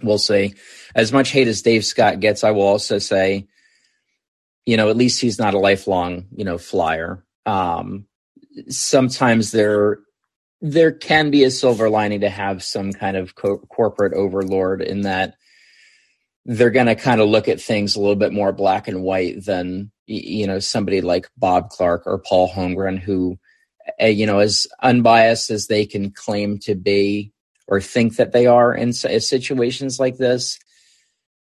we'll 0.04 0.18
see. 0.18 0.56
As 0.94 1.14
much 1.14 1.30
hate 1.30 1.48
as 1.48 1.62
Dave 1.62 1.86
Scott 1.86 2.20
gets, 2.20 2.44
I 2.44 2.52
will 2.52 2.64
also 2.64 3.00
say, 3.00 3.48
you 4.66 4.76
know, 4.76 4.90
at 4.90 4.98
least 4.98 5.22
he's 5.22 5.40
not 5.40 5.54
a 5.54 5.60
lifelong, 5.60 6.26
you 6.36 6.44
know, 6.44 6.58
flyer. 6.58 7.24
Um, 7.46 8.08
sometimes 8.68 9.52
there 9.52 10.00
there 10.60 10.92
can 10.92 11.32
be 11.32 11.46
a 11.46 11.52
silver 11.52 11.90
lining 11.90 12.22
to 12.22 12.30
have 12.30 12.62
some 12.62 12.92
kind 12.92 13.16
of 13.16 13.36
co- 13.36 13.60
corporate 13.70 14.14
overlord 14.14 14.82
in 14.82 15.02
that 15.02 15.36
they're 16.46 16.70
going 16.70 16.86
to 16.86 16.96
kind 16.96 17.20
of 17.22 17.28
look 17.28 17.48
at 17.48 17.60
things 17.60 17.96
a 17.96 18.00
little 18.00 18.16
bit 18.16 18.32
more 18.32 18.52
black 18.52 18.88
and 18.88 19.02
white 19.02 19.44
than 19.46 19.92
you 20.08 20.46
know 20.46 20.60
somebody 20.60 21.02
like 21.02 21.28
Bob 21.38 21.70
Clarke 21.70 22.04
or 22.06 22.20
Paul 22.20 22.50
Holmgren 22.50 23.00
who 23.00 23.38
uh, 24.02 24.06
you 24.06 24.26
know 24.28 24.40
as 24.40 24.68
unbiased 24.84 25.50
as 25.50 25.68
they 25.68 25.86
can 25.86 26.12
claim 26.12 26.60
to 26.60 26.76
be 26.76 27.32
or 27.68 27.82
think 27.82 28.18
that 28.18 28.32
they 28.32 28.46
are 28.46 28.74
in 28.74 28.94
situations 28.94 30.00
like 30.00 30.18
this 30.18 30.60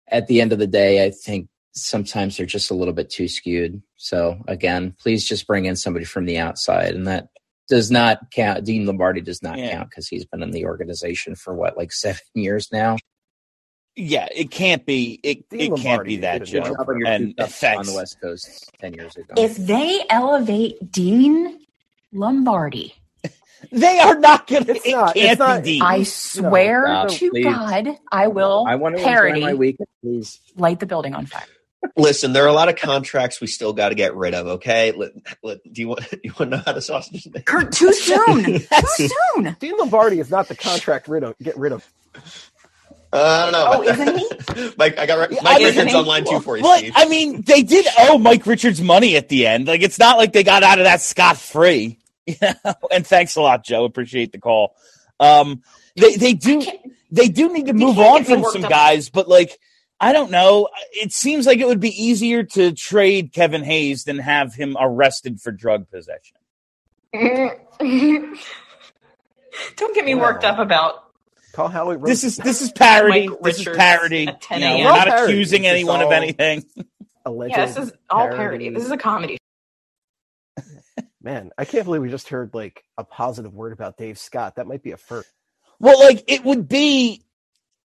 at 0.08 0.28
the 0.28 0.40
end 0.40 0.54
of 0.54 0.60
the 0.60 0.68
day 0.68 1.06
I 1.06 1.12
think 1.12 1.50
sometimes 1.74 2.38
they're 2.38 2.46
just 2.46 2.72
a 2.72 2.76
little 2.76 2.94
bit 2.94 3.10
too 3.10 3.28
skewed 3.28 3.82
so 3.98 4.40
again 4.48 4.96
please 5.02 5.28
just 5.28 5.48
bring 5.48 5.66
in 5.66 5.76
somebody 5.76 6.06
from 6.06 6.26
the 6.26 6.38
outside 6.38 6.96
and 6.96 7.08
that 7.08 7.28
does 7.68 7.92
not 7.92 8.20
count 8.32 8.64
Dean 8.64 8.86
Lombardi 8.86 9.22
does 9.22 9.42
not 9.42 9.58
Yeah. 9.58 9.72
count 9.72 9.90
because 9.90 10.08
he's 10.08 10.26
been 10.26 10.44
in 10.44 10.52
the 10.52 10.66
organization 10.66 11.36
for 11.36 11.54
what 11.54 11.76
like 11.76 11.92
7 11.92 12.18
years 12.36 12.70
now 12.72 12.96
Yeah, 13.96 14.28
it 14.34 14.50
can't 14.52 14.86
be. 14.86 15.20
It, 15.24 15.50
Dean 15.50 15.74
it 15.74 15.80
can't 15.82 16.04
be 16.04 16.18
that, 16.18 16.40
did 16.40 16.42
a 16.42 16.46
Joe. 16.52 16.62
good 16.70 16.76
How 16.78 16.84
about 16.84 16.98
your 16.98 17.08
And 17.08 17.28
two 17.30 17.34
cups 17.36 17.60
thanks. 17.60 17.80
on 17.80 17.94
the 17.94 17.98
West 18.00 18.20
Coast 18.22 18.72
10 18.80 18.94
years 18.96 19.16
ago 19.16 19.34
If 19.38 19.56
they 19.58 20.02
elevate 20.10 20.92
Dean 20.92 21.60
Lombardi, 22.12 22.96
They 23.72 24.00
are 24.00 24.18
not 24.20 24.48
going 24.48 24.66
to. 24.66 24.72
It's 24.76 24.86
It 24.86 24.92
not- 24.92 25.16
it's 25.16 25.26
can't 25.26 25.40
not- 25.40 25.64
be 25.64 25.72
Dean. 25.74 25.82
I 25.84 26.04
swear 26.04 26.86
No, 26.88 27.08
to 27.08 27.30
please. 27.30 27.46
God, 27.46 27.98
I 28.12 28.28
will 28.28 28.66
I 28.68 28.76
want 28.76 28.96
to 28.96 29.00
enjoy 29.02 29.10
parody 29.12 29.42
my 29.42 29.54
weekend 29.54 29.88
please 30.02 30.40
light 30.58 30.80
the 30.80 30.86
building 30.86 31.14
on 31.16 31.28
fire. 31.28 31.44
Listen, 31.98 32.32
there 32.34 32.44
are 32.46 32.48
a 32.48 32.54
lot 32.54 32.70
of 32.70 32.78
contracts 32.78 33.42
we 33.42 33.48
still 33.48 33.74
got 33.74 33.90
to 33.90 33.96
get 33.96 34.16
rid 34.16 34.34
of. 34.34 34.48
Okay, 34.48 34.92
let, 34.94 35.12
let, 35.44 35.60
do 35.72 35.82
you 35.82 35.88
want 35.90 36.02
you 36.24 36.32
want 36.40 36.52
to 36.52 36.58
know 36.58 36.64
how 36.66 36.72
to 36.74 36.82
sausage 36.82 37.28
make? 37.34 37.46
Kurt, 37.46 37.72
too 37.72 37.94
soon. 37.94 38.44
too 38.44 39.10
soon. 39.36 39.56
Dean 39.60 39.78
Lombardi 39.78 40.20
is 40.20 40.30
not 40.32 40.48
the 40.48 40.56
contract 40.56 41.08
rid 41.08 41.24
of, 41.24 41.36
get 41.40 41.58
rid 41.58 41.72
of. 41.74 41.88
Uh, 43.14 43.18
I 43.48 43.52
don't 43.52 43.52
know. 43.52 43.68
Oh, 43.70 43.84
isn't 43.84 44.18
he? 44.18 44.74
Mike, 44.78 44.98
I 44.98 45.06
got 45.06 45.30
Mike 45.30 45.40
I- 45.46 45.54
Richards 45.60 45.78
isn't 45.78 45.88
he? 45.90 45.96
online 45.96 46.26
too 46.26 46.40
for 46.40 46.58
you, 46.58 46.64
Well, 46.64 46.78
Steve. 46.80 46.94
I 46.96 47.08
mean, 47.08 47.42
they 47.44 47.62
did 47.62 47.86
owe 48.00 48.18
Mike 48.18 48.46
Richards 48.48 48.82
money 48.82 49.16
at 49.18 49.30
the 49.30 49.46
end. 49.46 49.68
Like, 49.68 49.82
it's 49.84 50.00
not 50.00 50.18
like 50.18 50.34
they 50.34 50.44
got 50.44 50.64
out 50.64 50.80
of 50.80 50.86
that 50.86 51.02
scot 51.02 51.38
free. 51.38 52.00
You 52.26 52.36
know? 52.42 52.74
And 52.90 53.06
thanks 53.06 53.36
a 53.36 53.42
lot, 53.42 53.66
Joe. 53.66 53.84
Appreciate 53.84 54.32
the 54.32 54.40
call. 54.40 54.76
Um, 55.20 55.62
they 55.98 56.16
they 56.16 56.34
do 56.34 56.64
they 57.12 57.28
do 57.28 57.52
need 57.52 57.66
to 57.66 57.74
move 57.74 58.00
on 58.00 58.24
from 58.24 58.46
some 58.46 58.64
up. 58.64 58.70
guys, 58.70 59.10
but 59.10 59.28
like 59.28 59.60
I 60.00 60.14
don't 60.14 60.32
know. 60.32 60.70
It 60.94 61.12
seems 61.12 61.46
like 61.46 61.60
it 61.60 61.68
would 61.68 61.82
be 61.82 61.90
easier 61.90 62.44
to 62.44 62.72
trade 62.72 63.34
Kevin 63.34 63.62
Hayes 63.66 64.06
than 64.06 64.20
have 64.20 64.54
him 64.56 64.78
arrested 64.80 65.42
for 65.42 65.52
drug 65.52 65.90
possession. 65.92 66.38
Don't 69.76 69.94
get 69.94 70.06
me 70.06 70.16
worked 70.16 70.46
up 70.46 70.60
about 70.60 71.04
Call 71.54 71.68
Howie 71.68 71.96
Roseman. 71.96 72.08
This 72.08 72.24
is 72.24 72.38
this 72.38 72.62
is 72.62 72.72
parody. 72.72 73.28
Mike 73.28 73.40
this 73.42 73.60
is 73.60 73.66
parody. 73.66 74.28
You 74.52 74.60
know, 74.60 74.78
we're 74.78 74.84
not 74.86 75.08
Parody. 75.08 75.34
accusing 75.34 75.66
It's 75.66 75.72
anyone 75.72 76.02
of 76.02 76.12
anything. 76.12 76.66
alleged 77.26 77.56
yeah, 77.56 77.66
this 77.68 77.78
is 77.78 77.94
all 78.10 78.28
parody. 78.28 78.70
This 78.70 78.84
is 78.84 78.92
a 78.92 78.98
comedy. 78.98 79.38
Man, 81.22 81.52
I 81.58 81.66
can't 81.66 81.86
believe 81.86 82.02
we 82.02 82.10
just 82.10 82.28
heard 82.30 82.54
like 82.54 82.84
a 82.98 83.04
positive 83.04 83.54
word 83.54 83.72
about 83.72 83.98
Dave 83.98 84.18
Scott. 84.18 84.56
That 84.56 84.68
might 84.68 84.84
be 84.84 84.92
a 84.92 84.98
first. 84.98 85.30
Well, 85.80 86.00
like 86.00 86.24
it 86.28 86.44
would 86.44 86.68
be 86.68 87.24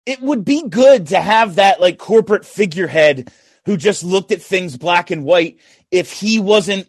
it 0.06 0.22
would 0.22 0.46
be 0.46 0.66
good 0.66 1.08
to 1.08 1.20
have 1.20 1.56
that 1.56 1.80
like 1.80 1.98
corporate 1.98 2.46
figurehead 2.46 3.30
who 3.66 3.76
just 3.76 4.02
looked 4.02 4.32
at 4.32 4.40
things 4.40 4.78
black 4.78 5.10
and 5.10 5.24
white 5.24 5.60
if 5.90 6.10
he 6.10 6.38
wasn't 6.38 6.88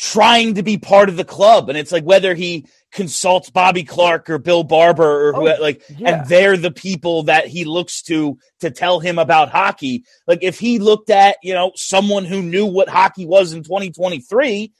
trying 0.00 0.54
to 0.54 0.62
be 0.62 0.78
part 0.78 1.10
of 1.10 1.16
the 1.18 1.24
club. 1.26 1.68
And 1.68 1.76
it's 1.76 1.92
like 1.92 2.04
whether 2.04 2.34
he 2.34 2.66
consults 2.90 3.50
Bobby 3.50 3.84
Clarke 3.84 4.30
or 4.30 4.38
Bill 4.38 4.64
Barber 4.64 5.28
or 5.28 5.32
who 5.34 5.48
Oh, 5.50 5.56
like 5.60 5.82
yeah. 5.98 6.20
and 6.20 6.28
they're 6.28 6.56
the 6.56 6.70
people 6.70 7.24
that 7.24 7.46
he 7.46 7.64
looks 7.66 8.00
to 8.04 8.38
to 8.60 8.70
tell 8.70 8.98
him 9.00 9.18
about 9.18 9.50
hockey. 9.50 10.04
Like 10.26 10.42
if 10.42 10.58
he 10.58 10.78
looked 10.78 11.10
at 11.10 11.36
you 11.42 11.52
know 11.52 11.72
someone 11.76 12.24
who 12.24 12.40
knew 12.40 12.64
what 12.64 12.88
hockey 12.88 13.26
was 13.26 13.52
in 13.52 13.62
2023 13.62 14.72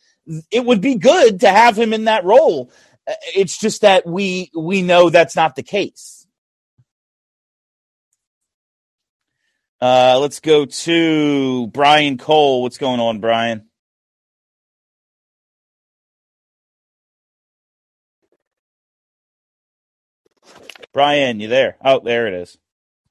it 0.51 0.65
would 0.65 0.81
be 0.81 0.95
good 0.95 1.41
to 1.41 1.51
have 1.51 1.77
him 1.79 1.93
in 1.93 2.05
that 2.05 2.25
role. 2.25 2.71
Uh, 3.07 3.13
it's 3.37 3.59
just 3.59 3.83
that 3.83 4.07
we 4.07 4.51
we 4.57 4.81
know 4.81 5.11
that's 5.11 5.37
not 5.37 5.55
the 5.55 5.63
case. 5.63 6.27
Uh 9.83 10.19
let's 10.21 10.41
go 10.41 10.65
to 10.65 11.67
Brian 11.69 12.17
Cole. 12.19 12.63
What's 12.63 12.79
going 12.79 13.01
on 13.01 13.21
Brian 13.21 13.70
Brian 20.93 21.41
you 21.41 21.49
there 21.49 21.77
oh 21.85 22.01
there 22.01 22.27
it 22.27 22.35
is 22.35 22.59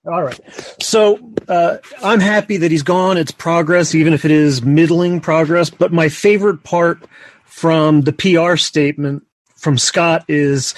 All 0.05 0.23
right. 0.23 0.39
So 0.81 1.19
uh, 1.49 1.77
I'm 2.01 2.21
happy 2.21 2.55
that 2.57 2.71
he's 2.71 2.83
gone. 2.83 3.17
It's 3.17 3.31
progress, 3.31 3.93
even 3.93 4.13
if 4.13 4.23
it 4.23 4.31
is 4.31 4.61
middling 4.63 5.19
progress. 5.19 5.69
But 5.69 5.91
my 5.91 6.07
favorite 6.07 6.63
part 6.63 7.03
from 7.43 8.01
the 8.01 8.13
PR 8.13 8.55
statement 8.55 9.23
from 9.59 9.77
Scott 9.77 10.23
is 10.27 10.73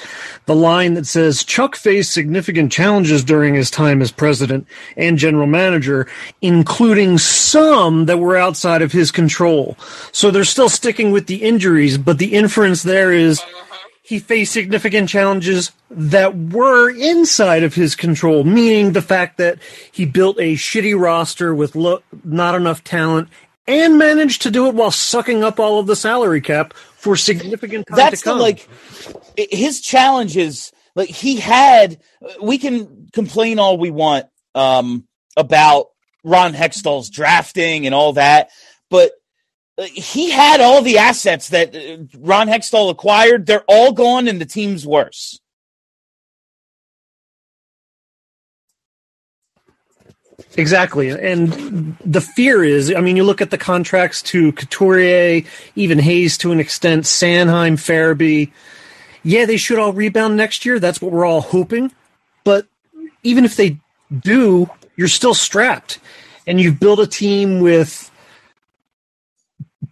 the 0.47 0.55
line 0.55 0.95
that 0.95 1.05
says 1.05 1.43
Chuck 1.43 1.75
faced 1.75 2.11
significant 2.11 2.71
challenges 2.71 3.23
during 3.23 3.53
his 3.53 3.69
time 3.69 4.01
as 4.01 4.11
president 4.11 4.67
and 4.97 5.17
general 5.17 5.47
manager, 5.47 6.07
including 6.41 7.17
some 7.19 8.07
that 8.07 8.17
were 8.17 8.35
outside 8.35 8.81
of 8.81 8.91
his 8.91 9.11
control. 9.11 9.77
So 10.11 10.31
they're 10.31 10.43
still 10.43 10.69
sticking 10.69 11.11
with 11.11 11.27
the 11.27 11.43
injuries, 11.43 11.97
but 11.97 12.17
the 12.17 12.33
inference 12.33 12.81
there 12.83 13.11
is 13.11 13.41
he 14.11 14.19
faced 14.19 14.51
significant 14.51 15.07
challenges 15.07 15.71
that 15.89 16.37
were 16.37 16.89
inside 16.89 17.63
of 17.63 17.75
his 17.75 17.95
control, 17.95 18.43
meaning 18.43 18.91
the 18.91 19.01
fact 19.01 19.37
that 19.37 19.57
he 19.89 20.05
built 20.05 20.37
a 20.37 20.55
shitty 20.55 20.99
roster 20.99 21.55
with 21.55 21.77
lo- 21.77 22.03
not 22.25 22.53
enough 22.53 22.83
talent 22.83 23.29
and 23.67 23.97
managed 23.97 24.41
to 24.41 24.51
do 24.51 24.67
it 24.67 24.75
while 24.75 24.91
sucking 24.91 25.45
up 25.45 25.61
all 25.61 25.79
of 25.79 25.87
the 25.87 25.95
salary 25.95 26.41
cap 26.41 26.73
for 26.73 27.15
significant 27.15 27.87
time 27.87 27.95
That's 27.95 28.21
to 28.23 28.31
the 28.31 28.35
like 28.35 28.67
his 29.37 29.79
challenges. 29.79 30.73
like 30.93 31.07
he 31.07 31.37
had. 31.37 32.01
We 32.41 32.57
can 32.57 33.07
complain 33.13 33.59
all 33.59 33.77
we 33.77 33.91
want 33.91 34.25
um, 34.53 35.07
about 35.37 35.85
Ron 36.25 36.51
Hextall's 36.51 37.09
drafting 37.09 37.85
and 37.85 37.95
all 37.95 38.11
that, 38.13 38.49
but 38.89 39.13
he 39.77 40.31
had 40.31 40.61
all 40.61 40.81
the 40.81 40.97
assets 40.97 41.49
that 41.49 41.75
uh, 41.75 42.03
Ron 42.19 42.47
Hextall 42.47 42.89
acquired. 42.89 43.45
They're 43.45 43.63
all 43.67 43.91
gone, 43.93 44.27
and 44.27 44.39
the 44.39 44.45
team's 44.45 44.85
worse. 44.85 45.39
Exactly. 50.57 51.09
And 51.09 51.97
the 52.03 52.19
fear 52.21 52.63
is, 52.63 52.93
I 52.93 52.99
mean, 52.99 53.15
you 53.15 53.23
look 53.23 53.41
at 53.41 53.51
the 53.51 53.57
contracts 53.57 54.21
to 54.23 54.51
Couturier, 54.51 55.43
even 55.75 55.99
Hayes 55.99 56.37
to 56.39 56.51
an 56.51 56.59
extent, 56.59 57.05
Sanheim, 57.05 57.75
Farabee. 57.75 58.51
Yeah, 59.23 59.45
they 59.45 59.57
should 59.57 59.79
all 59.79 59.93
rebound 59.93 60.35
next 60.35 60.65
year. 60.65 60.79
That's 60.79 61.01
what 61.01 61.11
we're 61.11 61.25
all 61.25 61.41
hoping. 61.41 61.93
But 62.43 62.67
even 63.23 63.45
if 63.45 63.55
they 63.55 63.79
do, 64.19 64.69
you're 64.97 65.07
still 65.07 65.33
strapped. 65.33 65.99
And 66.45 66.59
you've 66.59 66.79
built 66.79 66.99
a 66.99 67.07
team 67.07 67.61
with 67.61 68.10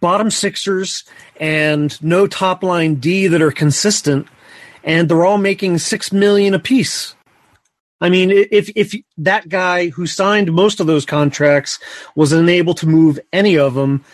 bottom 0.00 0.30
sixers 0.30 1.04
and 1.38 2.02
no 2.02 2.26
top 2.26 2.62
line 2.62 2.96
D 2.96 3.26
that 3.26 3.42
are 3.42 3.52
consistent, 3.52 4.26
and 4.82 5.08
they're 5.08 5.24
all 5.24 5.38
making 5.38 5.78
six 5.78 6.12
million 6.12 6.54
apiece. 6.54 7.14
I 8.00 8.08
mean, 8.08 8.30
if 8.30 8.70
if 8.74 8.94
that 9.18 9.48
guy 9.48 9.88
who 9.88 10.06
signed 10.06 10.52
most 10.52 10.80
of 10.80 10.86
those 10.86 11.04
contracts 11.04 11.78
was 12.14 12.32
unable 12.32 12.74
to 12.74 12.88
move 12.88 13.20
any 13.32 13.58
of 13.58 13.74
them, 13.74 14.04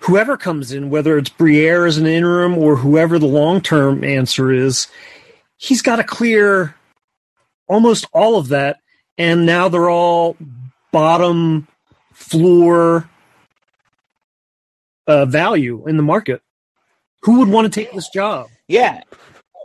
whoever 0.00 0.36
comes 0.36 0.72
in, 0.72 0.90
whether 0.90 1.18
it's 1.18 1.30
Briere 1.30 1.86
as 1.86 1.98
an 1.98 2.06
interim 2.06 2.56
or 2.56 2.76
whoever 2.76 3.18
the 3.18 3.26
long 3.26 3.60
term 3.60 4.04
answer 4.04 4.52
is, 4.52 4.86
he's 5.56 5.82
got 5.82 5.96
to 5.96 6.04
clear 6.04 6.76
almost 7.68 8.06
all 8.12 8.36
of 8.38 8.48
that, 8.48 8.78
and 9.18 9.44
now 9.44 9.68
they're 9.68 9.90
all 9.90 10.36
bottom 10.92 11.66
floor 12.12 13.08
uh, 15.06 15.26
value 15.26 15.86
in 15.88 15.96
the 15.96 16.02
market. 16.02 16.42
Who 17.22 17.38
would 17.38 17.48
want 17.48 17.72
to 17.72 17.80
take 17.80 17.92
this 17.92 18.08
job? 18.08 18.48
Yeah. 18.66 19.02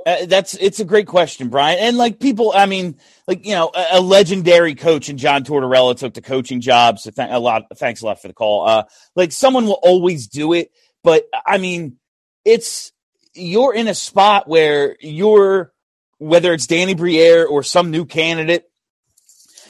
Uh, 0.05 0.25
that's 0.25 0.53
it's 0.55 0.79
a 0.79 0.85
great 0.85 1.07
question, 1.07 1.49
Brian. 1.49 1.79
And 1.79 1.97
like 1.97 2.19
people, 2.19 2.53
I 2.55 2.65
mean, 2.65 2.97
like 3.27 3.45
you 3.45 3.53
know, 3.53 3.71
a, 3.75 3.97
a 3.97 4.01
legendary 4.01 4.73
coach 4.73 5.09
and 5.09 5.19
John 5.19 5.43
Tortorella 5.43 5.97
took 5.97 6.13
the 6.13 6.21
coaching 6.21 6.61
job. 6.61 6.97
So 6.99 7.11
th- 7.11 7.27
a 7.29 7.39
lot, 7.39 7.63
thanks 7.75 8.01
a 8.01 8.05
lot 8.05 8.21
for 8.21 8.29
the 8.29 8.33
call. 8.33 8.67
Uh, 8.67 8.83
like 9.17 9.33
someone 9.33 9.65
will 9.65 9.79
always 9.83 10.27
do 10.27 10.53
it, 10.53 10.71
but 11.03 11.25
I 11.45 11.57
mean, 11.57 11.97
it's 12.45 12.93
you're 13.33 13.73
in 13.73 13.89
a 13.89 13.93
spot 13.93 14.47
where 14.47 14.95
you're 15.01 15.73
whether 16.19 16.53
it's 16.53 16.67
Danny 16.67 16.95
Briere 16.95 17.45
or 17.45 17.61
some 17.61 17.91
new 17.91 18.05
candidate. 18.05 18.63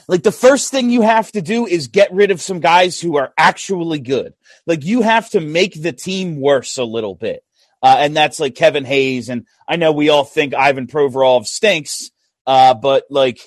Like 0.08 0.24
the 0.24 0.32
first 0.32 0.72
thing 0.72 0.90
you 0.90 1.02
have 1.02 1.32
to 1.34 1.42
do 1.42 1.66
is 1.66 1.88
get 1.88 2.14
rid 2.14 2.32
of 2.32 2.42
some 2.42 2.60
guys 2.60 3.00
who 3.00 3.18
are 3.18 3.34
actually 3.38 4.00
good. 4.00 4.34
Like 4.66 4.86
you 4.86 5.02
have 5.02 5.30
to 5.32 5.42
make 5.42 5.82
the 5.82 5.92
team 5.92 6.40
worse 6.40 6.78
a 6.78 6.84
little 6.84 7.16
bit. 7.16 7.44
Uh, 7.84 7.98
and 8.00 8.16
that's 8.16 8.40
like 8.40 8.56
Kevin 8.56 8.86
Hayes. 8.86 9.30
And 9.30 9.46
I 9.68 9.76
know 9.76 9.92
we 9.92 10.10
all 10.10 10.24
think 10.24 10.54
Ivan 10.54 10.88
Provorov 10.88 11.46
stinks, 11.46 12.10
uh, 12.46 12.74
but 12.74 13.06
like, 13.10 13.40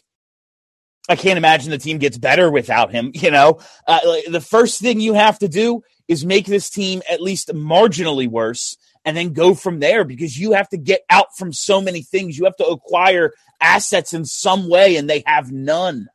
I 1.09 1.17
can't 1.17 1.39
imagine 1.39 1.71
the 1.71 1.79
team 1.79 1.99
gets 1.99 2.19
better 2.19 2.51
without 2.51 2.93
him. 2.93 3.11
You 3.21 3.31
know, 3.31 3.61
uh, 3.87 4.01
like, 4.05 4.25
the 4.27 4.41
first 4.41 4.81
thing 4.81 5.01
you 5.01 5.15
have 5.15 5.39
to 5.41 5.49
do 5.49 5.83
is 6.09 6.25
make 6.25 6.47
this 6.47 6.71
team 6.71 7.03
at 7.11 7.21
least 7.21 7.49
marginally 7.49 8.29
worse 8.29 8.77
and 9.05 9.17
then 9.17 9.33
go 9.33 9.55
from 9.55 9.81
there 9.81 10.05
because 10.05 10.39
you 10.39 10.53
have 10.53 10.69
to 10.69 10.77
get 10.77 11.03
out 11.09 11.37
from 11.37 11.53
so 11.53 11.81
many 11.81 12.03
things. 12.03 12.39
You 12.39 12.45
have 12.45 12.57
to 12.57 12.67
acquire 12.67 13.33
assets 13.61 14.13
in 14.13 14.25
some 14.25 14.69
way, 14.69 14.97
and 14.97 15.09
they 15.09 15.23
have 15.27 15.51
none. 15.51 16.09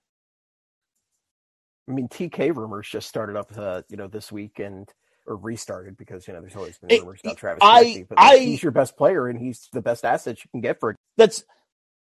I 1.87 1.91
mean, 1.91 2.07
TK 2.07 2.55
rumors 2.55 2.87
just 2.89 3.07
started 3.07 3.35
up, 3.35 3.51
uh, 3.57 3.83
you 3.89 3.97
know, 3.97 4.07
this 4.07 4.31
week 4.31 4.59
and 4.59 4.87
or 5.27 5.35
restarted 5.37 5.97
because 5.97 6.27
you 6.27 6.33
know 6.33 6.41
there's 6.41 6.55
always 6.55 6.77
been 6.77 6.91
It- 6.91 7.01
rumors 7.01 7.19
about 7.23 7.37
Travis 7.37 7.59
I- 7.63 7.83
Kelce, 7.83 8.07
but 8.09 8.17
like, 8.19 8.33
I- 8.33 8.37
he's 8.37 8.61
your 8.63 8.71
best 8.71 8.95
player 8.95 9.27
and 9.27 9.39
he's 9.39 9.69
the 9.73 9.81
best 9.81 10.05
asset 10.05 10.37
you 10.43 10.49
can 10.51 10.61
get 10.61 10.79
for 10.79 10.91
it. 10.91 10.97
That's 11.17 11.43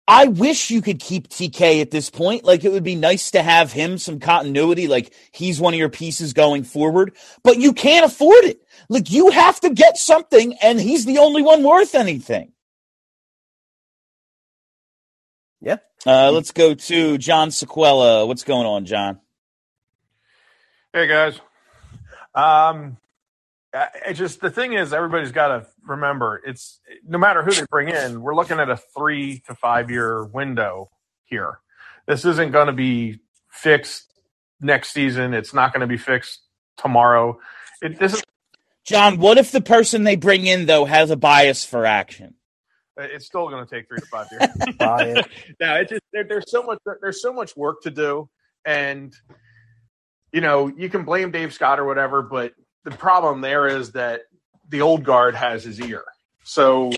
I 0.08 0.26
wish 0.26 0.70
you 0.70 0.82
could 0.82 0.98
keep 0.98 1.28
TK 1.28 1.80
at 1.82 1.90
this 1.92 2.10
point. 2.10 2.44
Like 2.44 2.64
it 2.64 2.72
would 2.72 2.82
be 2.82 2.96
nice 2.96 3.30
to 3.32 3.42
have 3.42 3.72
him 3.72 3.96
some 3.98 4.18
continuity. 4.20 4.88
Like 4.88 5.12
he's 5.32 5.60
one 5.60 5.72
of 5.74 5.78
your 5.78 5.88
pieces 5.90 6.32
going 6.32 6.64
forward, 6.64 7.14
but 7.44 7.58
you 7.58 7.72
can't 7.72 8.04
afford 8.04 8.44
it. 8.44 8.60
Like 8.88 9.10
you 9.10 9.30
have 9.30 9.60
to 9.60 9.70
get 9.70 9.98
something, 9.98 10.54
and 10.62 10.80
he's 10.80 11.04
the 11.04 11.18
only 11.18 11.42
one 11.42 11.62
worth 11.62 11.94
anything. 11.94 12.52
Yeah. 15.60 15.76
Uh, 16.06 16.30
let's 16.32 16.52
go 16.52 16.74
to 16.74 17.18
John 17.18 17.50
Sequella. 17.50 18.26
What's 18.26 18.44
going 18.44 18.66
on, 18.66 18.86
John? 18.86 19.20
Hey 20.92 21.06
guys, 21.06 21.40
um, 22.34 22.96
it 23.72 24.14
just 24.14 24.40
the 24.40 24.50
thing 24.50 24.72
is 24.72 24.92
everybody's 24.92 25.30
got 25.30 25.48
to 25.48 25.66
remember 25.86 26.42
it's 26.44 26.80
no 27.06 27.16
matter 27.16 27.44
who 27.44 27.52
they 27.52 27.62
bring 27.70 27.90
in, 27.90 28.20
we're 28.20 28.34
looking 28.34 28.58
at 28.58 28.68
a 28.68 28.76
three 28.76 29.38
to 29.46 29.54
five 29.54 29.88
year 29.88 30.24
window 30.24 30.90
here. 31.26 31.60
This 32.08 32.24
isn't 32.24 32.50
going 32.50 32.66
to 32.66 32.72
be 32.72 33.20
fixed 33.50 34.12
next 34.60 34.90
season. 34.90 35.32
It's 35.32 35.54
not 35.54 35.72
going 35.72 35.82
to 35.82 35.86
be 35.86 35.96
fixed 35.96 36.40
tomorrow. 36.76 37.38
It, 37.80 38.00
this 38.00 38.14
is 38.14 38.22
John, 38.84 39.18
what 39.18 39.38
if 39.38 39.52
the 39.52 39.60
person 39.60 40.02
they 40.02 40.16
bring 40.16 40.44
in 40.44 40.66
though 40.66 40.86
has 40.86 41.10
a 41.10 41.16
bias 41.16 41.64
for 41.64 41.86
action? 41.86 42.34
it's 42.96 43.26
still 43.26 43.48
going 43.48 43.64
to 43.64 43.72
take 43.72 43.86
three 43.86 44.00
to 44.00 44.06
five 44.06 44.26
years. 44.32 44.74
Buy 44.78 45.02
it. 45.16 45.26
no, 45.60 45.74
it 45.76 45.88
just 45.88 46.02
there, 46.12 46.24
there's 46.24 46.50
so 46.50 46.64
much 46.64 46.78
there's 47.00 47.22
so 47.22 47.32
much 47.32 47.56
work 47.56 47.80
to 47.82 47.90
do, 47.90 48.28
and 48.64 49.14
you 50.32 50.40
know 50.40 50.68
you 50.68 50.88
can 50.88 51.04
blame 51.04 51.30
Dave 51.30 51.52
Scott 51.52 51.78
or 51.80 51.84
whatever, 51.84 52.22
but 52.22 52.52
the 52.84 52.90
problem 52.90 53.40
there 53.40 53.66
is 53.66 53.92
that 53.92 54.22
the 54.68 54.80
old 54.80 55.04
guard 55.04 55.34
has 55.34 55.64
his 55.64 55.80
ear, 55.80 56.04
so 56.44 56.92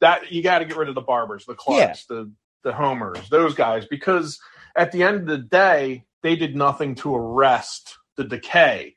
that 0.00 0.32
you 0.32 0.42
got 0.42 0.58
to 0.58 0.64
get 0.64 0.76
rid 0.76 0.88
of 0.88 0.94
the 0.94 1.00
barbers, 1.00 1.46
the 1.46 1.54
Clarkes, 1.54 2.06
the 2.06 2.30
the 2.62 2.72
Homers, 2.72 3.28
those 3.28 3.54
guys, 3.54 3.86
because 3.86 4.40
at 4.76 4.90
the 4.92 5.02
end 5.02 5.16
of 5.16 5.26
the 5.26 5.38
day, 5.38 6.04
they 6.22 6.36
did 6.36 6.56
nothing 6.56 6.94
to 6.96 7.14
arrest 7.14 7.98
the 8.16 8.24
decay. 8.24 8.96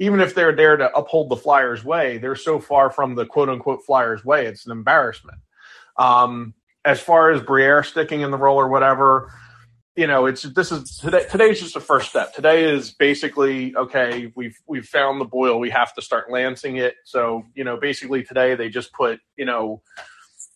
Even 0.00 0.20
if 0.20 0.34
they're 0.34 0.54
there 0.54 0.76
to 0.76 0.92
uphold 0.96 1.28
the 1.28 1.36
Flyers' 1.36 1.84
way, 1.84 2.18
they're 2.18 2.34
so 2.34 2.58
far 2.58 2.90
from 2.90 3.14
the 3.14 3.24
quote 3.24 3.48
unquote 3.48 3.84
Flyers' 3.86 4.24
way, 4.24 4.46
it's 4.46 4.66
an 4.66 4.72
embarrassment. 4.72 5.38
Um, 5.96 6.54
as 6.84 7.00
far 7.00 7.30
as 7.30 7.40
Briere 7.40 7.82
sticking 7.82 8.20
in 8.20 8.30
the 8.30 8.36
role 8.36 8.58
or 8.58 8.68
whatever, 8.68 9.32
you 9.96 10.08
know, 10.08 10.26
it's 10.26 10.42
this 10.42 10.72
is 10.72 10.98
today. 10.98 11.24
Today's 11.30 11.60
just 11.60 11.74
the 11.74 11.80
first 11.80 12.10
step. 12.10 12.34
Today 12.34 12.64
is 12.64 12.90
basically 12.92 13.76
okay. 13.76 14.32
We've 14.34 14.56
we've 14.66 14.86
found 14.86 15.20
the 15.20 15.24
boil. 15.24 15.60
We 15.60 15.70
have 15.70 15.94
to 15.94 16.02
start 16.02 16.30
lancing 16.30 16.76
it. 16.76 16.96
So 17.04 17.44
you 17.54 17.62
know, 17.62 17.76
basically 17.76 18.24
today 18.24 18.56
they 18.56 18.68
just 18.68 18.92
put 18.92 19.20
you 19.36 19.44
know, 19.44 19.82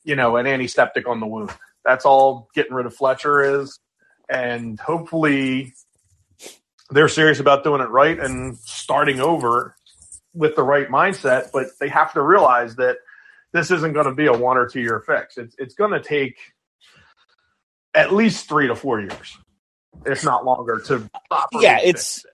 you 0.03 0.17
know, 0.17 0.37
an 0.37 0.47
antiseptic 0.47 1.07
on 1.07 1.21
the 1.21 1.27
wound. 1.27 1.51
That's 1.85 2.05
all 2.05 2.49
getting 2.55 2.75
rid 2.75 2.87
of 2.87 2.97
Fletcher 2.97 3.61
is, 3.61 3.79
and 4.29 4.79
hopefully 4.81 5.73
they're 6.91 7.09
serious 7.09 7.39
about 7.39 7.63
doing 7.63 7.81
it 7.81 7.91
right 7.91 8.19
and 8.19 8.57
starting 8.59 9.21
over 9.21 9.77
with 10.35 10.57
the 10.57 10.65
right 10.65 10.89
mindset. 10.89 11.53
But 11.53 11.69
they 11.81 11.89
have 11.89 12.13
to 12.15 12.23
realize 12.23 12.75
that 12.77 12.97
this 13.53 13.71
isn't 13.71 13.93
going 13.93 14.07
to 14.07 14.15
be 14.15 14.27
a 14.27 14.33
one 14.33 14.57
or 14.57 14.67
two 14.67 14.81
year 14.81 15.01
fix. 15.07 15.39
It's 15.39 15.55
it's 15.59 15.75
going 15.75 15.93
to 15.93 16.03
take 16.03 16.39
at 17.99 18.15
least 18.15 18.49
three 18.49 18.69
to 18.69 18.77
four 18.77 19.01
years, 19.01 19.37
if 20.07 20.25
not 20.25 20.45
longer, 20.45 20.81
to 20.87 21.11
yeah, 21.53 21.81
it's 21.83 22.25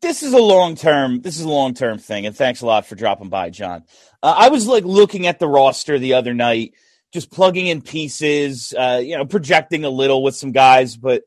this 0.00 0.22
is 0.22 0.32
a 0.32 0.38
long 0.38 0.76
term. 0.76 1.20
This 1.20 1.38
is 1.38 1.44
a 1.44 1.48
long 1.48 1.74
term 1.74 1.98
thing, 1.98 2.24
and 2.24 2.36
thanks 2.36 2.62
a 2.62 2.66
lot 2.66 2.86
for 2.86 2.94
dropping 2.94 3.28
by, 3.28 3.50
John. 3.50 3.82
Uh, 4.22 4.34
I 4.38 4.48
was 4.48 4.68
like 4.68 4.84
looking 4.84 5.26
at 5.26 5.40
the 5.40 5.48
roster 5.48 5.98
the 5.98 6.14
other 6.14 6.34
night, 6.34 6.74
just 7.12 7.32
plugging 7.32 7.66
in 7.66 7.82
pieces, 7.82 8.72
uh, 8.78 9.00
you 9.02 9.16
know, 9.16 9.26
projecting 9.26 9.84
a 9.84 9.90
little 9.90 10.22
with 10.22 10.36
some 10.36 10.52
guys, 10.52 10.96
but 10.96 11.24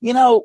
you 0.00 0.14
know, 0.14 0.44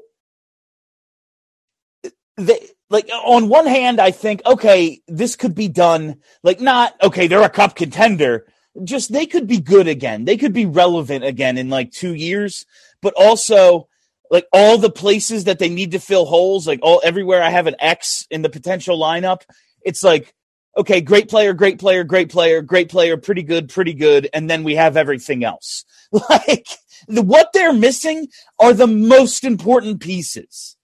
they 2.35 2.67
like 2.89 3.09
on 3.25 3.47
one 3.47 3.65
hand, 3.65 4.01
I 4.01 4.11
think 4.11 4.41
okay, 4.45 5.01
this 5.07 5.37
could 5.37 5.55
be 5.55 5.69
done. 5.69 6.17
Like 6.43 6.59
not 6.59 6.93
okay, 7.01 7.27
they're 7.27 7.43
a 7.43 7.49
cup 7.49 7.75
contender. 7.75 8.45
Just 8.83 9.11
they 9.11 9.25
could 9.25 9.47
be 9.47 9.59
good 9.59 9.87
again. 9.87 10.25
They 10.25 10.37
could 10.37 10.53
be 10.53 10.65
relevant 10.65 11.23
again 11.23 11.57
in 11.57 11.69
like 11.69 11.91
two 11.91 12.13
years, 12.15 12.65
but 13.01 13.13
also 13.15 13.87
like 14.31 14.47
all 14.51 14.79
the 14.79 14.89
places 14.89 15.43
that 15.43 15.59
they 15.59 15.69
need 15.69 15.91
to 15.91 15.99
fill 15.99 16.25
holes, 16.25 16.65
like 16.65 16.79
all 16.81 16.99
everywhere 17.03 17.43
I 17.43 17.51
have 17.51 17.67
an 17.67 17.75
X 17.79 18.25
in 18.31 18.41
the 18.41 18.49
potential 18.49 18.97
lineup, 18.97 19.41
it's 19.83 20.03
like, 20.03 20.33
okay, 20.75 21.01
great 21.01 21.29
player, 21.29 21.53
great 21.53 21.77
player, 21.77 22.03
great 22.03 22.31
player, 22.31 22.63
great 22.63 22.89
player, 22.89 23.15
pretty 23.15 23.43
good, 23.43 23.69
pretty 23.69 23.93
good, 23.93 24.27
and 24.33 24.49
then 24.49 24.63
we 24.63 24.75
have 24.75 24.97
everything 24.97 25.43
else. 25.43 25.85
Like 26.29 26.67
the, 27.07 27.23
what 27.23 27.49
they're 27.53 27.73
missing 27.73 28.27
are 28.59 28.73
the 28.73 28.87
most 28.87 29.43
important 29.43 29.99
pieces. 29.99 30.77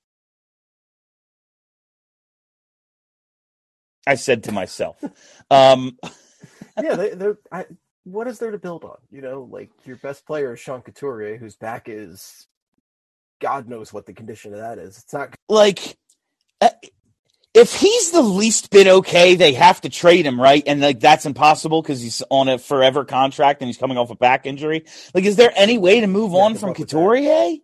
I 4.07 4.15
said 4.15 4.43
to 4.45 4.51
myself. 4.51 5.03
Um, 5.51 5.99
yeah, 6.83 6.95
they, 6.95 7.09
they're. 7.11 7.37
I, 7.51 7.65
what 8.03 8.27
is 8.27 8.39
there 8.39 8.51
to 8.51 8.57
build 8.57 8.83
on? 8.83 8.97
You 9.11 9.21
know, 9.21 9.47
like 9.51 9.69
your 9.85 9.97
best 9.97 10.25
player 10.25 10.53
is 10.53 10.59
Sean 10.59 10.81
Couturier, 10.81 11.37
whose 11.37 11.55
back 11.55 11.87
is, 11.87 12.47
God 13.39 13.67
knows 13.67 13.93
what 13.93 14.05
the 14.05 14.13
condition 14.13 14.53
of 14.53 14.59
that 14.59 14.79
is. 14.79 14.97
It's 14.97 15.13
not 15.13 15.35
like 15.47 15.97
uh, 16.61 16.69
if 17.53 17.73
he's 17.73 18.11
the 18.11 18.21
least 18.21 18.69
bit 18.69 18.87
okay, 18.87 19.35
they 19.35 19.53
have 19.53 19.81
to 19.81 19.89
trade 19.89 20.25
him, 20.25 20.39
right? 20.39 20.63
And 20.65 20.81
like 20.81 20.99
that's 20.99 21.25
impossible 21.25 21.81
because 21.81 22.01
he's 22.01 22.21
on 22.29 22.47
a 22.47 22.57
forever 22.57 23.05
contract 23.05 23.61
and 23.61 23.67
he's 23.67 23.77
coming 23.77 23.97
off 23.97 24.11
a 24.11 24.15
back 24.15 24.45
injury. 24.45 24.85
Like, 25.13 25.25
is 25.25 25.35
there 25.35 25.51
any 25.55 25.77
way 25.77 25.99
to 26.01 26.07
move 26.07 26.33
on 26.33 26.55
from 26.55 26.73
Couturier? 26.73 27.57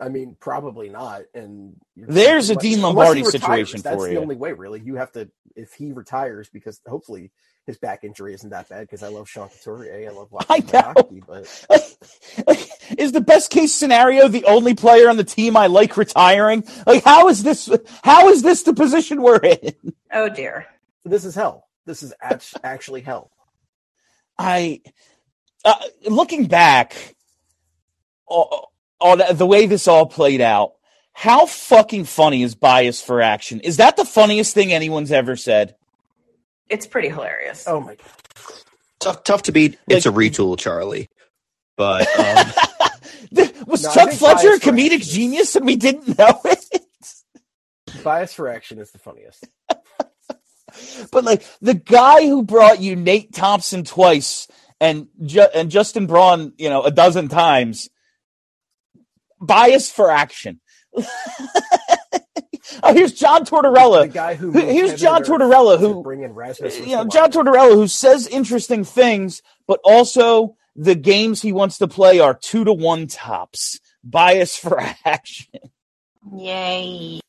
I 0.00 0.08
mean, 0.08 0.36
probably 0.40 0.88
not. 0.88 1.22
And 1.34 1.76
There's 1.96 2.50
a 2.50 2.56
Dean 2.56 2.80
Lombardi 2.80 3.20
he 3.20 3.26
retires, 3.26 3.32
situation 3.32 3.82
That's 3.82 4.02
the 4.02 4.12
you. 4.12 4.20
only 4.20 4.36
way, 4.36 4.52
really. 4.52 4.80
You 4.80 4.96
have 4.96 5.12
to 5.12 5.30
if 5.56 5.74
he 5.74 5.92
retires 5.92 6.48
because 6.48 6.80
hopefully 6.86 7.30
his 7.66 7.78
back 7.78 8.02
injury 8.04 8.34
isn't 8.34 8.50
that 8.50 8.68
bad. 8.68 8.82
Because 8.82 9.02
I 9.02 9.08
love 9.08 9.28
Sean 9.28 9.48
Couturier, 9.48 10.10
I 10.10 10.12
love 10.12 10.32
watching 10.32 10.50
I 10.50 10.56
him 10.56 10.84
hockey, 10.96 11.22
but 11.26 11.44
is 12.98 13.12
the 13.12 13.20
best 13.20 13.50
case 13.50 13.72
scenario 13.74 14.28
the 14.28 14.44
only 14.46 14.74
player 14.74 15.08
on 15.10 15.16
the 15.18 15.24
team 15.24 15.56
I 15.56 15.66
like 15.66 15.96
retiring? 15.96 16.64
Like, 16.86 17.04
how 17.04 17.28
is 17.28 17.42
this? 17.42 17.70
How 18.02 18.28
is 18.28 18.42
this 18.42 18.62
the 18.62 18.74
position 18.74 19.22
we're 19.22 19.38
in? 19.38 19.74
Oh 20.12 20.28
dear. 20.28 20.66
this 21.04 21.24
is 21.24 21.34
hell. 21.34 21.66
This 21.86 22.02
is 22.02 22.14
actually 22.62 23.02
hell. 23.02 23.30
I, 24.38 24.80
uh, 25.64 25.74
looking 26.06 26.46
back 26.46 27.14
on, 29.00 29.20
on 29.22 29.36
the 29.36 29.46
way 29.46 29.66
this 29.66 29.88
all 29.88 30.06
played 30.06 30.40
out, 30.40 30.72
how 31.12 31.46
fucking 31.46 32.04
funny 32.04 32.42
is 32.42 32.54
bias 32.54 33.02
for 33.02 33.20
action? 33.20 33.60
Is 33.60 33.78
that 33.78 33.96
the 33.96 34.04
funniest 34.04 34.54
thing 34.54 34.72
anyone's 34.72 35.12
ever 35.12 35.36
said? 35.36 35.74
It's 36.68 36.86
pretty 36.86 37.08
hilarious. 37.08 37.64
Oh 37.66 37.80
my 37.80 37.96
god. 37.96 38.06
Tough, 39.00 39.24
tough 39.24 39.42
to 39.44 39.52
beat. 39.52 39.78
It's 39.88 40.06
a 40.06 40.10
retool, 40.10 40.58
Charlie. 40.58 41.08
But 41.76 42.06
um, 42.18 42.46
Was 43.66 43.82
No, 43.84 43.92
Chuck 43.92 44.12
Fletcher 44.12 44.54
a 44.54 44.58
comedic 44.58 45.02
genius 45.08 45.56
and 45.56 45.64
we 45.64 45.76
didn't 45.76 46.18
know 46.18 46.40
it? 46.44 46.80
Bias 48.04 48.34
for 48.34 48.48
action 48.48 48.78
is 48.78 48.90
the 48.90 48.98
funniest. 48.98 49.46
But 51.10 51.24
like 51.24 51.44
the 51.60 51.74
guy 51.74 52.26
who 52.28 52.44
brought 52.44 52.80
you 52.80 52.94
Nate 52.94 53.32
Thompson 53.34 53.82
twice 53.82 54.46
and 54.80 55.08
Ju- 55.24 55.48
and 55.52 55.68
Justin 55.68 56.06
Braun, 56.06 56.52
you 56.58 56.68
know, 56.70 56.82
a 56.84 56.92
dozen 56.92 57.26
times. 57.26 57.90
Bias 59.40 59.90
for 59.90 60.10
action. 60.10 60.60
oh, 62.82 62.92
here's 62.94 63.12
John 63.14 63.44
Tortorella. 63.44 64.02
The 64.02 64.08
guy 64.08 64.34
who 64.34 64.50
Who- 64.52 64.60
here's 64.60 65.00
John 65.00 65.22
Tortorella 65.22 65.78
who 65.78 66.02
bring 66.02 66.22
in 66.22 66.32
Rasmus. 66.34 66.78
you 66.80 66.96
know 66.96 67.06
John 67.06 67.30
Tortorella 67.30 67.74
who 67.74 67.86
says 67.88 68.26
interesting 68.26 68.84
things, 68.84 69.42
but 69.66 69.80
also 69.84 70.56
the 70.76 70.94
games 70.94 71.42
he 71.42 71.52
wants 71.52 71.78
to 71.78 71.88
play 71.88 72.20
are 72.20 72.34
two 72.34 72.64
to 72.64 72.72
one 72.72 73.06
tops. 73.06 73.80
Bias 74.02 74.56
for 74.56 74.80
action. 75.04 75.46
Yay. 76.36 77.20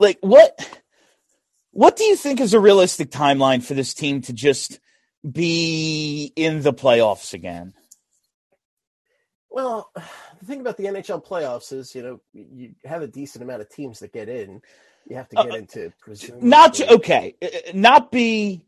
like 0.00 0.18
what 0.20 0.58
what 1.70 1.96
do 1.96 2.04
you 2.04 2.16
think 2.16 2.40
is 2.40 2.52
a 2.52 2.60
realistic 2.60 3.10
timeline 3.10 3.62
for 3.62 3.74
this 3.74 3.94
team 3.94 4.20
to 4.22 4.32
just 4.32 4.80
be 5.30 6.32
in 6.34 6.62
the 6.62 6.72
playoffs 6.72 7.32
again 7.32 7.74
Well, 9.50 9.90
the 10.42 10.46
thing 10.48 10.60
about 10.62 10.76
the 10.78 10.86
NHL 10.86 11.26
playoffs 11.26 11.72
is, 11.72 11.94
you 11.94 12.02
know, 12.02 12.20
you 12.34 12.74
have 12.84 13.02
a 13.02 13.08
decent 13.08 13.44
amount 13.44 13.62
of 13.62 13.70
teams 13.70 14.00
that 14.00 14.12
get 14.12 14.28
in. 14.28 14.62
You 15.08 15.16
have 15.16 15.30
to 15.30 15.36
get 15.36 15.54
Uh, 15.54 15.56
into 15.56 15.92
presumably. 16.00 16.48
not 16.48 16.74
ju- 16.74 16.86
okay 16.90 17.36
uh, 17.42 17.48
not 17.74 18.12
be 18.12 18.64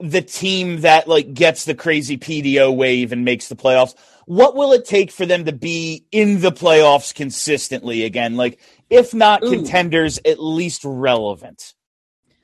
the 0.00 0.22
team 0.22 0.82
that 0.82 1.08
like 1.08 1.34
gets 1.34 1.64
the 1.64 1.74
crazy 1.74 2.18
pdo 2.18 2.74
wave 2.76 3.12
and 3.12 3.24
makes 3.24 3.48
the 3.48 3.56
playoffs 3.56 3.94
what 4.26 4.56
will 4.56 4.72
it 4.72 4.84
take 4.86 5.10
for 5.12 5.26
them 5.26 5.44
to 5.46 5.52
be 5.52 6.06
in 6.12 6.40
the 6.40 6.52
playoffs 6.52 7.14
consistently 7.14 8.04
again 8.04 8.36
like 8.36 8.60
if 8.90 9.14
not 9.14 9.44
Ooh. 9.44 9.50
contenders 9.50 10.18
at 10.26 10.42
least 10.42 10.82
relevant 10.84 11.74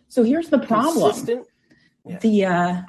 So 0.08 0.22
here's 0.24 0.48
the 0.50 0.58
problem. 0.58 1.12
Consistent? 1.12 1.46
The 2.20 2.44
uh 2.46 2.82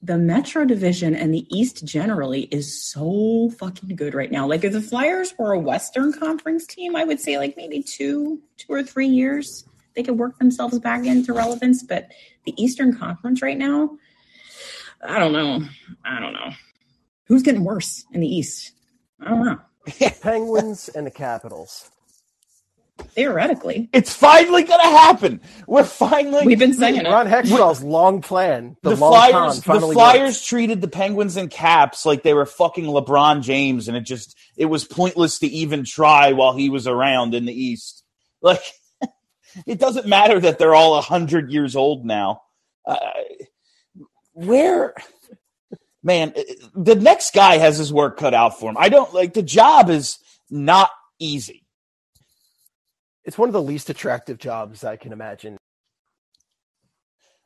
the 0.00 0.16
Metro 0.16 0.64
division 0.64 1.14
and 1.14 1.34
the 1.34 1.46
East 1.50 1.84
generally 1.84 2.42
is 2.44 2.80
so 2.80 3.50
fucking 3.58 3.96
good 3.96 4.14
right 4.14 4.30
now. 4.30 4.46
Like 4.46 4.62
if 4.62 4.72
the 4.72 4.80
Flyers 4.80 5.34
were 5.38 5.52
a 5.52 5.58
Western 5.58 6.12
Conference 6.12 6.66
team, 6.66 6.94
I 6.94 7.04
would 7.04 7.20
say 7.20 7.36
like 7.36 7.56
maybe 7.56 7.82
two, 7.82 8.40
two 8.56 8.72
or 8.72 8.82
three 8.82 9.08
years 9.08 9.64
they 9.94 10.04
could 10.04 10.18
work 10.18 10.38
themselves 10.38 10.78
back 10.78 11.04
into 11.04 11.32
relevance. 11.32 11.82
But 11.82 12.12
the 12.44 12.54
Eastern 12.62 12.96
Conference 12.96 13.42
right 13.42 13.58
now, 13.58 13.98
I 15.02 15.18
don't 15.18 15.32
know. 15.32 15.62
I 16.04 16.20
don't 16.20 16.32
know. 16.32 16.50
Who's 17.26 17.42
getting 17.42 17.64
worse 17.64 18.04
in 18.12 18.20
the 18.20 18.28
East? 18.28 18.72
I 19.20 19.30
don't 19.30 19.44
know. 19.44 19.60
Penguins 20.22 20.88
and 20.90 21.06
the 21.06 21.10
Capitals. 21.10 21.90
Theoretically, 22.98 23.88
it's 23.92 24.14
finally 24.14 24.64
gonna 24.64 24.82
happen 24.82 25.40
we're 25.66 25.84
finally 25.84 26.46
we've 26.46 26.58
been 26.58 26.74
saying 26.74 26.96
it. 26.96 27.04
Ron 27.04 27.26
Hextall's 27.26 27.82
long 27.82 28.22
plan, 28.22 28.76
the, 28.82 28.90
the, 28.90 28.96
long 28.96 29.30
Flyers, 29.30 29.56
the 29.60 29.80
Flyers 29.92 30.34
worked. 30.36 30.46
treated 30.46 30.80
the 30.80 30.88
Penguins 30.88 31.36
and 31.36 31.50
Caps 31.50 32.06
like 32.06 32.22
they 32.22 32.34
were 32.34 32.46
fucking 32.46 32.84
LeBron 32.84 33.42
James, 33.42 33.88
and 33.88 33.96
it 33.96 34.02
just 34.02 34.36
it 34.56 34.66
was 34.66 34.84
pointless 34.84 35.38
to 35.40 35.46
even 35.46 35.84
try 35.84 36.32
while 36.32 36.56
he 36.56 36.70
was 36.70 36.86
around 36.86 37.34
in 37.34 37.44
the 37.44 37.52
East. 37.52 38.02
Like 38.40 38.62
it 39.66 39.78
doesn't 39.78 40.06
matter 40.06 40.38
that 40.40 40.58
they're 40.58 40.74
all 40.74 40.96
a 40.96 41.02
hundred 41.02 41.50
years 41.50 41.76
old 41.76 42.04
now. 42.04 42.42
Uh, 42.86 43.10
where, 44.32 44.94
man, 46.02 46.32
the 46.74 46.94
next 46.94 47.34
guy 47.34 47.58
has 47.58 47.76
his 47.78 47.92
work 47.92 48.16
cut 48.16 48.32
out 48.32 48.58
for 48.58 48.70
him. 48.70 48.76
I 48.78 48.88
don't 48.88 49.12
like 49.12 49.34
the 49.34 49.42
job 49.42 49.90
is 49.90 50.18
not 50.50 50.90
easy. 51.18 51.66
It's 53.28 53.36
one 53.36 53.50
of 53.50 53.52
the 53.52 53.60
least 53.60 53.90
attractive 53.90 54.38
jobs 54.38 54.84
I 54.84 54.96
can 54.96 55.12
imagine. 55.12 55.58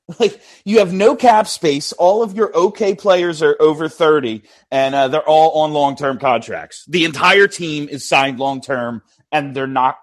like 0.20 0.40
you 0.64 0.78
have 0.78 0.92
no 0.92 1.16
cap 1.16 1.48
space. 1.48 1.92
All 1.92 2.22
of 2.22 2.36
your 2.36 2.56
okay 2.56 2.94
players 2.94 3.42
are 3.42 3.56
over 3.58 3.88
thirty, 3.88 4.44
and 4.70 4.94
uh, 4.94 5.08
they're 5.08 5.28
all 5.28 5.62
on 5.62 5.72
long 5.72 5.96
term 5.96 6.20
contracts. 6.20 6.84
The 6.86 7.04
entire 7.04 7.48
team 7.48 7.88
is 7.88 8.08
signed 8.08 8.38
long 8.38 8.60
term, 8.60 9.02
and 9.32 9.56
they're 9.56 9.66
not 9.66 9.98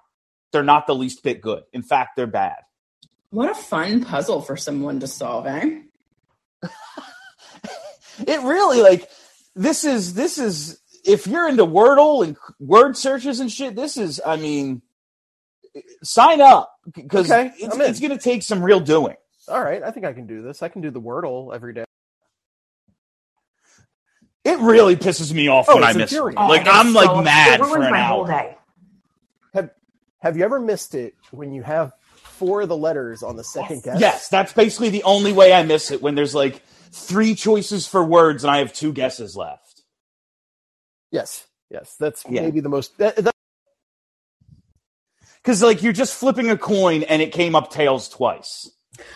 they're 0.51 0.63
not 0.63 0.85
the 0.85 0.95
least 0.95 1.23
bit 1.23 1.39
good. 1.39 1.63
In 1.71 1.81
fact, 1.81 2.17
they're 2.17 2.27
bad. 2.27 2.57
What 3.29 3.49
a 3.49 3.55
fun 3.55 4.03
puzzle 4.03 4.41
for 4.41 4.57
someone 4.57 4.99
to 4.99 5.07
solve, 5.07 5.47
eh? 5.47 5.79
It 8.27 8.41
really 8.41 8.81
like 8.81 9.09
this 9.55 9.85
is 9.85 10.13
this 10.13 10.39
is 10.39 10.77
if 11.05 11.25
you're 11.25 11.47
into 11.47 11.65
Wordle 11.65 12.25
and 12.25 12.35
word 12.59 12.97
searches 12.97 13.39
and 13.39 13.49
shit. 13.49 13.77
This 13.77 13.95
is 13.95 14.19
I 14.25 14.35
mean, 14.35 14.81
sign 16.03 16.41
up 16.41 16.71
because 16.93 17.29
Okay, 17.31 17.51
it's, 17.57 17.75
it's 17.77 17.99
going 17.99 18.11
to 18.11 18.17
take 18.17 18.43
some 18.43 18.61
real 18.63 18.79
doing. 18.79 19.15
All 19.47 19.61
right, 19.61 19.81
I 19.83 19.91
think 19.91 20.05
I 20.05 20.13
can 20.13 20.27
do 20.27 20.41
this. 20.41 20.61
I 20.61 20.69
can 20.69 20.81
do 20.81 20.91
the 20.91 21.01
Wordle 21.01 21.53
every 21.55 21.73
day. 21.73 21.85
It 24.45 24.57
really 24.59 24.95
pisses 24.95 25.33
me 25.33 25.47
off 25.47 25.65
Oh, 25.69 25.75
when 25.75 25.83
I 25.83 25.93
miss. 25.93 26.11
it. 26.11 26.15
infuriating. 26.15 26.43
Like 26.47 26.65
Oh, 26.67 26.71
I'm 26.71 26.87
it's 26.87 26.95
like 26.95 27.23
mad 27.23 27.59
for 27.59 27.81
an 27.81 27.91
my 27.91 28.03
whole 28.03 28.25
hour. 28.25 28.27
day. 28.27 28.57
Have 29.53 29.69
Have 30.19 30.37
you 30.37 30.43
ever 30.45 30.59
missed 30.59 30.95
it 30.95 31.13
when 31.31 31.51
you 31.51 31.61
have 31.63 31.91
four 32.15 32.61
of 32.61 32.69
the 32.69 32.77
letters 32.77 33.21
on 33.21 33.35
the 33.35 33.43
second 33.43 33.83
guess? 33.83 33.99
Yes, 33.99 34.29
that's 34.29 34.53
basically 34.53 34.89
the 34.89 35.03
only 35.03 35.33
way 35.33 35.53
I 35.53 35.63
miss 35.63 35.91
it 35.91 36.01
when 36.01 36.15
there's 36.15 36.33
like 36.33 36.61
three 36.91 37.35
choices 37.35 37.85
for 37.87 38.03
words 38.03 38.43
and 38.43 38.51
I 38.51 38.57
have 38.59 38.73
two 38.73 38.93
guesses 38.93 39.35
left. 39.35 39.83
Yes. 41.11 41.45
Yes. 41.69 41.95
That's 41.99 42.23
Yeah. 42.29 42.41
maybe 42.41 42.61
the 42.61 42.69
most. 42.69 42.97
That, 42.97 43.15
that, 43.17 43.35
Because 45.43 45.61
like 45.63 45.81
you're 45.81 45.93
just 45.93 46.13
flipping 46.15 46.49
a 46.49 46.57
coin 46.57 47.03
and 47.03 47.21
it 47.21 47.31
came 47.31 47.55
up 47.55 47.71
tails 47.71 48.09
twice. 48.09 48.69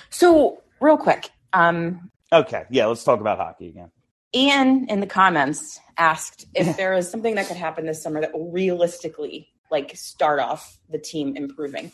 So, 0.09 0.61
real 0.80 0.97
quick, 0.97 1.30
um, 1.51 2.09
Okay, 2.32 2.63
yeah, 2.71 2.88
let's 2.88 3.03
talk 3.03 3.19
about 3.19 3.38
hockey 3.38 3.69
again. 3.69 3.91
Ian 4.36 4.88
in 4.89 4.99
the 5.01 5.05
comments 5.07 5.80
asked 5.97 6.47
if 6.55 6.78
there 6.78 6.93
is 6.93 7.09
something 7.09 7.36
that 7.36 7.47
could 7.47 7.57
happen 7.57 7.86
this 7.86 8.01
summer 8.01 8.21
that 8.21 8.34
will 8.34 8.51
realistically 8.51 9.49
like 9.69 9.95
start 9.95 10.39
off 10.39 10.80
the 10.89 10.97
team 10.97 11.36
improving. 11.36 11.91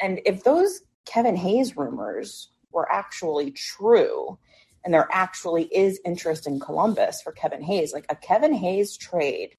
And 0.00 0.20
if 0.24 0.44
those 0.44 0.80
Kevin 1.04 1.36
Hayes 1.36 1.76
rumors 1.76 2.48
were 2.72 2.90
actually 2.90 3.50
true 3.50 4.38
and 4.84 4.92
there 4.94 5.08
actually 5.12 5.64
is 5.64 6.00
interest 6.04 6.46
in 6.46 6.58
Columbus 6.58 7.20
for 7.22 7.32
Kevin 7.32 7.62
Hayes, 7.62 7.92
like 7.92 8.06
a 8.08 8.16
Kevin 8.16 8.54
Hayes 8.54 8.96
trade 8.96 9.50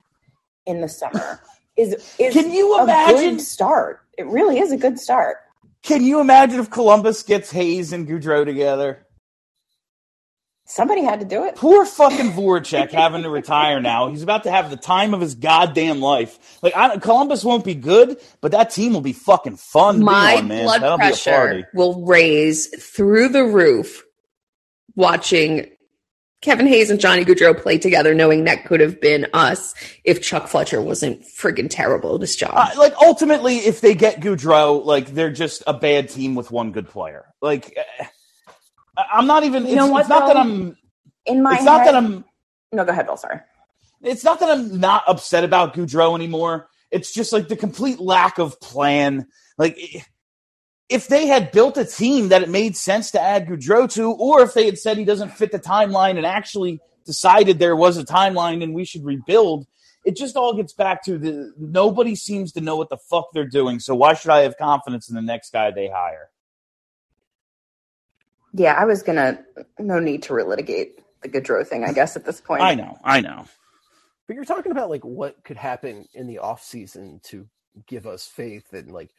in 0.66 0.82
the 0.82 0.90
summer 0.90 1.42
is 1.78 1.94
is 2.18 2.34
Can 2.34 2.52
you 2.52 2.76
a 2.76 2.84
imagine? 2.84 3.36
good 3.36 3.42
start. 3.42 4.03
It 4.18 4.28
really 4.28 4.60
is 4.60 4.72
a 4.72 4.78
good 4.78 5.00
start. 5.00 5.38
Can 5.82 6.04
you 6.04 6.20
imagine 6.20 6.60
if 6.60 6.70
Columbus 6.70 7.24
gets 7.24 7.52
Hayes 7.52 7.92
and 7.92 8.08
Gaudreau 8.08 8.46
together? 8.46 9.06
Somebody 10.66 11.04
had 11.04 11.20
to 11.20 11.26
do 11.26 11.44
it. 11.44 11.56
Poor 11.56 11.86
fucking 11.86 12.32
Voracek 12.32 12.90
having 12.92 13.24
to 13.24 13.30
retire 13.30 13.82
now. 13.82 14.08
He's 14.08 14.24
about 14.24 14.44
to 14.44 14.52
have 14.52 14.70
the 14.70 14.78
time 14.78 15.14
of 15.14 15.20
his 15.20 15.36
goddamn 15.36 16.00
life. 16.00 16.58
Like 16.64 16.76
I, 16.76 16.98
Columbus 16.98 17.44
won't 17.44 17.66
be 17.66 17.76
good, 17.76 18.18
but 18.40 18.54
that 18.54 18.70
team 18.70 18.94
will 18.94 19.02
be 19.02 19.12
fucking 19.12 19.58
fun. 19.58 20.02
My 20.02 20.38
on, 20.38 20.48
man. 20.48 20.64
blood 20.64 20.82
That'll 20.82 20.98
pressure 20.98 21.70
will 21.74 22.06
raise 22.06 22.68
through 22.68 23.30
the 23.30 23.44
roof 23.44 24.04
watching 24.96 25.70
Kevin 26.44 26.68
Hayes 26.68 26.90
and 26.90 27.00
Johnny 27.00 27.24
Gaudreau 27.24 27.60
play 27.60 27.78
together, 27.78 28.14
knowing 28.14 28.44
that 28.44 28.66
could 28.66 28.82
have 28.82 29.00
been 29.00 29.28
us 29.34 29.74
if 30.04 30.22
Chuck 30.22 30.48
Fletcher 30.48 30.82
wasn't 30.82 31.24
friggin' 31.24 31.70
terrible 31.70 32.16
at 32.16 32.22
his 32.22 32.36
job. 32.36 32.54
Uh, 32.54 32.70
like 32.78 32.94
ultimately, 33.02 33.58
if 33.60 33.82
they 33.82 33.96
get 33.96 34.20
Gaudreau, 34.20 34.86
like 34.86 35.14
they're 35.14 35.32
just 35.32 35.64
a 35.66 35.74
bad 35.74 36.10
team 36.10 36.36
with 36.36 36.52
one 36.52 36.72
good 36.74 36.90
player. 36.90 37.26
Like 37.42 37.76
I- 38.98 39.06
I'm 39.14 39.26
not 39.26 39.44
even. 39.44 39.64
You 39.64 39.70
it's, 39.70 39.76
know 39.78 39.88
what, 39.88 40.02
it's 40.02 40.10
not 40.10 40.28
that? 40.28 40.38
I'm. 40.38 40.78
In 41.26 41.42
my 41.42 41.56
It's 41.56 41.64
not 41.64 41.86
that 41.86 41.96
I'm. 41.96 42.26
No, 42.72 42.84
go 42.84 42.92
ahead, 42.92 43.06
Bill. 43.06 43.18
Sorry. 43.18 43.40
It's 44.02 44.24
not 44.24 44.42
that 44.42 44.50
I'm 44.50 44.80
not 44.80 45.04
upset 45.08 45.46
about 45.46 45.74
Gaudreau 45.74 46.14
anymore. 46.14 46.68
It's 46.92 47.14
just 47.14 47.32
like 47.32 47.48
the 47.48 47.56
complete 47.56 48.00
lack 48.00 48.38
of 48.38 48.60
plan. 48.60 49.28
Like 49.58 49.80
if 50.94 51.08
they 51.08 51.26
had 51.26 51.52
built 51.52 51.76
a 51.78 51.86
team 51.86 52.30
that 52.30 52.44
it 52.44 52.50
made 52.50 52.78
sense 52.78 53.10
to 53.12 53.20
add 53.20 53.48
Gaudreau 53.48 53.92
to, 53.94 54.12
or 54.12 54.44
if 54.44 54.54
they 54.54 54.68
had 54.68 54.78
said 54.78 54.96
he 54.96 55.06
doesn't 55.06 55.34
fit 55.34 55.52
the 55.52 55.60
timeline 55.60 56.18
and 56.18 56.26
actually 56.26 56.80
decided 57.04 57.58
there 57.58 57.76
was 57.76 57.98
a 57.98 58.06
timeline 58.06 58.62
and 58.62 58.76
we 58.76 58.86
should 58.86 59.04
rebuild, 59.04 59.66
it 60.06 60.16
just 60.16 60.36
all 60.36 60.54
gets 60.54 60.72
back 60.72 61.04
to 61.06 61.18
the 61.18 61.52
nobody 61.58 62.14
seems 62.14 62.52
to 62.52 62.62
know 62.62 62.76
what 62.76 62.90
the 62.90 62.98
fuck 62.98 63.30
they're 63.34 63.48
doing. 63.48 63.80
So 63.80 63.96
why 63.96 64.14
should 64.14 64.30
I 64.30 64.42
have 64.42 64.56
confidence 64.56 65.10
in 65.10 65.16
the 65.16 65.22
next 65.24 65.52
guy 65.52 65.72
they 65.72 65.88
hire? 65.88 66.30
Yeah, 68.54 68.74
I 68.74 68.86
was 68.86 69.02
gonna. 69.02 69.44
No 69.80 69.98
need 69.98 70.22
to 70.24 70.34
relitigate 70.34 71.00
the 71.24 71.30
Gaudreau 71.30 71.66
thing. 71.66 71.84
I 71.86 71.92
guess 71.92 72.16
at 72.16 72.24
this 72.24 72.40
point. 72.40 72.62
I 72.62 72.76
know, 72.76 73.00
I 73.04 73.20
know. 73.20 73.46
But 74.28 74.36
you're 74.36 74.46
talking 74.46 74.72
about 74.72 74.92
like 74.92 75.04
what 75.04 75.44
could 75.44 75.58
happen 75.58 76.06
in 76.14 76.28
the 76.28 76.38
off 76.38 76.62
season 76.62 77.20
to 77.24 77.48
give 77.88 78.06
us 78.06 78.28
faith 78.28 78.72
and 78.74 78.92
like 78.92 79.10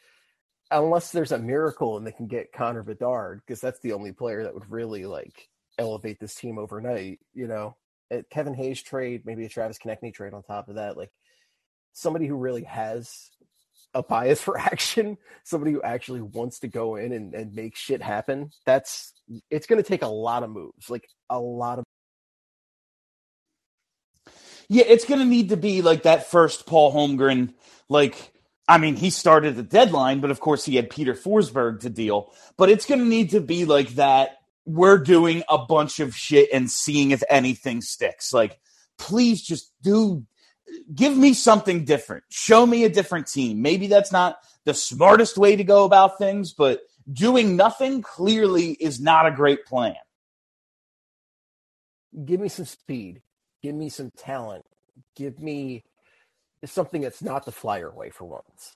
unless 0.71 1.13
there's 1.13 1.33
a 1.33 1.39
miracle 1.39 1.97
and 1.97 2.07
they 2.07 2.13
can 2.13 2.27
get 2.27 2.53
Connor 2.53 2.83
Bedard 2.83 3.41
because 3.41 3.61
that's 3.61 3.81
the 3.81 3.93
only 3.93 4.13
player 4.13 4.43
that 4.45 4.55
would 4.55 4.71
really 4.71 5.07
like 5.07 5.49
elevate 5.79 6.19
this 6.21 6.35
team 6.35 6.59
overnight. 6.59 7.21
You 7.35 7.47
know, 7.47 7.77
a 8.11 8.23
Kevin 8.25 8.55
Hayes 8.55 8.83
trade, 8.83 9.23
maybe 9.25 9.45
a 9.45 9.49
Travis 9.49 9.79
Konecny 9.79 10.13
trade 10.13 10.35
on 10.35 10.43
top 10.43 10.69
of 10.69 10.77
that. 10.77 10.97
Like 10.97 11.11
somebody 11.93 12.27
who 12.27 12.37
really 12.37 12.65
has 12.65 13.31
a 13.95 14.03
bias 14.03 14.41
for 14.43 14.59
action, 14.59 15.17
somebody 15.45 15.73
who 15.73 15.83
actually 15.83 16.21
wants 16.21 16.61
to 16.61 16.69
go 16.69 16.97
in 16.97 17.13
and, 17.13 17.35
and 17.35 17.55
make 17.55 17.77
shit 17.77 18.03
happen. 18.03 18.51
That's 18.67 19.13
it's 19.51 19.67
going 19.67 19.83
to 19.83 19.89
take 19.89 20.03
a 20.03 20.09
lot 20.09 20.43
of 20.43 20.51
moves, 20.51 20.91
like 20.91 21.09
a 21.31 21.39
lot 21.39 21.79
of. 21.79 21.85
Yeah, 24.69 24.85
it's 24.87 25.05
going 25.05 25.21
to 25.21 25.27
need 25.27 25.51
to 25.51 25.57
be 25.57 25.83
like 25.83 26.05
that 26.05 26.31
first 26.31 26.67
Paul 26.67 26.93
Holmgren. 26.93 27.53
Like, 27.89 28.33
I 28.67 28.79
mean, 28.79 28.97
he 28.97 29.11
started 29.11 29.57
the 29.57 29.63
deadline, 29.63 30.21
but 30.21 30.31
of 30.31 30.41
course 30.41 30.65
he 30.65 30.77
had 30.77 30.91
Peter 30.91 31.15
Forsberg 31.15 31.81
to 31.81 31.91
deal. 31.91 32.33
But 32.57 32.71
it's 32.71 32.87
going 32.87 33.01
to 33.01 33.07
need 33.07 33.31
to 33.31 33.41
be 33.41 33.65
like 33.65 33.91
that. 33.91 34.39
We're 34.65 34.99
doing 34.99 35.43
a 35.49 35.59
bunch 35.59 36.01
of 36.01 36.17
shit 36.17 36.49
and 36.53 36.71
seeing 36.71 37.11
if 37.11 37.23
anything 37.29 37.83
sticks. 37.83 38.33
Like, 38.33 38.59
please 38.99 39.43
just 39.43 39.73
do, 39.83 40.25
give 40.95 41.17
me 41.17 41.35
something 41.35 41.85
different. 41.85 42.25
Show 42.31 42.65
me 42.65 42.85
a 42.85 42.89
different 42.89 43.27
team. 43.27 43.61
Maybe 43.61 43.87
that's 43.87 44.13
not 44.13 44.39
the 44.65 44.75
smartest 44.75 45.37
way 45.37 45.57
to 45.57 45.65
go 45.65 45.85
about 45.85 46.19
things, 46.19 46.55
but 46.55 46.81
doing 47.13 47.57
nothing 47.57 48.01
clearly 48.01 48.73
is 48.73 49.01
not 49.01 49.27
a 49.27 49.31
great 49.31 49.67
plan. 49.67 49.97
give 52.25 52.41
me 52.41 52.49
some 52.49 52.65
speed, 52.65 53.23
give 53.63 53.75
me 53.75 53.89
some 53.89 54.11
talent, 54.17 54.65
give 55.17 55.39
me 55.39 55.85
something 56.73 57.03
that's 57.03 57.23
not 57.23 57.45
the 57.45 57.53
flyer 57.53 57.91
way 57.91 58.11
for 58.11 58.25
once. 58.25 58.75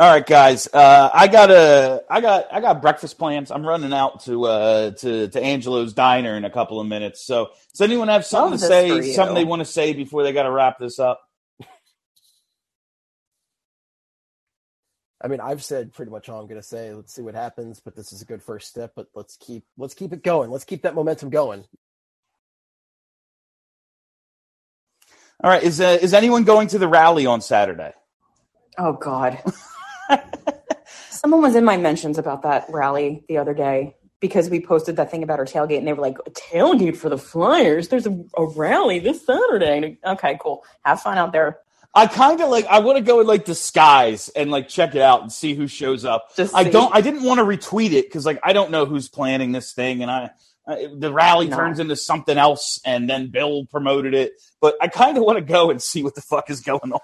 All 0.00 0.08
right, 0.08 0.24
guys. 0.24 0.68
Uh, 0.72 1.10
I 1.12 1.26
got 1.26 1.50
a, 1.50 2.04
I 2.08 2.20
got, 2.20 2.46
I 2.52 2.60
got 2.60 2.80
breakfast 2.80 3.18
plans. 3.18 3.50
I'm 3.50 3.66
running 3.66 3.92
out 3.92 4.22
to, 4.26 4.44
uh, 4.44 4.90
to, 4.92 5.26
to 5.26 5.42
Angelo's 5.42 5.92
Diner 5.92 6.36
in 6.36 6.44
a 6.44 6.50
couple 6.50 6.78
of 6.80 6.86
minutes. 6.86 7.20
So, 7.26 7.50
does 7.72 7.80
anyone 7.80 8.06
have 8.06 8.24
something 8.24 8.52
Love 8.52 8.60
to 8.60 8.66
say? 8.66 9.12
Something 9.12 9.34
they 9.34 9.44
want 9.44 9.58
to 9.58 9.66
say 9.66 9.94
before 9.94 10.22
they 10.22 10.32
got 10.32 10.44
to 10.44 10.52
wrap 10.52 10.78
this 10.78 11.00
up? 11.00 11.20
I 15.20 15.26
mean, 15.26 15.40
I've 15.40 15.64
said 15.64 15.92
pretty 15.92 16.12
much 16.12 16.28
all 16.28 16.40
I'm 16.40 16.46
going 16.46 16.60
to 16.60 16.66
say. 16.66 16.94
Let's 16.94 17.12
see 17.12 17.22
what 17.22 17.34
happens, 17.34 17.80
but 17.80 17.96
this 17.96 18.12
is 18.12 18.22
a 18.22 18.24
good 18.24 18.40
first 18.40 18.68
step. 18.68 18.92
But 18.94 19.08
let's 19.16 19.36
keep 19.36 19.64
let's 19.76 19.94
keep 19.94 20.12
it 20.12 20.22
going. 20.22 20.52
Let's 20.52 20.64
keep 20.64 20.82
that 20.82 20.94
momentum 20.94 21.30
going. 21.30 21.64
All 25.42 25.50
right. 25.50 25.62
Is 25.62 25.80
uh, 25.80 25.98
is 26.00 26.14
anyone 26.14 26.44
going 26.44 26.68
to 26.68 26.78
the 26.78 26.88
rally 26.88 27.26
on 27.26 27.40
Saturday? 27.40 27.92
Oh 28.76 28.92
God. 28.92 29.38
Someone 31.10 31.42
was 31.42 31.54
in 31.54 31.64
my 31.64 31.76
mentions 31.76 32.18
about 32.18 32.42
that 32.42 32.66
rally 32.68 33.24
the 33.28 33.38
other 33.38 33.54
day 33.54 33.96
because 34.20 34.50
we 34.50 34.60
posted 34.60 34.96
that 34.96 35.10
thing 35.10 35.22
about 35.22 35.38
our 35.38 35.44
tailgate, 35.44 35.78
and 35.78 35.86
they 35.86 35.92
were 35.92 36.02
like, 36.02 36.18
"A 36.26 36.30
tailgate 36.30 36.96
for 36.96 37.08
the 37.08 37.18
Flyers? 37.18 37.88
There's 37.88 38.06
a, 38.06 38.24
a 38.36 38.46
rally 38.46 38.98
this 38.98 39.24
Saturday." 39.24 39.98
Okay, 40.04 40.38
cool. 40.40 40.64
Have 40.84 41.00
fun 41.00 41.18
out 41.18 41.32
there. 41.32 41.58
I 41.94 42.06
kind 42.06 42.40
of 42.40 42.48
like. 42.48 42.66
I 42.66 42.80
want 42.80 42.98
to 42.98 43.04
go 43.04 43.20
in 43.20 43.26
like 43.26 43.44
disguise 43.44 44.28
and 44.30 44.50
like 44.50 44.68
check 44.68 44.94
it 44.94 45.02
out 45.02 45.22
and 45.22 45.32
see 45.32 45.54
who 45.54 45.66
shows 45.66 46.04
up. 46.04 46.36
Just 46.36 46.54
I 46.54 46.64
see. 46.64 46.70
don't. 46.70 46.94
I 46.94 47.00
didn't 47.00 47.22
want 47.22 47.38
to 47.38 47.44
retweet 47.44 47.92
it 47.92 48.06
because 48.06 48.26
like 48.26 48.40
I 48.42 48.52
don't 48.52 48.70
know 48.70 48.86
who's 48.86 49.08
planning 49.08 49.52
this 49.52 49.72
thing, 49.72 50.02
and 50.02 50.10
I, 50.10 50.30
I 50.68 50.88
the 50.94 51.12
rally 51.12 51.48
No. 51.48 51.56
turns 51.56 51.80
into 51.80 51.96
something 51.96 52.36
else, 52.36 52.80
and 52.84 53.08
then 53.08 53.30
Bill 53.30 53.64
promoted 53.66 54.14
it. 54.14 54.32
But 54.60 54.76
I 54.80 54.88
kind 54.88 55.16
of 55.16 55.24
want 55.24 55.38
to 55.38 55.44
go 55.44 55.70
and 55.70 55.80
see 55.82 56.02
what 56.02 56.14
the 56.14 56.20
fuck 56.20 56.50
is 56.50 56.60
going 56.60 56.92
on. 56.92 57.00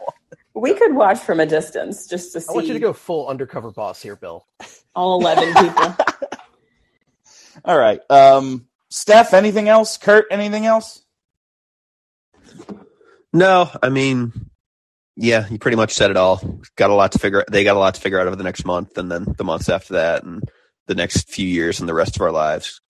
We 0.54 0.74
could 0.74 0.94
watch 0.94 1.18
from 1.18 1.40
a 1.40 1.46
distance 1.46 2.06
just 2.06 2.32
to 2.34 2.40
see 2.40 2.46
I 2.50 2.52
want 2.52 2.66
you 2.66 2.74
to 2.74 2.78
go 2.80 2.92
full 2.92 3.26
undercover 3.28 3.70
boss 3.72 4.00
here, 4.02 4.16
Bill. 4.16 4.46
all 4.94 5.18
eleven 5.20 5.52
people. 5.54 5.96
All 7.64 7.78
right. 7.78 8.00
Um, 8.10 8.66
Steph, 8.90 9.32
anything 9.32 9.68
else? 9.68 9.96
Kurt, 9.96 10.26
anything 10.30 10.66
else? 10.66 11.02
No, 13.32 13.70
I 13.82 13.88
mean, 13.88 14.32
yeah, 15.16 15.48
you 15.48 15.58
pretty 15.58 15.76
much 15.76 15.92
said 15.92 16.10
it 16.10 16.16
all. 16.16 16.60
Got 16.76 16.90
a 16.90 16.94
lot 16.94 17.12
to 17.12 17.18
figure. 17.18 17.44
They 17.50 17.64
got 17.64 17.76
a 17.76 17.78
lot 17.80 17.94
to 17.94 18.00
figure 18.00 18.20
out 18.20 18.26
over 18.26 18.36
the 18.36 18.44
next 18.44 18.64
month, 18.64 18.98
and 18.98 19.10
then 19.10 19.24
the 19.38 19.44
months 19.44 19.68
after 19.68 19.94
that, 19.94 20.24
and 20.24 20.42
the 20.86 20.94
next 20.94 21.28
few 21.30 21.46
years, 21.46 21.80
and 21.80 21.88
the 21.88 21.94
rest 21.94 22.16
of 22.16 22.22
our 22.22 22.32
lives. 22.32 22.80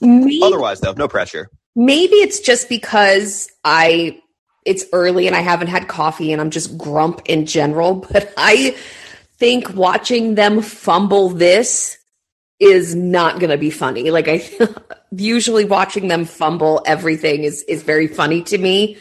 Maybe, 0.00 0.40
Otherwise, 0.42 0.80
though, 0.80 0.92
no 0.92 1.08
pressure. 1.08 1.48
maybe 1.76 2.16
it's 2.16 2.40
just 2.40 2.68
because 2.68 3.50
I 3.64 4.20
it's 4.64 4.84
early 4.92 5.26
and 5.26 5.34
I 5.34 5.40
haven't 5.40 5.68
had 5.68 5.88
coffee 5.88 6.32
and 6.32 6.40
I'm 6.40 6.50
just 6.50 6.76
grump 6.76 7.22
in 7.24 7.46
general, 7.46 7.94
but 8.12 8.32
I 8.36 8.76
think 9.38 9.74
watching 9.74 10.34
them 10.34 10.62
fumble 10.62 11.30
this 11.30 11.96
is 12.58 12.94
not 12.94 13.40
going 13.40 13.50
to 13.50 13.56
be 13.56 13.70
funny. 13.70 14.10
Like 14.10 14.28
I 14.28 14.46
usually 15.12 15.64
watching 15.64 16.08
them 16.08 16.24
fumble 16.26 16.82
everything 16.86 17.44
is 17.44 17.62
is 17.62 17.82
very 17.82 18.06
funny 18.06 18.42
to 18.42 18.58
me. 18.58 18.98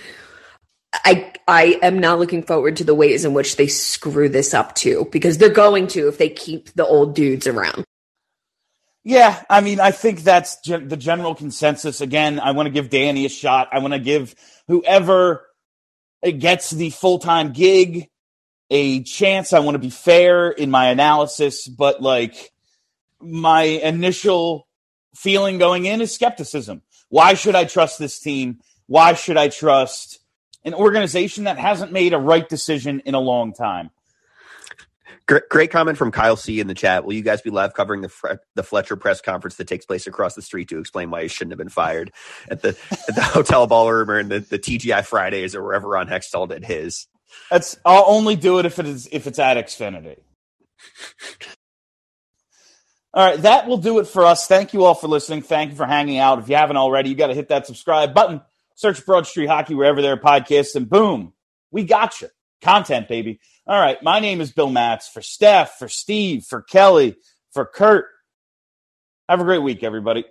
I 0.94 1.34
I 1.48 1.80
am 1.82 2.00
not 2.00 2.20
looking 2.20 2.44
forward 2.44 2.78
to 2.78 2.84
the 2.84 2.96
ways 2.96 3.26
in 3.26 3.34
which 3.34 3.58
they 3.58 3.68
screw 3.68 4.30
this 4.30 4.54
up 4.54 4.76
too 4.76 5.08
because 5.12 5.38
they're 5.38 5.50
going 5.50 5.88
to 5.88 6.08
if 6.08 6.18
they 6.18 6.30
keep 6.30 6.74
the 6.74 6.86
old 6.86 7.16
dudes 7.16 7.48
around. 7.48 7.84
Yeah, 9.10 9.42
I 9.50 9.62
mean, 9.62 9.80
I 9.80 9.90
think 9.90 10.22
that's 10.22 10.62
gen- 10.62 10.88
the 10.88 10.96
general 10.96 11.34
consensus. 11.34 12.00
Again, 12.00 12.40
I 12.40 12.52
want 12.52 12.68
to 12.68 12.72
give 12.72 12.92
Danny 12.92 13.26
a 13.26 13.30
shot. 13.30 13.70
I 13.72 13.80
want 13.80 13.94
to 13.94 14.00
give 14.00 14.36
whoever 14.68 15.48
gets 16.22 16.70
the 16.70 16.92
full 16.92 17.18
time 17.18 17.52
gig 17.52 18.08
a 18.70 19.02
chance. 19.02 19.52
I 19.52 19.62
want 19.62 19.74
to 19.74 19.80
be 19.80 19.90
fair 19.90 20.52
in 20.52 20.70
my 20.70 20.90
analysis, 20.90 21.68
but 21.68 22.04
like 22.04 22.52
my 23.20 23.64
initial 23.64 24.68
feeling 25.16 25.58
going 25.58 25.88
in 25.88 26.02
is 26.02 26.14
skepticism. 26.14 26.84
Why 27.08 27.34
should 27.34 27.56
I 27.56 27.64
trust 27.64 27.98
this 27.98 28.20
team? 28.20 28.60
Why 28.86 29.14
should 29.16 29.38
I 29.38 29.48
trust 29.48 30.20
an 30.64 30.76
organization 30.76 31.46
that 31.46 31.58
hasn't 31.58 31.92
made 31.92 32.14
a 32.14 32.20
right 32.20 32.48
decision 32.48 33.00
in 33.06 33.16
a 33.16 33.20
long 33.20 33.54
time? 33.54 33.90
Great, 35.30 35.48
great 35.50 35.72
comment 35.72 35.96
from 35.96 36.12
Kyle 36.12 36.36
C 36.36 36.60
in 36.60 36.66
the 36.66 36.74
chat. 36.74 37.06
Will 37.06 37.14
you 37.14 37.22
guys 37.22 37.40
be 37.40 37.52
live 37.52 37.76
covering 37.76 38.02
the 38.02 38.10
Fre- 38.10 38.34
the 38.56 38.64
Fletcher 38.64 38.96
press 38.96 39.22
conference 39.22 39.58
that 39.58 39.68
takes 39.68 39.86
place 39.86 40.08
across 40.08 40.34
the 40.34 40.42
street 40.42 40.70
to 40.70 40.80
explain 40.80 41.12
why 41.12 41.22
he 41.22 41.28
shouldn't 41.28 41.52
have 41.52 41.60
been 41.60 41.70
fired 41.70 42.12
at 42.50 42.64
the 42.64 42.70
at 43.08 43.14
the 43.14 43.22
hotel 43.26 43.68
ballroom 43.68 44.10
or 44.10 44.18
in 44.18 44.30
the, 44.30 44.40
the 44.40 44.58
TGI 44.58 45.06
Fridays 45.06 45.54
or 45.54 45.62
wherever 45.64 45.88
Ron 45.88 46.08
Hextall 46.08 46.50
did 46.50 46.66
his? 46.66 47.06
That's 47.52 47.78
I'll 47.86 48.06
only 48.08 48.38
do 48.38 48.58
it 48.58 48.66
if 48.66 48.80
it 48.80 48.88
is 48.88 49.08
if 49.12 49.28
it's 49.28 49.38
at 49.38 49.58
Xfinity. 49.58 50.18
All 53.14 53.24
right, 53.24 53.42
that 53.44 53.68
will 53.68 53.78
do 53.78 54.00
it 54.00 54.08
for 54.08 54.26
us. 54.26 54.48
Thank 54.48 54.74
you 54.74 54.84
all 54.84 54.96
for 54.96 55.08
listening. 55.08 55.44
Thank 55.44 55.70
you 55.72 55.78
for 55.78 55.86
hanging 55.86 56.18
out. 56.18 56.40
If 56.40 56.50
you 56.50 56.56
haven't 56.56 56.78
already, 56.78 57.10
you 57.10 57.16
got 57.16 57.28
to 57.28 57.36
hit 57.36 57.50
that 57.50 57.68
subscribe 57.68 58.16
button. 58.16 58.42
Search 58.74 59.06
Broad 59.06 59.28
Street 59.28 59.48
Hockey 59.48 59.76
wherever 59.76 60.02
there 60.02 60.14
are 60.14 60.20
podcasts, 60.20 60.76
and 60.76 60.90
boom, 60.90 61.34
we 61.70 61.84
got 61.84 62.20
you. 62.20 62.30
Content, 62.64 63.08
baby. 63.08 63.40
All 63.70 63.80
right, 63.80 64.02
my 64.02 64.20
name 64.20 64.42
is 64.42 64.52
Bill 64.52 64.72
Matz. 64.72 65.08
For 65.08 65.22
Steph, 65.22 65.78
for 65.78 65.88
Steve, 65.88 66.44
for 66.44 66.64
Kelly, 66.64 67.18
for 67.54 67.68
Kurt. 67.68 68.08
Have 69.30 69.42
a 69.42 69.44
great 69.44 69.62
week, 69.62 69.84
everybody. 69.84 70.26